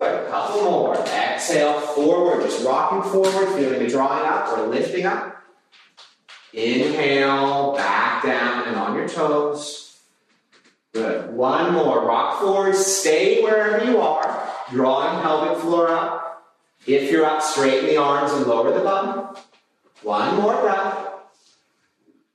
Good, 0.00 0.26
a 0.26 0.28
couple 0.28 0.62
more. 0.62 0.96
Exhale, 0.96 1.80
forward, 1.80 2.42
just 2.42 2.64
rocking 2.64 3.10
forward, 3.10 3.48
feeling 3.56 3.80
the 3.80 3.88
drawing 3.88 4.26
up 4.26 4.58
or 4.58 4.66
lifting 4.66 5.06
up. 5.06 5.43
Inhale, 6.54 7.74
back 7.74 8.22
down 8.22 8.68
and 8.68 8.76
on 8.76 8.94
your 8.94 9.08
toes. 9.08 9.98
Good. 10.92 11.34
One 11.34 11.74
more. 11.74 12.06
Rock 12.06 12.40
forward, 12.40 12.76
stay 12.76 13.42
wherever 13.42 13.84
you 13.84 14.00
are, 14.00 14.48
drawing 14.70 15.20
pelvic 15.22 15.58
floor 15.58 15.88
up. 15.88 16.44
If 16.86 17.10
you're 17.10 17.26
up, 17.26 17.42
straighten 17.42 17.86
the 17.86 17.96
arms 17.96 18.32
and 18.32 18.46
lower 18.46 18.72
the 18.72 18.84
bum. 18.84 19.36
One 20.02 20.36
more 20.36 20.60
breath. 20.60 21.08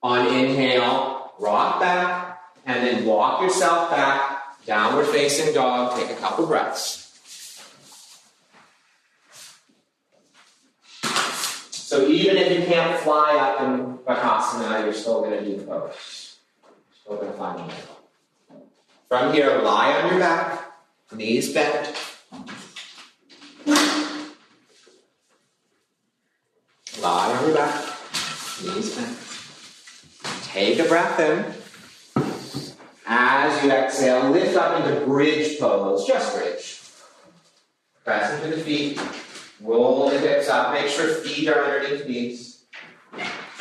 On 0.04 0.28
inhale, 0.28 1.32
rock 1.40 1.80
back, 1.80 2.42
and 2.66 2.86
then 2.86 3.06
walk 3.06 3.42
yourself 3.42 3.90
back, 3.90 4.66
downward 4.66 5.06
facing 5.08 5.54
dog. 5.54 5.98
Take 5.98 6.10
a 6.10 6.20
couple 6.20 6.46
breaths. 6.46 7.09
So 11.90 12.06
even 12.06 12.38
if 12.38 12.52
you 12.52 12.68
can't 12.68 13.00
fly 13.00 13.36
up 13.36 13.62
in 13.62 13.98
Bakasana, 14.06 14.84
you're 14.84 14.94
still 14.94 15.22
going 15.22 15.40
to 15.40 15.44
do 15.44 15.58
the 15.58 15.64
pose. 15.64 16.38
Still 17.02 17.16
going 17.16 17.32
to 17.32 17.36
find 17.36 17.60
a 17.62 17.66
way. 17.66 17.74
From 19.08 19.34
here, 19.34 19.60
lie 19.64 20.00
on 20.00 20.12
your 20.12 20.20
back, 20.20 20.72
knees 21.12 21.52
bent. 21.52 21.98
Lie 27.02 27.36
on 27.36 27.46
your 27.48 27.56
back, 27.56 27.86
knees 28.64 28.96
bent. 28.96 29.18
Take 30.44 30.78
a 30.78 30.84
breath 30.84 31.20
in. 31.20 32.24
As 33.08 33.64
you 33.64 33.72
exhale, 33.72 34.30
lift 34.30 34.56
up 34.56 34.86
into 34.86 35.08
bridge 35.08 35.60
pose, 35.60 36.06
just 36.06 36.38
bridge. 36.38 36.82
Press 38.04 38.32
into 38.36 38.56
the 38.56 38.62
feet, 38.62 39.02
roll 39.62 40.10
the 40.10 40.20
hips 40.20 40.49
up, 40.49 40.74
make 40.74 40.88
sure 40.88 41.07
feet 41.07 41.47
are 41.47 41.64
underneath 41.64 42.07
knees. 42.07 42.64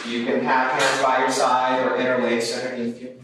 You 0.07 0.25
can 0.25 0.43
have 0.43 0.71
hands 0.71 1.03
by 1.03 1.19
your 1.21 1.31
side 1.31 1.87
or 1.87 1.97
interlace 1.97 2.57
underneath 2.57 3.03
you. 3.03 3.23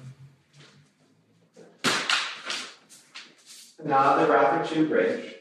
Another 3.83 4.27
breath 4.27 4.71
or 4.71 4.75
two, 4.75 4.89
bridge. 4.89 5.35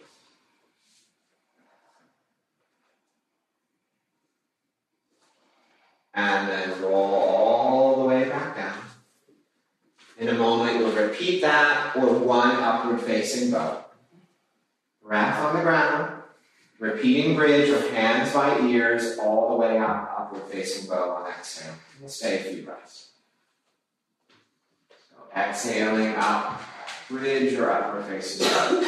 And 6.14 6.48
then 6.48 6.82
roll 6.82 7.16
all 7.16 8.02
the 8.02 8.08
way 8.08 8.30
back 8.30 8.56
down. 8.56 8.78
In 10.20 10.30
a 10.30 10.34
moment, 10.34 10.78
you'll 10.78 10.92
repeat 10.92 11.42
that 11.42 11.96
or 11.96 12.20
one 12.20 12.52
upward 12.52 13.02
facing 13.02 13.52
bow. 13.52 13.86
Breath 15.02 15.40
on 15.40 15.56
the 15.56 15.62
ground. 15.62 16.23
Repeating 16.80 17.36
bridge 17.36 17.70
or 17.70 17.94
hands 17.94 18.34
by 18.34 18.60
ears 18.62 19.18
all 19.18 19.50
the 19.50 19.56
way 19.56 19.78
up, 19.78 20.16
upward 20.18 20.44
facing 20.52 20.90
bow 20.90 21.12
on 21.12 21.30
exhale. 21.30 21.76
Stay 22.08 22.40
a 22.40 22.44
few 22.44 22.64
breaths. 22.64 23.12
So 24.90 25.40
exhaling 25.40 26.14
up, 26.16 26.62
bridge 27.10 27.54
or 27.54 27.72
upward 27.72 28.06
facing 28.06 28.48
bow. 28.48 28.82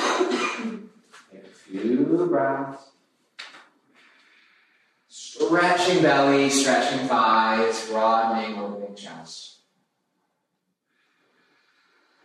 Take 1.32 1.46
a 1.46 1.48
few 1.48 2.28
breaths. 2.30 2.84
Stretching 5.08 6.02
belly, 6.02 6.50
stretching 6.50 7.08
thighs, 7.08 7.88
broadening, 7.88 8.58
opening 8.58 8.96
chest. 8.96 9.60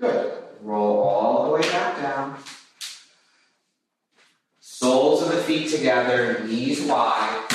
Good. 0.01 0.43
Roll 0.63 1.03
all 1.03 1.45
the 1.45 1.51
way 1.53 1.63
back 1.63 1.97
down. 1.97 2.37
Soles 4.81 5.21
of 5.21 5.29
the 5.29 5.43
feet 5.43 5.69
together, 5.69 6.43
knees 6.47 6.81
wide, 6.81 7.47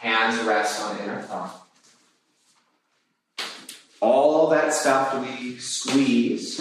hands 0.00 0.38
rest 0.44 0.82
on 0.82 0.98
inner 0.98 1.22
thigh. 1.22 1.50
All 4.02 4.50
that 4.50 4.74
stuff 4.74 5.18
we 5.18 5.56
squeeze. 5.56 6.60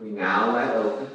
We 0.00 0.08
now 0.08 0.54
let 0.54 0.74
open. 0.74 1.10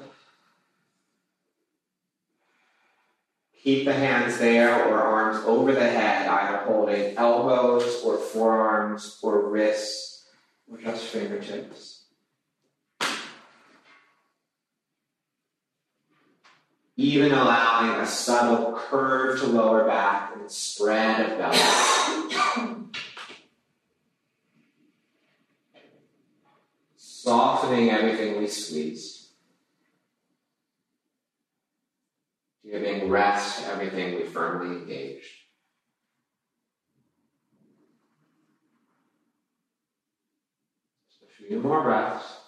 Keep 3.63 3.85
the 3.85 3.93
hands 3.93 4.37
there 4.37 4.87
or 4.87 4.99
arms 4.99 5.43
over 5.47 5.71
the 5.71 5.89
head, 5.89 6.27
either 6.27 6.57
holding 6.57 7.17
elbows 7.17 8.03
or 8.03 8.19
forearms 8.19 9.17
or 9.23 9.49
wrists 9.49 10.27
or 10.71 10.77
just 10.77 11.05
fingertips. 11.05 11.98
Even 16.99 17.31
allowing 17.31 18.01
a 18.01 18.05
subtle 18.05 18.73
curve 18.73 19.39
to 19.39 19.47
lower 19.47 19.85
back 19.85 20.35
and 20.35 20.51
spread 20.51 21.31
of 21.31 21.37
belly. 21.37 21.57
Softening 26.97 27.89
everything 27.89 28.37
we 28.37 28.47
squeeze. 28.47 29.29
Giving 32.69 33.09
rest 33.09 33.59
to 33.59 33.67
everything 33.67 34.15
we 34.15 34.23
firmly 34.23 34.81
engaged. 34.81 35.23
A 41.23 41.47
few 41.47 41.61
more 41.61 41.81
breaths. 41.81 42.38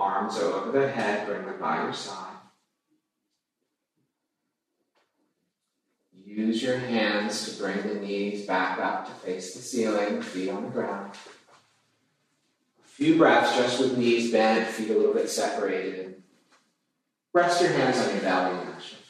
Arms 0.00 0.38
over 0.38 0.72
the 0.72 0.88
head, 0.88 1.26
bring 1.26 1.44
them 1.44 1.60
by 1.60 1.82
your 1.82 1.92
side. 1.92 2.30
Use 6.24 6.62
your 6.62 6.78
hands 6.78 7.50
to 7.50 7.62
bring 7.62 7.82
the 7.86 7.94
knees 7.94 8.46
back 8.46 8.78
up 8.78 9.06
to 9.06 9.12
face 9.12 9.54
the 9.54 9.60
ceiling, 9.60 10.22
feet 10.22 10.48
on 10.48 10.64
the 10.64 10.70
ground. 10.70 11.12
A 11.12 12.88
few 12.88 13.18
breaths 13.18 13.56
just 13.56 13.80
with 13.80 13.98
knees 13.98 14.32
bent, 14.32 14.68
feet 14.68 14.90
a 14.90 14.94
little 14.94 15.12
bit 15.12 15.28
separated. 15.28 16.22
Rest 17.32 17.60
your 17.60 17.72
hands 17.72 17.98
on 17.98 18.10
your 18.10 18.22
belly 18.22 18.58
actually. 18.68 19.00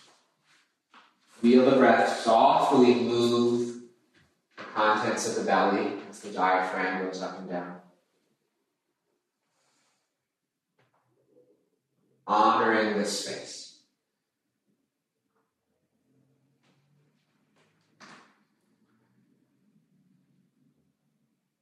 Feel 1.41 1.70
the 1.70 1.76
breath 1.76 2.20
softly 2.20 2.95
move 2.95 3.82
the 4.57 4.62
contents 4.62 5.28
of 5.28 5.36
the 5.36 5.51
belly 5.51 5.93
as 6.11 6.20
the 6.20 6.30
diaphragm 6.30 7.05
goes 7.05 7.22
up 7.22 7.38
and 7.38 7.49
down. 7.49 7.80
Honoring 12.31 12.97
this 12.97 13.24
space. 13.24 13.81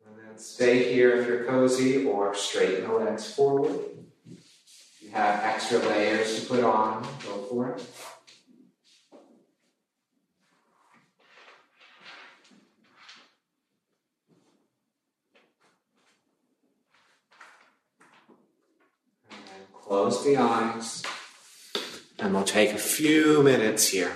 And 0.07 0.14
then 0.19 0.37
stay 0.37 0.93
here 0.93 1.16
if 1.16 1.27
you're 1.27 1.45
cozy 1.45 2.05
or 2.05 2.35
straighten 2.35 2.87
the 2.87 2.93
legs 2.93 3.33
forward. 3.35 3.81
If 4.31 4.99
you 5.01 5.11
have 5.12 5.43
extra 5.43 5.79
layers 5.79 6.39
to 6.39 6.47
put 6.47 6.62
on, 6.62 7.03
go 7.25 7.47
for 7.49 7.71
it. 7.71 7.83
Close 19.89 20.22
the 20.22 20.36
eyes. 20.36 21.03
And 22.18 22.34
we'll 22.34 22.45
take 22.45 22.74
a 22.74 22.78
few 22.78 23.43
minutes 23.43 23.89
here. 23.89 24.12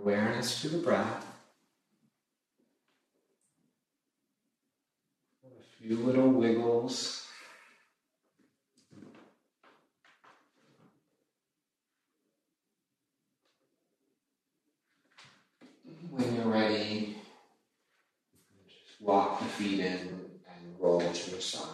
Awareness 0.00 0.60
to 0.62 0.68
the 0.68 0.78
breath. 0.78 1.26
A 5.44 5.48
few 5.78 5.96
little 5.96 6.28
wiggles. 6.28 7.26
When 16.10 16.36
you're 16.36 16.44
ready, 16.44 17.16
just 18.68 19.00
walk 19.00 19.38
the 19.38 19.46
feet 19.46 19.80
in 19.80 19.98
and 20.46 20.76
roll 20.78 21.00
to 21.00 21.30
the 21.30 21.40
side. 21.40 21.68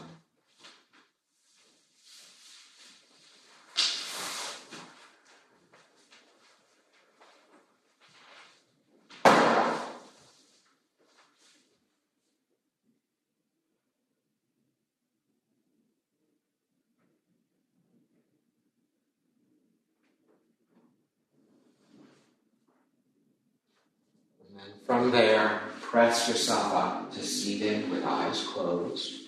And 24.48 24.58
then 24.58 24.72
from 24.86 25.10
there, 25.10 25.60
press 25.98 26.28
yourself 26.28 26.72
up 26.74 27.12
to 27.12 27.20
see 27.24 27.58
them 27.58 27.90
with 27.90 28.04
eyes 28.04 28.46
closed. 28.46 29.24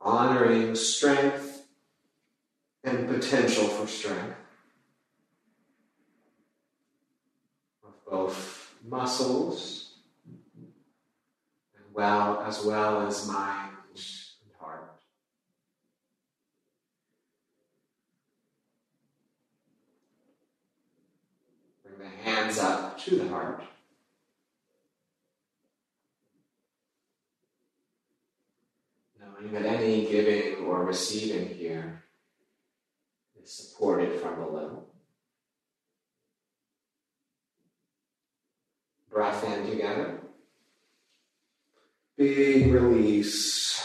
honoring 0.00 0.74
strength 0.74 1.66
and 2.84 3.06
potential 3.06 3.64
for 3.64 3.86
strength 3.86 4.36
of 7.84 8.04
both 8.10 8.48
muscles 8.88 9.94
and 10.26 11.84
well 11.92 12.37
as 12.48 12.64
well 12.64 13.06
as 13.06 13.28
mind 13.28 13.72
and 13.94 14.52
heart. 14.58 14.90
Bring 21.84 21.98
the 21.98 22.30
hands 22.30 22.58
up 22.58 22.98
to 23.00 23.16
the 23.16 23.28
heart. 23.28 23.62
Knowing 29.20 29.52
that 29.52 29.66
any 29.66 30.06
giving 30.06 30.64
or 30.64 30.86
receiving 30.86 31.54
here 31.54 32.02
is 33.42 33.52
supported 33.52 34.18
from 34.22 34.36
below. 34.36 34.84
Breath 39.10 39.44
in 39.44 39.68
together. 39.68 40.07
Big 42.18 42.72
release. 42.72 43.80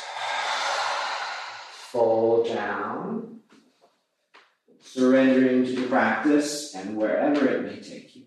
Fold 1.92 2.48
down. 2.48 3.42
Surrendering 4.82 5.66
to 5.66 5.76
the 5.82 5.88
practice 5.88 6.74
and 6.74 6.98
wherever 6.98 7.48
it 7.48 7.64
may 7.64 7.80
take 7.80 8.16
you. 8.16 8.26